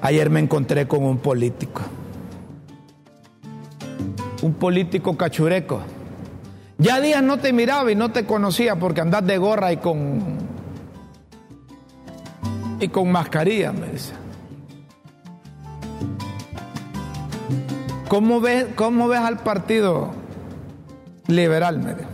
Ayer 0.00 0.30
me 0.30 0.40
encontré 0.40 0.88
con 0.88 1.04
un 1.04 1.18
político, 1.18 1.82
un 4.42 4.54
político 4.54 5.16
cachureco. 5.16 5.80
Ya 6.78 7.00
días 7.00 7.22
no 7.22 7.38
te 7.38 7.52
miraba 7.52 7.92
y 7.92 7.94
no 7.94 8.10
te 8.10 8.26
conocía 8.26 8.74
porque 8.74 9.00
andas 9.00 9.24
de 9.24 9.38
gorra 9.38 9.72
y 9.72 9.76
con 9.76 10.42
y 12.80 12.88
con 12.88 13.12
mascarilla, 13.12 13.72
me 13.72 13.86
dice. 13.90 14.21
¿Cómo 18.12 18.42
ves, 18.42 18.66
cómo 18.76 19.08
ves 19.08 19.20
al 19.20 19.38
partido 19.38 20.10
liberal? 21.28 21.78
Me 21.78 21.94
dice? 21.94 22.06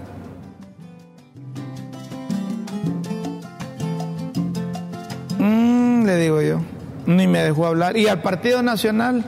le 6.06 6.16
digo 6.18 6.40
yo. 6.40 6.60
Ni 7.04 7.26
me 7.26 7.42
dejó 7.42 7.66
hablar. 7.66 7.96
¿Y 7.96 8.06
al 8.06 8.22
Partido 8.22 8.62
Nacional? 8.62 9.24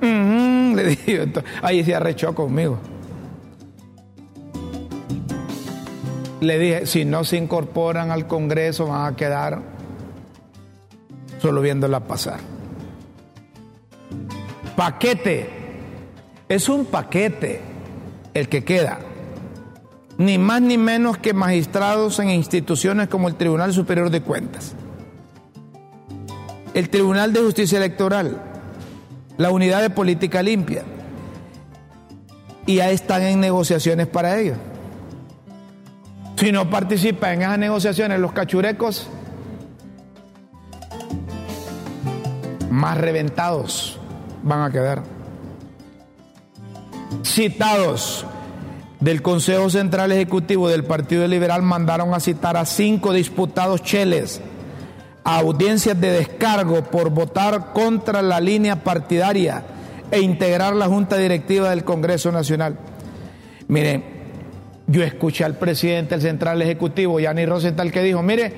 le 0.00 0.96
digo. 1.06 1.24
ahí 1.60 1.82
se 1.82 1.92
arrechó 1.92 2.36
conmigo. 2.36 2.78
Le 6.40 6.56
dije, 6.60 6.86
si 6.86 7.04
no 7.04 7.24
se 7.24 7.36
incorporan 7.36 8.12
al 8.12 8.28
Congreso 8.28 8.86
van 8.86 9.12
a 9.12 9.16
quedar 9.16 9.60
solo 11.40 11.60
viéndola 11.62 11.98
pasar. 11.98 12.38
Paquete. 14.76 15.61
Es 16.52 16.68
un 16.68 16.84
paquete 16.84 17.60
el 18.34 18.48
que 18.48 18.62
queda. 18.62 18.98
Ni 20.18 20.36
más 20.36 20.60
ni 20.60 20.76
menos 20.76 21.16
que 21.16 21.32
magistrados 21.32 22.18
en 22.18 22.28
instituciones 22.28 23.08
como 23.08 23.28
el 23.28 23.36
Tribunal 23.36 23.72
Superior 23.72 24.10
de 24.10 24.20
Cuentas 24.20 24.74
el 26.74 26.88
Tribunal 26.88 27.32
de 27.32 27.40
Justicia 27.40 27.78
Electoral, 27.78 28.40
la 29.36 29.50
Unidad 29.50 29.82
de 29.82 29.90
Política 29.90 30.42
Limpia, 30.42 30.82
y 32.66 32.76
ya 32.76 32.90
están 32.90 33.22
en 33.22 33.40
negociaciones 33.40 34.06
para 34.06 34.38
ello. 34.38 34.54
Si 36.36 36.50
no 36.50 36.70
participan 36.70 37.34
en 37.34 37.42
esas 37.42 37.58
negociaciones 37.58 38.20
los 38.20 38.32
cachurecos, 38.32 39.08
más 42.70 42.96
reventados 42.96 43.98
van 44.42 44.62
a 44.62 44.70
quedar. 44.70 45.21
Citados 47.22 48.24
del 49.00 49.22
Consejo 49.22 49.70
Central 49.70 50.12
Ejecutivo 50.12 50.68
del 50.68 50.84
Partido 50.84 51.26
Liberal 51.26 51.62
mandaron 51.62 52.14
a 52.14 52.20
citar 52.20 52.56
a 52.56 52.64
cinco 52.64 53.12
disputados 53.12 53.82
cheles 53.82 54.40
audiencias 55.24 56.00
de 56.00 56.10
descargo 56.10 56.84
por 56.84 57.10
votar 57.10 57.72
contra 57.72 58.22
la 58.22 58.40
línea 58.40 58.82
partidaria 58.82 59.64
e 60.10 60.20
integrar 60.20 60.74
la 60.74 60.86
Junta 60.86 61.16
Directiva 61.16 61.70
del 61.70 61.84
Congreso 61.84 62.32
Nacional. 62.32 62.76
Miren, 63.68 64.12
Yo 64.92 65.02
escuché 65.02 65.44
al 65.44 65.54
presidente 65.54 66.14
del 66.14 66.20
Central 66.20 66.60
Ejecutivo, 66.60 67.18
Yanni 67.18 67.46
Rosenthal, 67.46 67.90
que 67.90 68.02
dijo, 68.02 68.22
mire, 68.22 68.52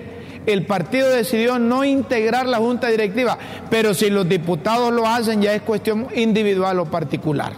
el 0.46 0.66
partido 0.66 1.08
decidió 1.08 1.60
no 1.60 1.84
integrar 1.84 2.46
la 2.46 2.58
junta 2.58 2.88
directiva, 2.88 3.38
pero 3.70 3.94
si 3.94 4.10
los 4.10 4.28
diputados 4.28 4.92
lo 4.92 5.06
hacen 5.06 5.40
ya 5.40 5.54
es 5.54 5.62
cuestión 5.62 6.08
individual 6.16 6.80
o 6.80 6.86
particular. 6.86 7.52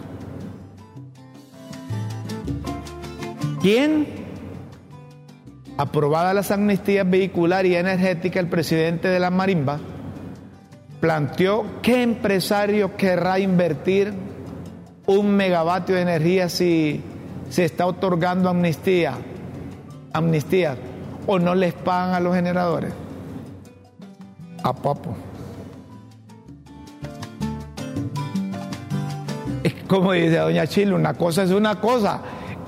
¿Quién? 3.67 4.07
Aprobada 5.77 6.33
las 6.33 6.51
amnistías 6.51 7.09
vehicular 7.09 7.65
y 7.65 7.75
energética, 7.75 8.39
el 8.39 8.47
presidente 8.47 9.09
de 9.09 9.19
la 9.19 9.29
Marimba 9.29 9.77
planteó 11.01 11.65
qué 11.81 12.01
empresario 12.01 12.95
querrá 12.95 13.39
invertir 13.39 14.13
un 15.05 15.35
megavatio 15.35 15.95
de 15.95 16.01
energía 16.01 16.47
si 16.47 17.01
se 17.49 17.65
está 17.65 17.85
otorgando 17.87 18.47
amnistía, 18.47 19.15
amnistía, 20.13 20.77
o 21.25 21.37
no 21.37 21.53
les 21.53 21.73
pagan 21.73 22.13
a 22.13 22.21
los 22.21 22.33
generadores. 22.33 22.93
A 24.63 24.71
papo. 24.71 25.13
Es 29.61 29.73
como 29.89 30.13
dice 30.13 30.37
doña 30.37 30.65
Chila, 30.67 30.95
una 30.95 31.15
cosa 31.15 31.43
es 31.43 31.51
una 31.51 31.81
cosa 31.81 32.21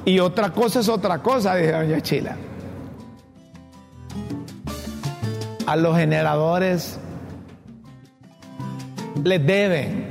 y 0.06 0.20
otra 0.20 0.52
cosa 0.52 0.80
es 0.80 0.90
otra 0.90 1.20
cosa, 1.20 1.56
dice 1.56 1.72
doña 1.72 2.02
Chila. 2.02 2.36
A 5.66 5.76
los 5.76 5.96
generadores 5.96 7.00
les 9.24 9.46
deben. 9.46 10.08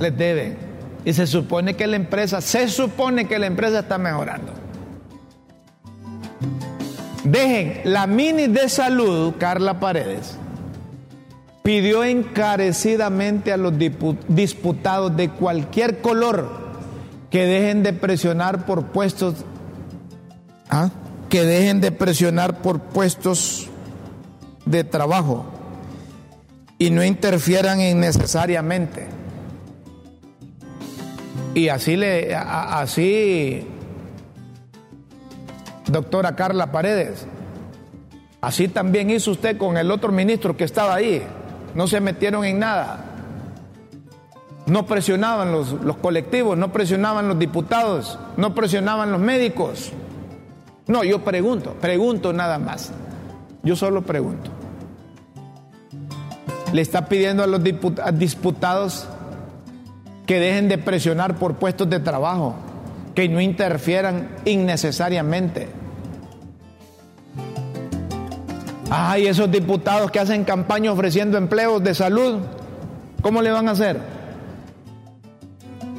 Les 0.00 0.16
deben. 0.16 0.56
Y 1.04 1.12
se 1.12 1.26
supone 1.26 1.74
que 1.74 1.86
la 1.86 1.96
empresa, 1.96 2.40
se 2.40 2.68
supone 2.68 3.26
que 3.26 3.38
la 3.38 3.46
empresa 3.46 3.80
está 3.80 3.98
mejorando. 3.98 4.52
Dejen, 7.24 7.80
la 7.84 8.06
mini 8.06 8.46
de 8.48 8.68
salud, 8.68 9.34
Carla 9.38 9.80
Paredes, 9.80 10.36
pidió 11.62 12.04
encarecidamente 12.04 13.52
a 13.52 13.56
los 13.56 13.72
disputados 14.28 15.16
de 15.16 15.30
cualquier 15.30 16.02
color 16.02 16.63
que 17.34 17.48
dejen 17.48 17.82
de 17.82 17.92
presionar 17.92 18.64
por 18.64 18.92
puestos, 18.92 19.44
¿ah? 20.70 20.90
que 21.28 21.42
dejen 21.42 21.80
de 21.80 21.90
presionar 21.90 22.62
por 22.62 22.78
puestos 22.78 23.68
de 24.66 24.84
trabajo 24.84 25.44
y 26.78 26.90
no 26.90 27.02
interfieran 27.02 27.80
innecesariamente. 27.80 29.08
Y 31.54 31.70
así 31.70 31.96
le, 31.96 32.36
así, 32.36 33.66
doctora 35.86 36.36
Carla 36.36 36.70
Paredes, 36.70 37.26
así 38.42 38.68
también 38.68 39.10
hizo 39.10 39.32
usted 39.32 39.58
con 39.58 39.76
el 39.76 39.90
otro 39.90 40.12
ministro 40.12 40.56
que 40.56 40.62
estaba 40.62 40.94
ahí. 40.94 41.20
No 41.74 41.88
se 41.88 41.98
metieron 41.98 42.44
en 42.44 42.60
nada. 42.60 43.13
No 44.66 44.86
presionaban 44.86 45.52
los, 45.52 45.72
los 45.72 45.96
colectivos, 45.98 46.56
no 46.56 46.72
presionaban 46.72 47.28
los 47.28 47.38
diputados, 47.38 48.18
no 48.36 48.54
presionaban 48.54 49.12
los 49.12 49.20
médicos. 49.20 49.92
No, 50.86 51.04
yo 51.04 51.22
pregunto, 51.22 51.74
pregunto 51.80 52.32
nada 52.32 52.58
más. 52.58 52.92
Yo 53.62 53.76
solo 53.76 54.02
pregunto 54.02 54.50
le 56.74 56.82
está 56.82 57.06
pidiendo 57.06 57.44
a 57.44 57.46
los 57.46 57.62
diputados 57.62 59.06
que 60.26 60.40
dejen 60.40 60.68
de 60.68 60.76
presionar 60.76 61.36
por 61.36 61.54
puestos 61.54 61.88
de 61.88 62.00
trabajo, 62.00 62.56
que 63.14 63.28
no 63.28 63.40
interfieran 63.40 64.28
innecesariamente. 64.44 65.68
Ay, 68.90 69.28
esos 69.28 69.48
diputados 69.52 70.10
que 70.10 70.18
hacen 70.18 70.42
campaña 70.42 70.90
ofreciendo 70.90 71.38
empleos 71.38 71.80
de 71.84 71.94
salud, 71.94 72.40
¿cómo 73.22 73.40
le 73.40 73.52
van 73.52 73.68
a 73.68 73.70
hacer? 73.70 74.13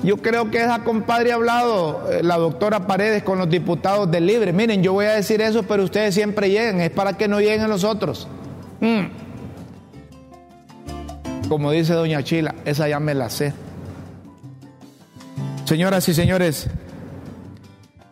Yo 0.06 0.18
creo 0.18 0.51
que 0.51 0.60
esa 0.60 0.84
compadre 0.84 1.32
ha 1.32 1.36
hablado, 1.36 2.12
eh, 2.12 2.22
la 2.22 2.38
doctora 2.38 2.86
Paredes, 2.86 3.24
con 3.24 3.39
los 3.39 3.49
diputados 3.49 4.12
del 4.12 4.28
Libre. 4.28 4.53
Miren, 4.53 4.84
yo 4.84 4.93
voy 4.93 5.08
a 5.08 5.14
decir 5.14 5.41
eso, 5.41 5.64
pero 5.64 5.84
ustedes 5.84 6.14
siempre 6.14 6.47
lleguen, 6.47 6.80
es 6.80 6.91
para 6.91 7.18
que 7.18 7.28
no 7.28 7.39
lleguen 7.39 7.68
los 7.68 7.84
otros. 7.84 8.28
Mm. 8.82 9.06
Como 11.49 11.72
dice 11.72 11.93
doña 11.93 12.22
Chila, 12.24 12.53
esa 12.66 12.88
ya 12.88 12.99
me 12.99 13.16
la 13.16 13.32
sé. 13.32 13.51
Señoras 15.64 16.08
y 16.08 16.14
señores, 16.14 16.68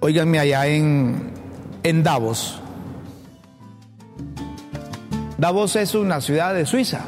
Óiganme 0.00 0.38
allá 0.38 0.66
en, 0.66 1.32
en 1.84 2.02
Davos. 2.02 2.60
Davos 5.38 5.76
es 5.76 5.94
una 5.94 6.20
ciudad 6.20 6.52
de 6.52 6.66
Suiza. 6.66 7.06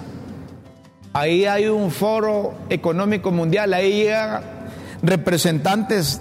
Ahí 1.12 1.44
hay 1.44 1.66
un 1.66 1.90
foro 1.90 2.55
económico 2.70 3.30
mundial. 3.32 3.74
Ahí 3.74 4.05
llegan 4.05 4.60
representantes 5.03 6.20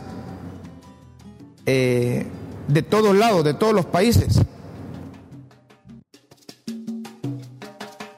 eh, 1.65 2.25
de 2.67 2.82
todos 2.84 3.15
lados, 3.15 3.43
de 3.43 3.53
todos 3.53 3.73
los 3.73 3.86
países. 3.86 4.41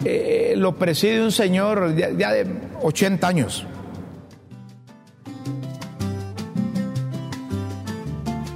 Eh, 0.03 0.53
lo 0.57 0.75
preside 0.75 1.23
un 1.23 1.31
señor 1.31 1.95
ya 1.95 2.31
de 2.31 2.47
80 2.81 3.27
años. 3.27 3.65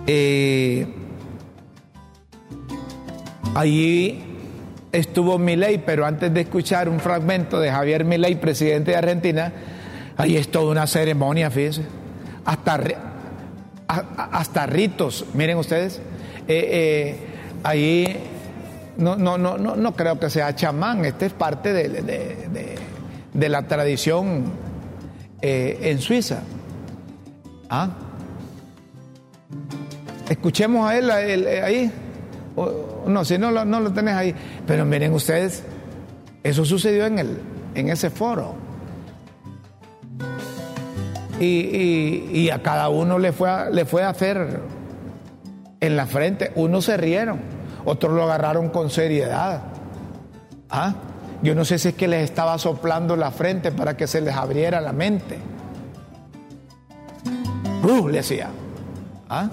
Eh, 0.07 0.85
allí 3.55 4.23
estuvo 4.91 5.37
Milei, 5.39 5.79
pero 5.79 6.05
antes 6.05 6.33
de 6.33 6.41
escuchar 6.41 6.89
un 6.89 6.99
fragmento 6.99 7.59
de 7.59 7.71
Javier 7.71 8.05
Milei, 8.05 8.35
presidente 8.35 8.91
de 8.91 8.97
Argentina, 8.97 9.53
ahí 10.17 10.37
es 10.37 10.49
toda 10.49 10.71
una 10.71 10.87
ceremonia, 10.87 11.51
fíjense, 11.51 11.83
hasta, 12.45 12.79
hasta 13.87 14.65
ritos, 14.65 15.25
miren 15.33 15.57
ustedes, 15.57 16.01
eh, 16.47 16.69
eh 16.71 17.27
ahí 17.63 18.17
no, 18.97 19.15
no, 19.15 19.37
no, 19.37 19.57
no, 19.57 19.75
no 19.75 19.95
creo 19.95 20.19
que 20.19 20.29
sea 20.29 20.55
chamán, 20.55 21.03
este 21.05 21.27
es 21.27 21.33
parte 21.33 21.73
de, 21.73 23.49
la 23.49 23.67
tradición 23.67 24.45
eh, 25.41 25.79
en 25.81 25.99
Suiza. 25.99 26.41
¿Ah? 27.69 27.89
Escuchemos 30.29 30.89
a 30.89 30.97
él, 30.97 31.11
ahí. 31.11 31.91
no, 33.07 33.25
si 33.25 33.37
no, 33.37 33.65
no 33.65 33.79
lo 33.79 33.91
tenés 33.91 34.15
ahí. 34.15 34.35
Pero 34.65 34.85
miren 34.85 35.13
ustedes, 35.13 35.63
eso 36.43 36.63
sucedió 36.63 37.05
en, 37.05 37.19
el, 37.19 37.37
en 37.75 37.89
ese 37.89 38.09
foro. 38.09 38.55
Y, 41.39 42.49
a 42.49 42.61
cada 42.61 42.89
uno 42.89 43.19
le 43.19 43.31
fue, 43.31 43.49
a, 43.49 43.69
le 43.69 43.85
fue 43.85 44.03
hacer 44.03 44.61
en 45.79 45.95
la 45.97 46.05
frente. 46.05 46.51
Unos 46.55 46.85
se 46.85 46.97
rieron, 46.97 47.39
otros 47.83 48.13
lo 48.13 48.23
agarraron 48.23 48.69
con 48.69 48.89
seriedad. 48.89 49.63
¿Ah? 50.69 50.93
Yo 51.41 51.53
no 51.53 51.65
sé 51.65 51.77
si 51.77 51.89
es 51.89 51.95
que 51.95 52.07
les 52.07 52.23
estaba 52.23 52.57
soplando 52.57 53.15
la 53.15 53.31
frente 53.31 53.71
para 53.71 53.97
que 53.97 54.07
se 54.07 54.21
les 54.21 54.35
abriera 54.35 54.81
la 54.81 54.93
mente. 54.93 55.37
Uh, 57.83 58.07
le 58.07 58.17
decía. 58.17 58.49
¿Ah? 59.29 59.49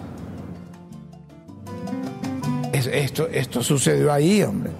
esto, 2.72 3.28
esto 3.28 3.62
sucedió 3.62 4.12
ahí, 4.12 4.42
hombre. 4.42 4.70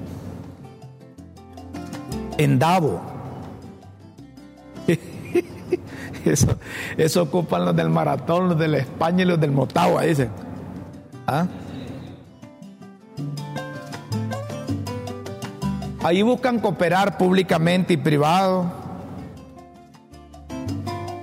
En 2.39 2.59
Davo. 2.59 3.01
Eso, 6.97 7.23
ocupan 7.23 7.65
los 7.65 7.77
del 7.77 7.89
maratón, 7.89 8.51
los 8.51 8.59
de 8.59 8.79
España 8.79 9.23
y 9.23 9.27
los 9.27 9.41
del 9.41 9.51
Motagua, 9.53 10.03
dicen. 10.03 10.31
¿Ah? 11.27 11.47
Ahí 16.03 16.23
buscan 16.23 16.59
cooperar 16.59 17.17
públicamente 17.17 17.95
y 17.95 17.97
privado 17.97 18.67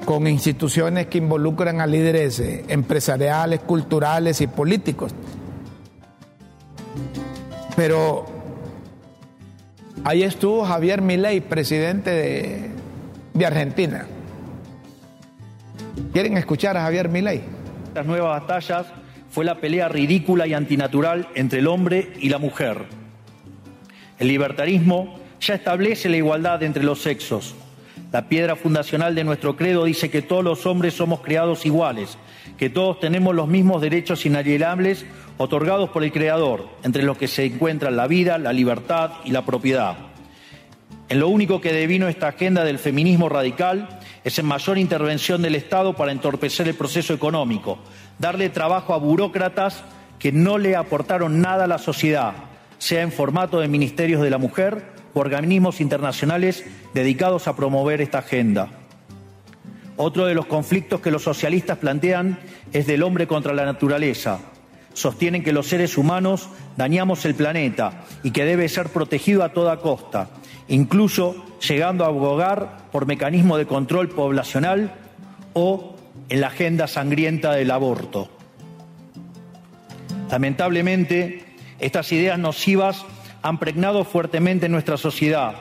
con 0.05 0.25
instituciones 0.25 1.07
que 1.07 1.17
involucran 1.17 1.81
a 1.81 1.85
líderes 1.85 2.39
eh, 2.39 2.65
empresariales, 2.69 3.59
culturales 3.59 4.39
y 4.41 4.47
políticos. 4.47 5.13
Pero 7.75 8.25
ahí 10.03 10.23
estuvo 10.23 10.65
Javier 10.65 11.01
Milei, 11.01 11.41
presidente 11.41 12.09
de, 12.09 12.71
de 13.33 13.45
Argentina. 13.45 14.07
¿Quieren 16.13 16.37
escuchar 16.37 16.75
a 16.75 16.81
Javier 16.81 17.07
Milei? 17.07 17.41
Estas 17.87 18.05
nuevas 18.05 18.41
batallas 18.41 18.87
fue 19.29 19.45
la 19.45 19.55
pelea 19.55 19.87
ridícula 19.89 20.47
y 20.47 20.53
antinatural 20.53 21.27
entre 21.35 21.59
el 21.59 21.67
hombre 21.67 22.13
y 22.19 22.29
la 22.29 22.39
mujer. 22.39 22.85
El 24.17 24.27
libertarismo 24.27 25.19
ya 25.39 25.53
establece 25.53 26.09
la 26.09 26.17
igualdad 26.17 26.63
entre 26.63 26.83
los 26.83 27.01
sexos. 27.01 27.53
La 28.11 28.27
piedra 28.27 28.55
fundacional 28.55 29.13
de 29.13 29.23
nuestro 29.23 29.55
credo 29.55 29.85
dice 29.85 30.09
que 30.09 30.23
todos 30.23 30.43
los 30.43 30.65
hombres 30.65 30.95
somos 30.95 31.21
creados 31.21 31.65
iguales, 31.67 32.17
que 32.57 32.71
todos 32.71 32.99
tenemos 32.99 33.35
los 33.35 33.47
mismos 33.47 33.81
derechos 33.81 34.25
inalienables 34.25 35.05
otorgados 35.37 35.91
por 35.91 36.03
el 36.03 36.11
Creador, 36.11 36.69
entre 36.83 37.03
los 37.03 37.17
que 37.17 37.27
se 37.27 37.45
encuentran 37.45 37.95
la 37.95 38.07
vida, 38.07 38.39
la 38.39 38.51
libertad 38.51 39.11
y 39.25 39.31
la 39.31 39.45
propiedad. 39.45 39.95
En 41.07 41.19
lo 41.19 41.27
único 41.27 41.61
que 41.61 41.71
devino 41.71 42.07
esta 42.07 42.29
agenda 42.29 42.63
del 42.63 42.79
feminismo 42.79 43.29
radical 43.29 43.98
es 44.23 44.39
en 44.39 44.45
mayor 44.45 44.77
intervención 44.77 45.41
del 45.41 45.55
Estado 45.55 45.95
para 45.95 46.11
entorpecer 46.11 46.67
el 46.67 46.75
proceso 46.75 47.13
económico, 47.13 47.79
darle 48.17 48.49
trabajo 48.49 48.93
a 48.93 48.97
burócratas 48.97 49.83
que 50.17 50.31
no 50.31 50.57
le 50.57 50.75
aportaron 50.75 51.41
nada 51.41 51.63
a 51.63 51.67
la 51.67 51.77
sociedad, 51.77 52.33
sea 52.77 53.01
en 53.01 53.11
formato 53.11 53.59
de 53.59 53.67
ministerios 53.67 54.21
de 54.21 54.29
la 54.29 54.37
mujer 54.37 54.85
o 55.13 55.19
organismos 55.19 55.81
internacionales 55.81 56.65
dedicados 56.93 57.47
a 57.47 57.55
promover 57.55 58.01
esta 58.01 58.19
agenda. 58.19 58.69
Otro 59.95 60.25
de 60.25 60.33
los 60.33 60.45
conflictos 60.45 61.01
que 61.01 61.11
los 61.11 61.23
socialistas 61.23 61.77
plantean 61.77 62.39
es 62.71 62.87
del 62.87 63.03
hombre 63.03 63.27
contra 63.27 63.53
la 63.53 63.65
naturaleza. 63.65 64.39
Sostienen 64.93 65.43
que 65.43 65.53
los 65.53 65.67
seres 65.67 65.97
humanos 65.97 66.49
dañamos 66.77 67.25
el 67.25 67.35
planeta 67.35 68.05
y 68.23 68.31
que 68.31 68.45
debe 68.45 68.69
ser 68.69 68.89
protegido 68.89 69.43
a 69.43 69.49
toda 69.49 69.77
costa, 69.77 70.29
incluso 70.69 71.45
llegando 71.67 72.05
a 72.05 72.07
abogar 72.07 72.77
por 72.91 73.05
mecanismos 73.05 73.57
de 73.57 73.65
control 73.65 74.09
poblacional 74.09 74.93
o 75.53 75.95
en 76.29 76.41
la 76.41 76.47
agenda 76.47 76.87
sangrienta 76.87 77.53
del 77.53 77.71
aborto. 77.71 78.29
Lamentablemente, 80.31 81.43
estas 81.79 82.11
ideas 82.11 82.37
nocivas 82.37 83.03
han 83.41 83.57
pregnado 83.57 84.03
fuertemente 84.03 84.67
en 84.67 84.71
nuestra 84.71 84.97
sociedad. 84.97 85.55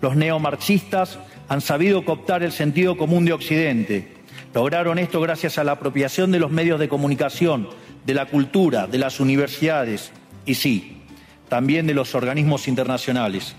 Los 0.00 0.16
neomarxistas 0.16 1.18
han 1.48 1.60
sabido 1.60 2.04
cooptar 2.04 2.42
el 2.42 2.52
sentido 2.52 2.96
común 2.96 3.24
de 3.24 3.32
Occidente. 3.32 4.14
Lograron 4.54 4.98
esto 4.98 5.20
gracias 5.20 5.58
a 5.58 5.64
la 5.64 5.72
apropiación 5.72 6.32
de 6.32 6.40
los 6.40 6.50
medios 6.50 6.80
de 6.80 6.88
comunicación, 6.88 7.68
de 8.04 8.14
la 8.14 8.26
cultura, 8.26 8.86
de 8.86 8.98
las 8.98 9.20
universidades 9.20 10.10
y 10.44 10.54
sí, 10.54 11.02
también 11.48 11.86
de 11.86 11.94
los 11.94 12.14
organismos 12.14 12.66
internacionales. 12.66 13.54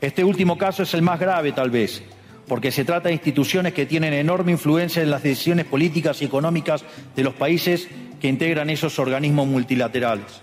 Este 0.00 0.24
último 0.24 0.56
caso 0.56 0.82
es 0.82 0.94
el 0.94 1.02
más 1.02 1.20
grave, 1.20 1.52
tal 1.52 1.70
vez, 1.70 2.02
porque 2.48 2.72
se 2.72 2.84
trata 2.84 3.08
de 3.08 3.14
instituciones 3.14 3.74
que 3.74 3.86
tienen 3.86 4.14
enorme 4.14 4.52
influencia 4.52 5.02
en 5.02 5.10
las 5.10 5.22
decisiones 5.22 5.66
políticas 5.66 6.22
y 6.22 6.24
económicas 6.24 6.84
de 7.14 7.22
los 7.22 7.34
países 7.34 7.88
que 8.20 8.28
integran 8.28 8.70
esos 8.70 8.98
organismos 8.98 9.46
multilaterales. 9.46 10.42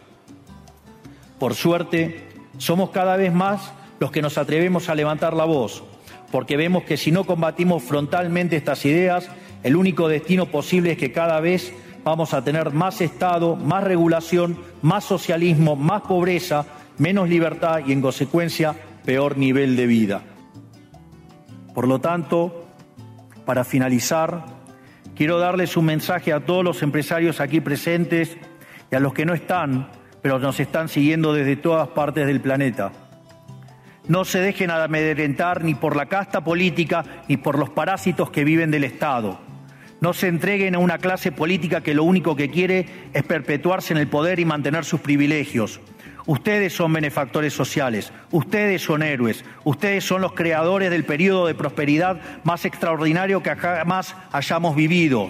Por 1.39 1.55
suerte, 1.55 2.28
somos 2.58 2.91
cada 2.91 3.18
vez 3.18 3.34
más 3.34 3.72
los 3.99 4.12
que 4.12 4.22
nos 4.22 4.38
atrevemos 4.38 4.89
a 4.89 4.95
levantar 4.95 5.34
la 5.34 5.45
voz, 5.45 5.84
porque 6.32 6.58
vemos 6.58 6.84
que 6.84 6.97
si 6.97 7.12
no 7.12 7.26
combatimos 7.26 7.84
frontalmente 7.84 8.55
estas 8.58 8.86
ideas, 8.86 9.30
el 9.64 9.76
único 9.76 10.08
destino 10.08 10.45
posible 10.47 10.91
es 10.91 10.97
que 10.97 11.12
cada 11.12 11.39
vez 11.39 11.74
vamos 12.03 12.34
a 12.34 12.43
tener 12.43 12.72
más 12.72 13.01
Estado, 13.01 13.55
más 13.55 13.84
regulación, 13.84 14.58
más 14.82 15.03
socialismo, 15.03 15.76
más 15.76 16.03
pobreza, 16.03 16.66
menos 16.97 17.28
libertad 17.28 17.82
y, 17.86 17.91
en 17.91 18.01
consecuencia, 18.01 18.76
peor 19.08 19.38
nivel 19.38 19.78
de 19.78 19.88
vida. 19.88 20.22
Por 21.74 21.88
lo 21.88 22.01
tanto, 22.01 22.68
para 23.45 23.64
finalizar, 23.64 24.43
quiero 25.16 25.39
darles 25.39 25.78
un 25.78 25.86
mensaje 25.86 26.34
a 26.34 26.41
todos 26.41 26.62
los 26.62 26.84
empresarios 26.84 27.39
aquí 27.39 27.62
presentes 27.62 28.36
y 28.91 28.95
a 28.97 28.99
los 28.99 29.14
que 29.14 29.26
no 29.26 29.34
están, 29.34 29.88
pero 30.22 30.39
nos 30.39 30.60
están 30.60 30.89
siguiendo 30.89 31.34
desde 31.34 31.55
todas 31.55 31.88
partes 31.88 32.28
del 32.28 32.41
planeta. 32.41 32.91
No 34.10 34.26
se 34.26 34.41
dejen 34.41 34.72
amedrentar 34.72 35.64
ni 35.64 35.74
por 35.74 35.95
la 35.95 36.08
casta 36.08 36.43
política 36.43 37.05
ni 37.30 37.38
por 37.38 37.58
los 37.58 37.70
parásitos 37.70 38.30
que 38.30 38.43
viven 38.43 38.72
del 38.72 38.84
Estado. 38.84 39.39
No 40.01 40.12
se 40.12 40.28
entreguen 40.28 40.76
a 40.76 40.80
una 40.80 40.97
clase 40.97 41.32
política 41.32 41.80
que 41.80 41.93
lo 41.93 42.03
único 42.03 42.36
que 42.36 42.49
quiere 42.49 42.86
es 43.14 43.24
perpetuarse 43.24 43.93
en 43.93 43.99
el 43.99 44.10
poder 44.10 44.41
y 44.41 44.43
mantener 44.43 44.84
sus 44.84 44.99
privilegios. 44.99 45.80
Ustedes 46.28 46.73
son 46.73 46.91
benefactores 46.91 47.53
sociales, 47.53 48.11
ustedes 48.32 48.82
son 48.82 49.01
héroes, 49.01 49.45
ustedes 49.63 50.03
son 50.03 50.21
los 50.21 50.34
creadores 50.34 50.91
del 50.91 51.05
periodo 51.05 51.47
de 51.47 51.55
prosperidad 51.55 52.19
más 52.43 52.65
extraordinario 52.65 53.41
que 53.41 53.55
jamás 53.55 54.13
hayamos 54.34 54.75
vivido. 54.75 55.30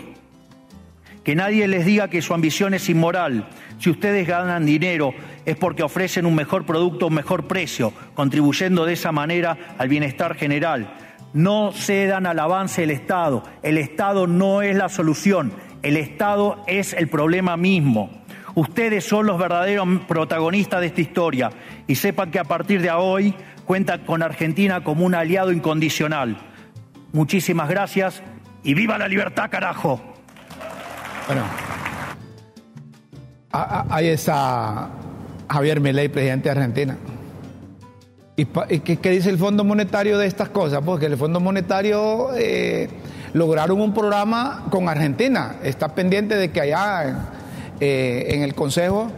Que 1.23 1.35
nadie 1.35 1.67
les 1.67 1.85
diga 1.85 2.09
que 2.09 2.23
su 2.23 2.33
ambición 2.33 2.73
es 2.73 2.89
inmoral. 2.89 3.47
Si 3.79 3.91
ustedes 3.91 4.27
ganan 4.27 4.65
dinero 4.65 5.13
es 5.45 5.55
porque 5.55 5.83
ofrecen 5.83 6.25
un 6.25 6.33
mejor 6.33 6.65
producto 6.65 7.05
a 7.05 7.07
un 7.09 7.13
mejor 7.13 7.45
precio, 7.45 7.93
contribuyendo 8.15 8.83
de 8.85 8.93
esa 8.93 9.11
manera 9.11 9.75
al 9.77 9.89
bienestar 9.89 10.35
general. 10.35 10.95
No 11.33 11.73
cedan 11.73 12.25
al 12.25 12.39
avance 12.39 12.81
del 12.81 12.91
Estado. 12.91 13.43
El 13.61 13.77
Estado 13.77 14.25
no 14.25 14.63
es 14.63 14.75
la 14.75 14.89
solución. 14.89 15.53
El 15.83 15.95
Estado 15.95 16.63
es 16.65 16.93
el 16.93 17.07
problema 17.07 17.55
mismo. 17.55 18.09
Ustedes 18.57 19.05
son 19.05 19.27
los 19.27 19.37
verdaderos 19.37 19.87
protagonistas 20.07 20.81
de 20.81 20.87
esta 20.87 20.99
historia 20.99 21.51
y 21.85 21.93
sepan 21.93 22.31
que 22.31 22.39
a 22.39 22.43
partir 22.43 22.81
de 22.81 22.89
hoy 22.89 23.35
cuentan 23.65 24.03
con 24.03 24.23
Argentina 24.23 24.83
como 24.83 25.05
un 25.05 25.13
aliado 25.13 25.51
incondicional. 25.51 26.39
Muchísimas 27.13 27.69
gracias 27.69 28.23
y 28.63 28.73
viva 28.73 28.97
la 28.97 29.07
libertad, 29.07 29.51
carajo. 29.51 30.01
Bueno, 31.27 31.43
ahí 33.51 34.07
está 34.07 34.89
Javier 35.47 35.79
Milei, 35.79 36.09
presidente 36.09 36.49
de 36.49 36.51
Argentina. 36.59 36.97
¿Y, 38.37 38.45
qué, 38.45 39.11
dice 39.11 39.29
el 39.29 39.37
Fondo 39.37 39.63
Monetario 39.65 40.17
de 40.17 40.25
estas 40.25 40.49
cosas? 40.49 40.81
Porque 40.83 41.05
el 41.05 41.15
Fondo 41.15 41.39
Monetario 41.39 42.29
eh, 42.35 42.89
lograron 43.33 43.79
un 43.79 43.93
programa 43.93 44.65
con 44.71 44.89
Argentina. 44.89 45.57
Está 45.61 45.93
pendiente 45.93 46.33
de 46.33 46.49
que 46.49 46.61
allá 46.61 47.36
eh, 47.79 48.27
en 48.29 48.43
el 48.43 48.53
Consejo 48.55 49.11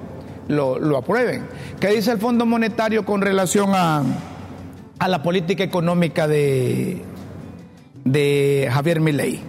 lo, 0.48 0.98
aprueben. 0.98 1.48
¿Qué 1.80 1.90
dice 1.90 2.12
el 2.12 2.18
Fondo 2.18 2.46
Monetario 2.46 3.06
con 3.06 3.22
relación 3.22 3.72
a, 3.74 4.04
a 5.00 5.08
la 5.08 5.22
política 5.22 5.64
económica 5.64 6.28
de, 6.28 7.02
de 8.04 8.70
Javier 8.72 9.00
Milei? 9.00 9.42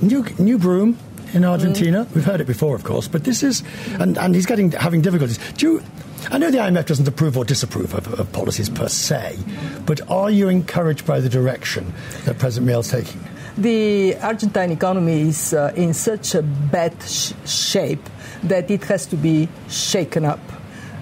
New, 0.00 0.24
new 0.38 0.58
broom 0.58 0.96
in 1.34 1.44
Argentina. 1.44 2.06
We've 2.14 2.24
heard 2.24 2.40
it 2.40 2.46
before, 2.46 2.74
of 2.74 2.84
course, 2.84 3.08
but 3.08 3.24
this 3.24 3.42
is, 3.42 3.62
and, 3.98 4.16
and 4.18 4.34
he's 4.34 4.46
getting 4.46 4.70
having 4.72 5.02
difficulties. 5.02 5.38
Do 5.54 5.66
you, 5.66 5.82
I 6.30 6.38
know 6.38 6.50
the 6.50 6.58
IMF 6.58 6.86
doesn't 6.86 7.08
approve 7.08 7.36
or 7.36 7.44
disapprove 7.44 7.94
of, 7.94 8.20
of, 8.20 8.32
policies 8.32 8.68
per 8.68 8.88
se, 8.88 9.38
but 9.84 10.00
are 10.08 10.30
you 10.30 10.48
encouraged 10.48 11.06
by 11.06 11.20
the 11.20 11.28
direction 11.28 11.92
that 12.24 12.38
President 12.38 12.70
Milei 12.70 12.80
is 12.80 12.90
taking? 12.90 13.20
The 13.56 14.16
Argentine 14.16 14.72
economy 14.72 15.28
is 15.28 15.54
uh, 15.54 15.72
in 15.76 15.94
such 15.94 16.34
a 16.34 16.42
bad 16.42 16.94
sh- 17.02 17.32
shape 17.46 18.08
that 18.44 18.70
it 18.70 18.84
has 18.84 19.06
to 19.06 19.16
be 19.16 19.48
shaken 19.68 20.24
up. 20.24 20.40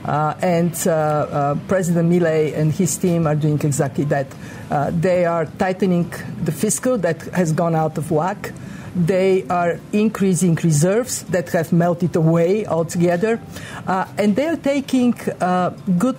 Uh, 0.04 0.34
and 0.42 0.74
uh, 0.86 0.90
uh, 0.90 1.54
President 1.68 2.08
Millet 2.08 2.54
and 2.54 2.72
his 2.72 2.96
team 2.96 3.26
are 3.26 3.36
doing 3.36 3.60
exactly 3.62 4.04
that. 4.04 4.26
Uh, 4.70 4.90
they 4.92 5.24
are 5.24 5.46
tightening 5.46 6.12
the 6.42 6.50
fiscal 6.50 6.98
that 6.98 7.22
has 7.34 7.52
gone 7.52 7.76
out 7.76 7.98
of 7.98 8.10
whack. 8.10 8.52
They 8.96 9.44
are 9.48 9.78
increasing 9.92 10.56
reserves 10.56 11.22
that 11.24 11.50
have 11.50 11.72
melted 11.72 12.16
away 12.16 12.66
altogether. 12.66 13.40
Uh, 13.86 14.06
and 14.18 14.34
they 14.34 14.48
are 14.48 14.56
taking 14.56 15.14
uh, 15.40 15.70
good 15.98 16.18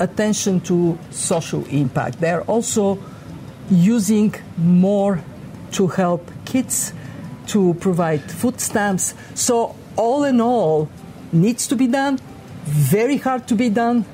attention 0.00 0.60
to 0.62 0.98
social 1.10 1.64
impact. 1.66 2.20
They 2.20 2.30
are 2.30 2.42
also 2.42 2.98
using 3.70 4.34
more 4.56 5.22
to 5.72 5.86
help 5.86 6.30
kids, 6.44 6.92
to 7.46 7.74
provide 7.74 8.30
food 8.30 8.60
stamps. 8.60 9.14
So 9.34 9.76
all 9.96 10.24
in 10.24 10.40
all, 10.40 10.88
needs 11.32 11.66
to 11.68 11.76
be 11.76 11.86
done, 11.86 12.18
very 12.64 13.16
hard 13.16 13.48
to 13.48 13.54
be 13.54 13.68
done. 13.68 14.04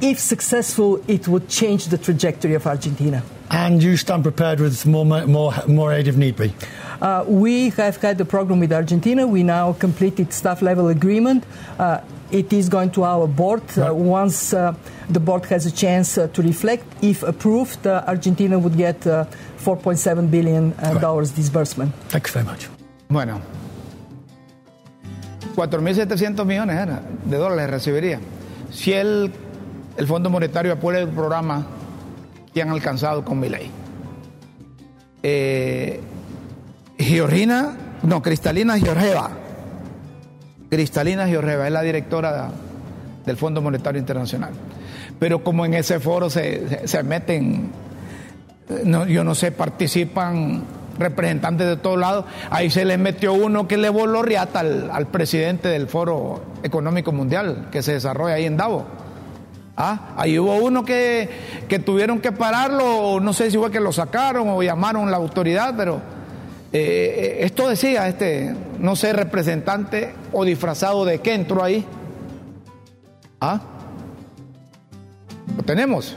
If 0.00 0.18
successful, 0.18 1.02
it 1.06 1.28
would 1.28 1.48
change 1.48 1.86
the 1.86 1.98
trajectory 1.98 2.54
of 2.54 2.66
Argentina. 2.66 3.22
And 3.50 3.82
you 3.82 3.96
stand 3.96 4.22
prepared 4.22 4.60
with 4.60 4.86
more, 4.86 5.04
more, 5.04 5.52
more 5.68 5.92
aid 5.92 6.08
if 6.08 6.16
need 6.16 6.36
be? 6.36 6.54
Uh, 7.00 7.24
we 7.26 7.70
have 7.70 7.96
had 7.98 8.20
a 8.20 8.24
program 8.24 8.60
with 8.60 8.72
Argentina. 8.72 9.26
We 9.26 9.42
now 9.42 9.74
completed 9.74 10.32
staff 10.32 10.62
level 10.62 10.88
agreement. 10.88 11.44
Uh, 11.78 12.00
it 12.30 12.52
is 12.52 12.68
going 12.68 12.90
to 12.92 13.04
our 13.04 13.26
board. 13.26 13.62
Uh, 13.76 13.94
once 13.94 14.54
uh, 14.54 14.74
the 15.10 15.20
board 15.20 15.44
has 15.46 15.66
a 15.66 15.70
chance 15.70 16.16
uh, 16.16 16.28
to 16.28 16.42
reflect, 16.42 16.84
if 17.02 17.22
approved, 17.22 17.86
uh, 17.86 18.02
Argentina 18.06 18.58
would 18.58 18.76
get 18.76 19.06
uh, 19.06 19.26
4.7 19.58 20.30
billion 20.30 20.72
uh, 20.72 20.94
dollars 20.94 21.30
disbursement. 21.32 21.94
Thank 22.08 22.26
you 22.28 22.32
very 22.32 22.46
much. 22.46 22.68
Bueno, 23.08 23.42
4.700 25.54 26.44
millones 26.44 26.76
era, 26.78 27.02
de 27.24 27.36
dólares 27.36 27.70
recibiría. 27.70 28.18
Si 28.70 28.92
el, 28.92 29.32
el 29.96 30.06
Fondo 30.06 30.30
Monetario 30.30 30.72
aprueba 30.72 31.00
el 31.00 31.08
programa 31.08 31.66
que 32.54 32.62
han 32.62 32.70
alcanzado 32.70 33.24
con 33.24 33.38
mi 33.40 33.48
ley. 33.48 33.70
Eh, 35.22 36.00
Georgina, 36.98 37.76
no, 38.02 38.22
Cristalina 38.22 38.78
Georgieva. 38.78 39.30
Cristalina 40.70 41.26
Georgieva 41.26 41.66
es 41.66 41.72
la 41.72 41.82
directora 41.82 42.50
del 43.26 43.36
Fondo 43.36 43.60
Monetario 43.62 44.00
Internacional. 44.00 44.52
Pero 45.18 45.44
como 45.44 45.64
en 45.64 45.74
ese 45.74 46.00
foro 46.00 46.28
se, 46.30 46.86
se- 46.88 47.02
meten, 47.02 47.70
eh, 48.68 49.06
yo 49.08 49.22
no 49.24 49.34
sé, 49.34 49.52
participan 49.52 50.62
representantes 50.98 51.66
de 51.66 51.76
todos 51.76 51.98
lados, 51.98 52.24
ahí 52.50 52.70
se 52.70 52.84
les 52.84 52.98
metió 52.98 53.32
uno 53.32 53.68
que 53.68 53.76
le 53.76 53.88
voló 53.88 54.22
riata 54.22 54.60
al, 54.60 55.06
presidente 55.08 55.68
del 55.68 55.88
Foro 55.88 56.42
Económico 56.62 57.12
Mundial 57.12 57.68
que 57.70 57.82
se 57.82 57.94
desarrolla 57.94 58.34
ahí 58.34 58.46
en 58.46 58.56
Davos. 58.56 58.84
Ah, 59.76 60.12
ahí 60.16 60.38
hubo 60.38 60.54
uno 60.56 60.84
que, 60.84 61.28
que 61.68 61.78
tuvieron 61.78 62.20
que 62.20 62.30
pararlo, 62.30 63.20
no 63.20 63.32
sé 63.32 63.50
si 63.50 63.56
fue 63.56 63.70
que 63.70 63.80
lo 63.80 63.92
sacaron 63.92 64.48
o 64.50 64.62
llamaron 64.62 65.10
la 65.10 65.16
autoridad, 65.16 65.74
pero 65.76 66.00
eh, 66.72 67.38
esto 67.40 67.68
decía 67.68 68.08
este, 68.08 68.54
no 68.78 68.96
sé, 68.96 69.12
representante 69.12 70.14
o 70.32 70.44
disfrazado 70.44 71.04
de 71.04 71.20
qué 71.20 71.34
entró 71.34 71.62
ahí. 71.62 71.84
Ah, 73.40 73.60
lo 75.56 75.62
tenemos. 75.62 76.16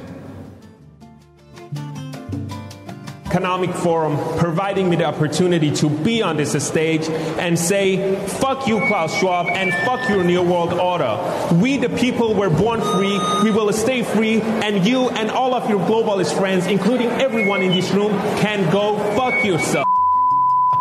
Economic 3.36 3.76
Forum 3.76 4.16
providing 4.40 4.90
me 4.90 4.96
the 4.96 5.04
opportunity 5.04 5.70
to 5.70 5.90
be 5.90 6.22
on 6.22 6.38
this 6.38 6.54
stage 6.66 7.10
and 7.38 7.60
say, 7.60 8.16
fuck 8.40 8.66
you, 8.66 8.78
Klaus 8.88 9.20
Schwab, 9.20 9.48
and 9.48 9.74
fuck 9.86 10.08
your 10.08 10.24
New 10.24 10.42
World 10.42 10.72
Order. 10.72 11.20
We, 11.56 11.76
the 11.76 11.90
people, 11.90 12.34
were 12.34 12.50
born 12.50 12.80
free, 12.80 13.20
we 13.44 13.52
will 13.52 13.74
stay 13.74 14.04
free, 14.04 14.40
and 14.40 14.88
you 14.88 15.10
and 15.10 15.30
all 15.30 15.54
of 15.54 15.70
your 15.70 15.80
globalist 15.80 16.38
friends, 16.38 16.66
including 16.66 17.10
everyone 17.10 17.62
in 17.62 17.74
this 17.74 17.92
room, 17.92 18.14
can 18.40 18.72
go 18.72 18.98
fuck 19.18 19.44
yourself. 19.44 19.86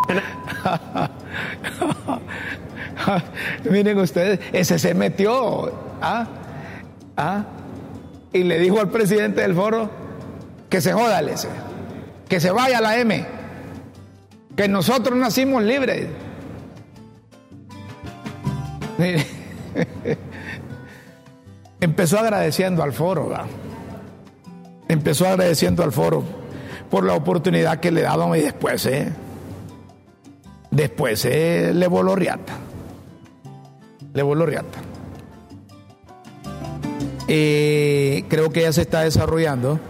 Miren 3.65 3.99
ustedes, 3.99 4.39
ese 4.53 4.79
se 4.79 4.95
metió 4.95 5.73
¿ah? 6.01 6.29
¿ah? 7.17 7.45
y 8.33 8.45
le 8.45 8.61
dijo 8.61 8.79
al 8.79 8.91
presidente 8.91 9.41
del 9.41 9.55
foro 9.55 9.91
que 10.71 10.81
se 10.81 10.93
joda 10.93 11.21
ese, 11.21 11.49
que 12.29 12.41
se 12.41 12.51
vaya 12.51 12.81
la 12.81 12.99
M, 12.99 13.25
que 14.57 14.69
nosotros 14.69 15.19
nacimos 15.19 15.63
libres. 15.63 16.09
Empezó 21.81 22.19
agradeciendo 22.19 22.83
al 22.83 22.93
foro, 22.93 23.29
¿verdad? 23.29 23.47
empezó 24.89 25.27
agradeciendo 25.29 25.83
al 25.83 25.93
foro 25.93 26.23
por 26.91 27.05
la 27.05 27.15
oportunidad 27.15 27.81
que 27.81 27.91
le 27.91 28.03
daban 28.03 28.35
y 28.37 28.41
después, 28.41 28.87
¿eh? 28.87 29.13
después 30.71 31.25
eh, 31.25 31.73
le 31.75 31.87
voló 31.89 32.15
riata. 32.15 32.55
Le 34.13 34.23
voló 34.23 34.47
riata. 34.47 34.79
Eh, 37.27 38.25
creo 38.29 38.51
que 38.51 38.63
ya 38.63 38.73
se 38.73 38.83
está 38.83 39.01
desarrollando 39.01 39.81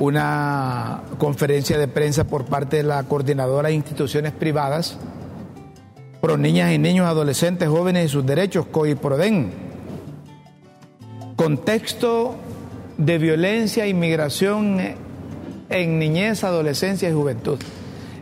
una 0.00 1.02
conferencia 1.18 1.78
de 1.78 1.86
prensa 1.86 2.24
por 2.24 2.46
parte 2.46 2.78
de 2.78 2.82
la 2.82 3.02
coordinadora 3.04 3.68
de 3.68 3.74
instituciones 3.74 4.32
privadas 4.32 4.98
pro 6.20 6.36
niñas 6.36 6.72
y 6.72 6.78
niños, 6.78 7.06
adolescentes, 7.06 7.68
jóvenes 7.68 8.06
y 8.06 8.08
sus 8.08 8.26
derechos, 8.26 8.66
COIPRODEN. 8.66 9.50
Contexto 11.36 12.34
de 12.98 13.16
violencia 13.18 13.86
y 13.86 13.94
migración 13.94 14.78
en 15.70 15.98
niñez, 15.98 16.44
adolescencia 16.44 17.08
y 17.08 17.12
juventud. 17.14 17.58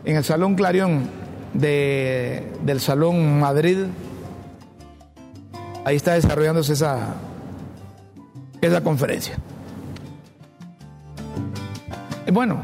En 0.05 0.16
el 0.16 0.22
Salón 0.24 0.55
Clarión 0.55 1.09
de- 1.55 2.53
del 2.62 2.79
Salón 2.81 3.41
Madrid, 3.41 3.79
ahí 5.85 5.97
está 5.97 6.14
desarrollándose 6.14 6.74
esa, 6.74 7.14
esa 8.61 8.81
conferencia. 8.83 9.37
Y 12.29 12.31
bueno, 12.31 12.61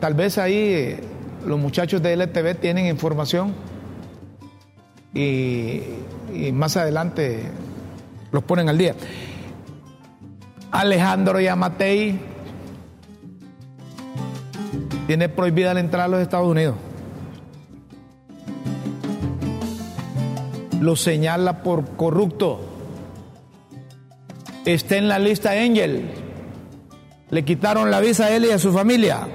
tal 0.00 0.14
vez 0.14 0.38
ahí 0.38 0.56
eh, 0.56 1.00
los 1.46 1.56
muchachos 1.56 2.02
de 2.02 2.16
LTV 2.16 2.56
tienen 2.56 2.86
información 2.86 3.54
y, 5.14 5.82
y 6.34 6.50
más 6.52 6.76
adelante 6.76 7.44
los 8.32 8.42
ponen 8.42 8.68
al 8.68 8.76
día. 8.76 8.96
Alejandro 10.72 11.38
Yamatei 11.38 12.18
tiene 15.06 15.28
prohibida 15.28 15.74
la 15.74 15.78
entrada 15.78 16.06
a 16.06 16.08
los 16.08 16.20
Estados 16.20 16.48
Unidos. 16.48 16.74
Lo 20.80 20.96
señala 20.96 21.62
por 21.62 21.94
corrupto. 21.94 22.62
Está 24.64 24.96
en 24.96 25.06
la 25.06 25.20
lista 25.20 25.52
Angel. 25.52 26.23
Le 27.34 27.44
quitaron 27.44 27.90
la 27.90 27.98
visa 27.98 28.26
a 28.26 28.30
él 28.30 28.44
y 28.44 28.52
a 28.52 28.60
su 28.60 28.72
familia. 28.72 29.26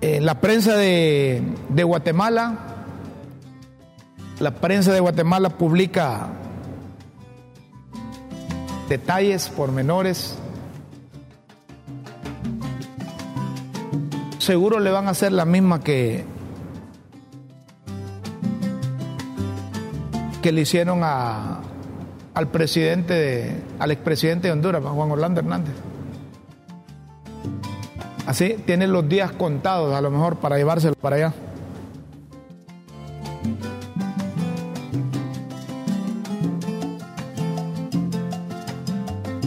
Eh, 0.00 0.22
la 0.22 0.40
prensa 0.40 0.74
de, 0.74 1.42
de 1.68 1.84
Guatemala, 1.84 2.56
la 4.40 4.52
prensa 4.52 4.90
de 4.90 5.00
Guatemala 5.00 5.50
publica 5.50 6.28
detalles, 8.88 9.50
pormenores. 9.50 10.38
Seguro 14.38 14.80
le 14.80 14.90
van 14.90 15.08
a 15.08 15.10
hacer 15.10 15.32
la 15.32 15.44
misma 15.44 15.80
que, 15.80 16.24
que 20.40 20.52
le 20.52 20.62
hicieron 20.62 21.00
a, 21.02 21.65
al 22.36 22.48
presidente, 22.48 23.14
de- 23.14 23.62
al 23.78 23.90
expresidente 23.90 24.48
de 24.48 24.52
Honduras, 24.52 24.82
Juan 24.84 25.10
Orlando 25.10 25.40
Hernández. 25.40 25.72
Así 28.26 28.56
tiene 28.66 28.86
los 28.86 29.08
días 29.08 29.32
contados, 29.32 29.94
a 29.94 30.02
lo 30.02 30.10
mejor, 30.10 30.36
para 30.36 30.58
llevárselo 30.58 30.94
para 30.96 31.16
allá. 31.16 31.34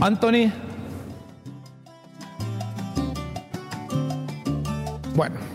Anthony. 0.02 0.52
Bueno. 5.16 5.49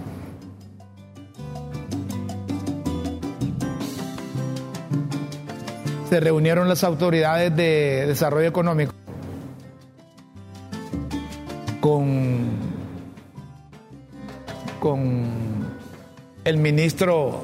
Se 6.14 6.20
reunieron 6.20 6.68
las 6.68 6.84
autoridades 6.84 7.56
de 7.56 8.04
desarrollo 8.06 8.46
económico 8.46 8.92
con, 11.80 12.50
con 14.78 15.66
el 16.44 16.56
ministro 16.58 17.42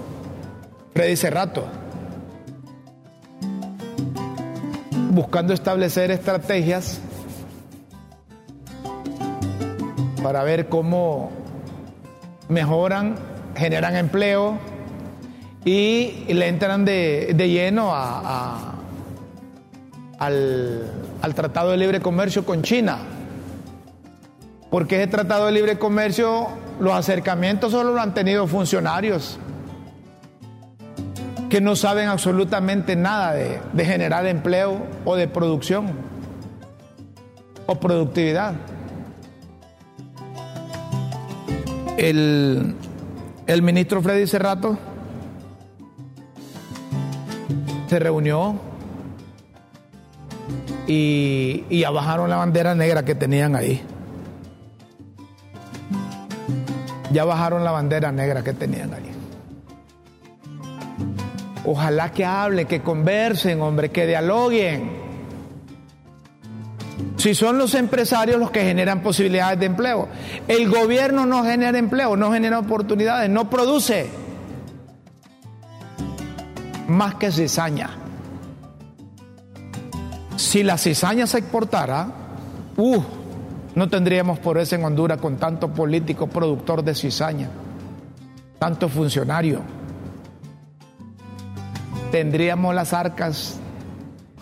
Freddy 0.95 1.17
Cerrato, 1.17 1.65
buscando 5.11 5.53
establecer 5.53 6.13
estrategias 6.13 7.01
para 10.23 10.45
ver 10.45 10.69
cómo 10.69 11.33
mejoran, 12.49 13.17
generan 13.57 13.97
empleo 13.97 14.61
y 15.65 16.25
le 16.33 16.49
entran 16.49 16.85
de, 16.85 17.33
de 17.35 17.49
lleno 17.49 17.95
a- 17.95 18.75
al, 20.19 20.83
al 21.23 21.35
Tratado 21.35 21.71
de 21.71 21.77
Libre 21.77 22.01
Comercio 22.01 22.45
con 22.45 22.63
China. 22.63 22.99
Porque 24.71 24.97
ese 24.97 25.07
Tratado 25.09 25.47
de 25.47 25.53
Libre 25.53 25.79
Comercio, 25.79 26.47
los 26.79 26.93
acercamientos 26.95 27.73
solo 27.73 27.93
lo 27.95 28.01
han 28.01 28.15
tenido 28.15 28.47
funcionarios 28.47 29.39
que 31.49 31.61
no 31.61 31.75
saben 31.75 32.09
absolutamente 32.09 32.95
nada 32.95 33.33
de, 33.33 33.61
de 33.73 33.85
generar 33.85 34.25
empleo 34.27 34.79
o 35.05 35.17
de 35.17 35.27
producción 35.27 35.89
o 37.67 37.75
productividad. 37.81 38.55
el, 41.97 42.75
el 43.47 43.63
ministro 43.63 44.01
Freddy 44.01 44.27
Cerrato 44.27 44.79
se 47.91 47.99
reunió 47.99 48.55
y, 50.87 51.65
y 51.69 51.81
ya 51.81 51.91
bajaron 51.91 52.31
la 52.31 52.37
bandera 52.37 52.73
negra 52.77 53.05
que 53.05 53.17
tenían 53.17 53.57
ahí. 53.57 53.83
Ya 57.13 57.25
bajaron 57.25 57.65
la 57.65 57.73
bandera 57.73 58.13
negra 58.13 58.45
que 58.45 58.53
tenían 58.53 58.95
ahí. 58.95 59.11
Ojalá 61.65 62.13
que 62.13 62.25
hablen, 62.25 62.69
que 62.69 62.81
conversen, 62.81 63.61
hombre, 63.61 63.91
que 63.91 64.07
dialoguen. 64.07 64.93
Si 67.17 67.35
son 67.35 67.59
los 67.59 67.75
empresarios 67.75 68.39
los 68.39 68.53
que 68.53 68.63
generan 68.63 69.03
posibilidades 69.03 69.59
de 69.59 69.67
empleo. 69.67 70.07
El 70.47 70.71
gobierno 70.71 71.27
no 71.27 71.43
genera 71.43 71.77
empleo, 71.77 72.17
no 72.17 72.31
genera 72.31 72.61
oportunidades, 72.61 73.29
no 73.29 73.51
produce 73.51 74.30
más 76.91 77.15
que 77.15 77.31
cizaña. 77.31 77.89
Si 80.37 80.65
la 80.65 80.77
cizaña 80.77 81.27
se 81.27 81.39
exportara, 81.39 82.09
uh, 82.77 83.03
no 83.77 83.89
tendríamos 83.89 84.41
por 84.41 84.59
eso 84.59 84.75
en 84.75 84.85
Honduras 84.85 85.19
con 85.19 85.37
tanto 85.37 85.73
político 85.73 86.27
productor 86.27 86.83
de 86.83 86.95
cizaña, 86.97 87.49
tanto 88.59 88.89
funcionario. 88.89 89.61
Tendríamos 92.11 92.75
las 92.75 92.93
arcas 92.93 93.61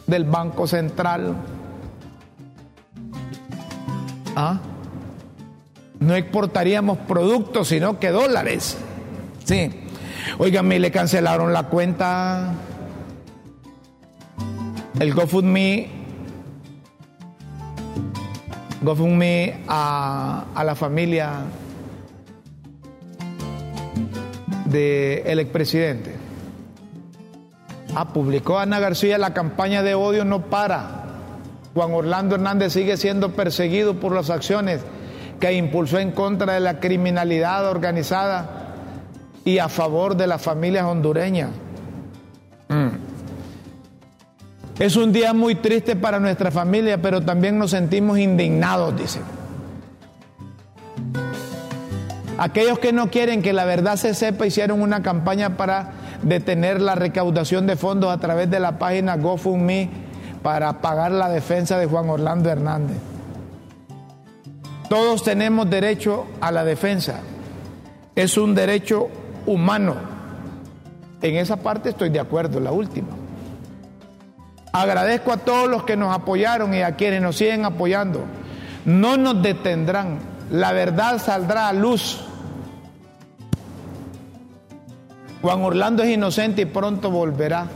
del 0.06 0.24
Banco 0.24 0.66
Central. 0.66 1.36
¿Ah? 4.34 4.58
No 6.00 6.14
exportaríamos 6.14 6.96
productos, 6.98 7.68
sino 7.68 7.98
que 7.98 8.10
dólares. 8.10 8.78
Sí. 9.44 9.87
Oiganme, 10.36 10.78
le 10.78 10.90
cancelaron 10.90 11.52
la 11.52 11.64
cuenta. 11.64 12.52
El 15.00 15.14
GoFundMe 15.14 15.98
GoFundMe 18.80 19.64
a, 19.66 20.44
a 20.54 20.64
la 20.64 20.74
familia 20.74 21.40
del 24.66 25.40
expresidente. 25.40 26.14
Ah, 27.94 28.12
publicó 28.12 28.58
Ana 28.58 28.78
García 28.78 29.18
la 29.18 29.34
campaña 29.34 29.82
de 29.82 29.94
odio 29.94 30.24
no 30.24 30.42
para. 30.42 31.06
Juan 31.74 31.92
Orlando 31.92 32.36
Hernández 32.36 32.72
sigue 32.72 32.96
siendo 32.96 33.32
perseguido 33.32 33.94
por 33.94 34.14
las 34.14 34.30
acciones 34.30 34.80
que 35.40 35.52
impulsó 35.52 35.98
en 35.98 36.12
contra 36.12 36.54
de 36.54 36.60
la 36.60 36.80
criminalidad 36.80 37.68
organizada 37.68 38.57
y 39.44 39.58
a 39.58 39.68
favor 39.68 40.16
de 40.16 40.26
las 40.26 40.42
familias 40.42 40.84
hondureñas. 40.84 41.50
Mm. 42.68 42.88
Es 44.78 44.94
un 44.96 45.12
día 45.12 45.32
muy 45.32 45.56
triste 45.56 45.96
para 45.96 46.20
nuestra 46.20 46.50
familia, 46.50 47.02
pero 47.02 47.20
también 47.20 47.58
nos 47.58 47.72
sentimos 47.72 48.18
indignados, 48.18 48.96
dice. 48.96 49.20
Aquellos 52.38 52.78
que 52.78 52.92
no 52.92 53.10
quieren 53.10 53.42
que 53.42 53.52
la 53.52 53.64
verdad 53.64 53.96
se 53.96 54.14
sepa 54.14 54.46
hicieron 54.46 54.80
una 54.80 55.02
campaña 55.02 55.56
para 55.56 55.90
detener 56.22 56.80
la 56.80 56.94
recaudación 56.94 57.66
de 57.66 57.74
fondos 57.74 58.12
a 58.12 58.18
través 58.18 58.48
de 58.48 58.60
la 58.60 58.78
página 58.78 59.16
GoFundMe 59.16 59.90
para 60.42 60.80
pagar 60.80 61.10
la 61.10 61.28
defensa 61.28 61.76
de 61.78 61.86
Juan 61.86 62.08
Orlando 62.08 62.48
Hernández. 62.48 62.96
Todos 64.88 65.24
tenemos 65.24 65.68
derecho 65.68 66.26
a 66.40 66.52
la 66.52 66.64
defensa. 66.64 67.20
Es 68.14 68.38
un 68.38 68.54
derecho 68.54 69.08
humano. 69.48 69.94
En 71.20 71.36
esa 71.36 71.56
parte 71.56 71.88
estoy 71.88 72.10
de 72.10 72.20
acuerdo, 72.20 72.60
la 72.60 72.70
última. 72.70 73.08
Agradezco 74.72 75.32
a 75.32 75.38
todos 75.38 75.68
los 75.68 75.82
que 75.84 75.96
nos 75.96 76.14
apoyaron 76.14 76.74
y 76.74 76.82
a 76.82 76.94
quienes 76.94 77.22
nos 77.22 77.36
siguen 77.36 77.64
apoyando. 77.64 78.24
No 78.84 79.16
nos 79.16 79.42
detendrán. 79.42 80.18
La 80.50 80.72
verdad 80.72 81.18
saldrá 81.18 81.68
a 81.68 81.72
luz. 81.72 82.20
Juan 85.42 85.62
Orlando 85.62 86.02
es 86.02 86.10
inocente 86.10 86.62
y 86.62 86.66
pronto 86.66 87.10
volverá, 87.10 87.66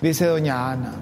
dice 0.00 0.24
doña 0.24 0.70
Ana. 0.72 0.92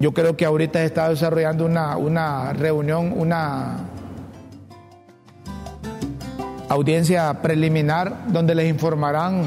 Yo 0.00 0.12
creo 0.12 0.36
que 0.36 0.44
ahorita 0.44 0.80
se 0.80 0.86
está 0.86 1.08
desarrollando 1.08 1.64
una, 1.64 1.96
una 1.96 2.52
reunión, 2.52 3.14
una 3.16 3.76
audiencia 6.74 7.32
preliminar 7.40 8.26
donde 8.28 8.54
les 8.54 8.68
informarán 8.68 9.44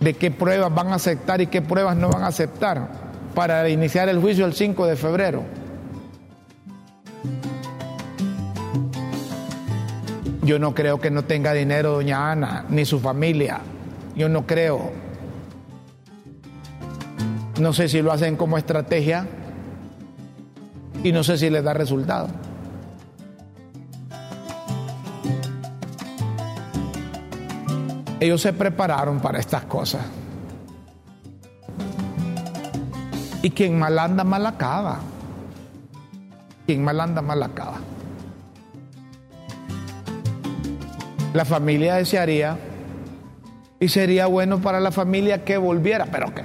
de 0.00 0.14
qué 0.14 0.30
pruebas 0.30 0.74
van 0.74 0.88
a 0.88 0.96
aceptar 0.96 1.40
y 1.40 1.46
qué 1.46 1.62
pruebas 1.62 1.96
no 1.96 2.10
van 2.10 2.22
a 2.22 2.28
aceptar 2.28 2.88
para 3.34 3.68
iniciar 3.68 4.08
el 4.08 4.20
juicio 4.20 4.44
el 4.44 4.52
5 4.52 4.86
de 4.86 4.96
febrero. 4.96 5.42
Yo 10.42 10.58
no 10.58 10.74
creo 10.74 11.00
que 11.00 11.10
no 11.10 11.24
tenga 11.24 11.52
dinero 11.52 11.92
doña 11.92 12.30
Ana, 12.30 12.64
ni 12.68 12.84
su 12.84 13.00
familia. 13.00 13.60
Yo 14.14 14.28
no 14.28 14.46
creo. 14.46 14.92
No 17.58 17.72
sé 17.72 17.88
si 17.88 18.00
lo 18.00 18.12
hacen 18.12 18.36
como 18.36 18.58
estrategia 18.58 19.26
y 21.02 21.10
no 21.10 21.24
sé 21.24 21.36
si 21.36 21.50
les 21.50 21.64
da 21.64 21.74
resultado. 21.74 22.28
Ellos 28.18 28.40
se 28.40 28.52
prepararon 28.52 29.20
para 29.20 29.38
estas 29.38 29.64
cosas. 29.64 30.02
Y 33.42 33.50
quien 33.50 33.78
mal 33.78 33.98
anda, 33.98 34.24
mal 34.24 34.46
acaba. 34.46 35.00
Quien 36.66 36.82
mal 36.82 37.00
anda, 37.00 37.22
mal 37.22 37.42
acaba. 37.42 37.78
La 41.34 41.44
familia 41.44 41.96
desearía 41.96 42.56
y 43.78 43.88
sería 43.88 44.26
bueno 44.26 44.60
para 44.60 44.80
la 44.80 44.90
familia 44.90 45.44
que 45.44 45.58
volviera, 45.58 46.06
pero 46.06 46.32
que, 46.34 46.42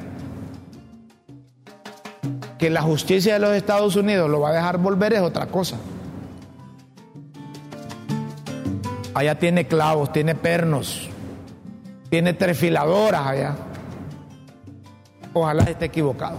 que 2.57 2.69
la 2.69 2.81
justicia 2.81 3.34
de 3.35 3.39
los 3.39 3.52
Estados 3.52 3.95
Unidos 3.95 4.30
lo 4.30 4.41
va 4.41 4.49
a 4.49 4.53
dejar 4.53 4.77
volver 4.77 5.14
es 5.14 5.22
otra 5.22 5.45
cosa. 5.48 5.77
Allá 9.14 9.39
tiene 9.39 9.65
clavos, 9.65 10.11
tiene 10.11 10.35
pernos, 10.35 11.10
tiene 12.12 12.34
trefiladoras 12.34 13.26
allá. 13.26 13.56
Ojalá 15.34 15.64
esté 15.64 15.86
equivocado. 15.86 16.38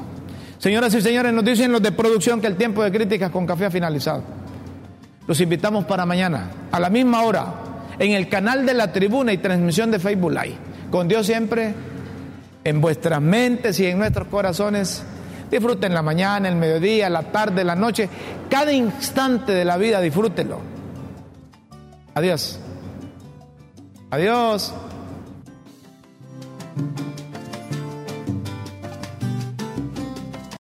Señoras 0.59 0.95
y 0.95 1.01
señores, 1.01 1.33
nos 1.33 1.43
dicen 1.43 1.73
los 1.73 1.83
de 1.83 1.93
producción 1.93 2.43
que 2.43 2.47
el 2.47 2.57
tiempo 2.57 2.85
de 2.85 2.93
críticas 2.93 3.31
con 3.31 3.47
café 3.47 3.65
ha 3.65 3.71
finalizado. 3.71 4.23
Los 5.27 5.41
invitamos 5.41 5.87
para 5.87 6.05
mañana, 6.05 6.51
a 6.71 6.79
la 6.79 6.91
misma 6.91 7.23
hora, 7.23 7.47
en 7.99 8.13
el 8.13 8.29
canal 8.29 8.67
de 8.67 8.75
la 8.75 8.93
tribuna 8.93 9.33
y 9.33 9.39
transmisión 9.39 9.91
de 9.91 9.99
Facebook 9.99 10.33
Live. 10.33 10.57
Con 10.91 11.09
Dios 11.09 11.25
siempre 11.25 11.75
en 12.65 12.81
vuestras 12.83 13.23
mentes 13.23 13.81
y 13.81 13.87
en 13.87 13.97
nuestros 13.97 14.29
corazones. 14.29 15.03
Disfruten 15.51 15.95
la 15.95 16.03
mañana, 16.03 16.51
el 16.51 16.57
mediodía, 16.57 17.09
la 17.09 17.23
tarde, 17.23 17.65
la 17.65 17.75
noche. 17.75 18.11
Cada 18.51 18.73
instante 18.73 19.53
de 19.53 19.65
la 19.65 19.79
vida 19.79 20.03
disfrútenlo. 20.03 20.61
Adiós. 22.15 22.61
Adiós. 24.11 24.75
thank 26.75 26.99
you 26.99 27.02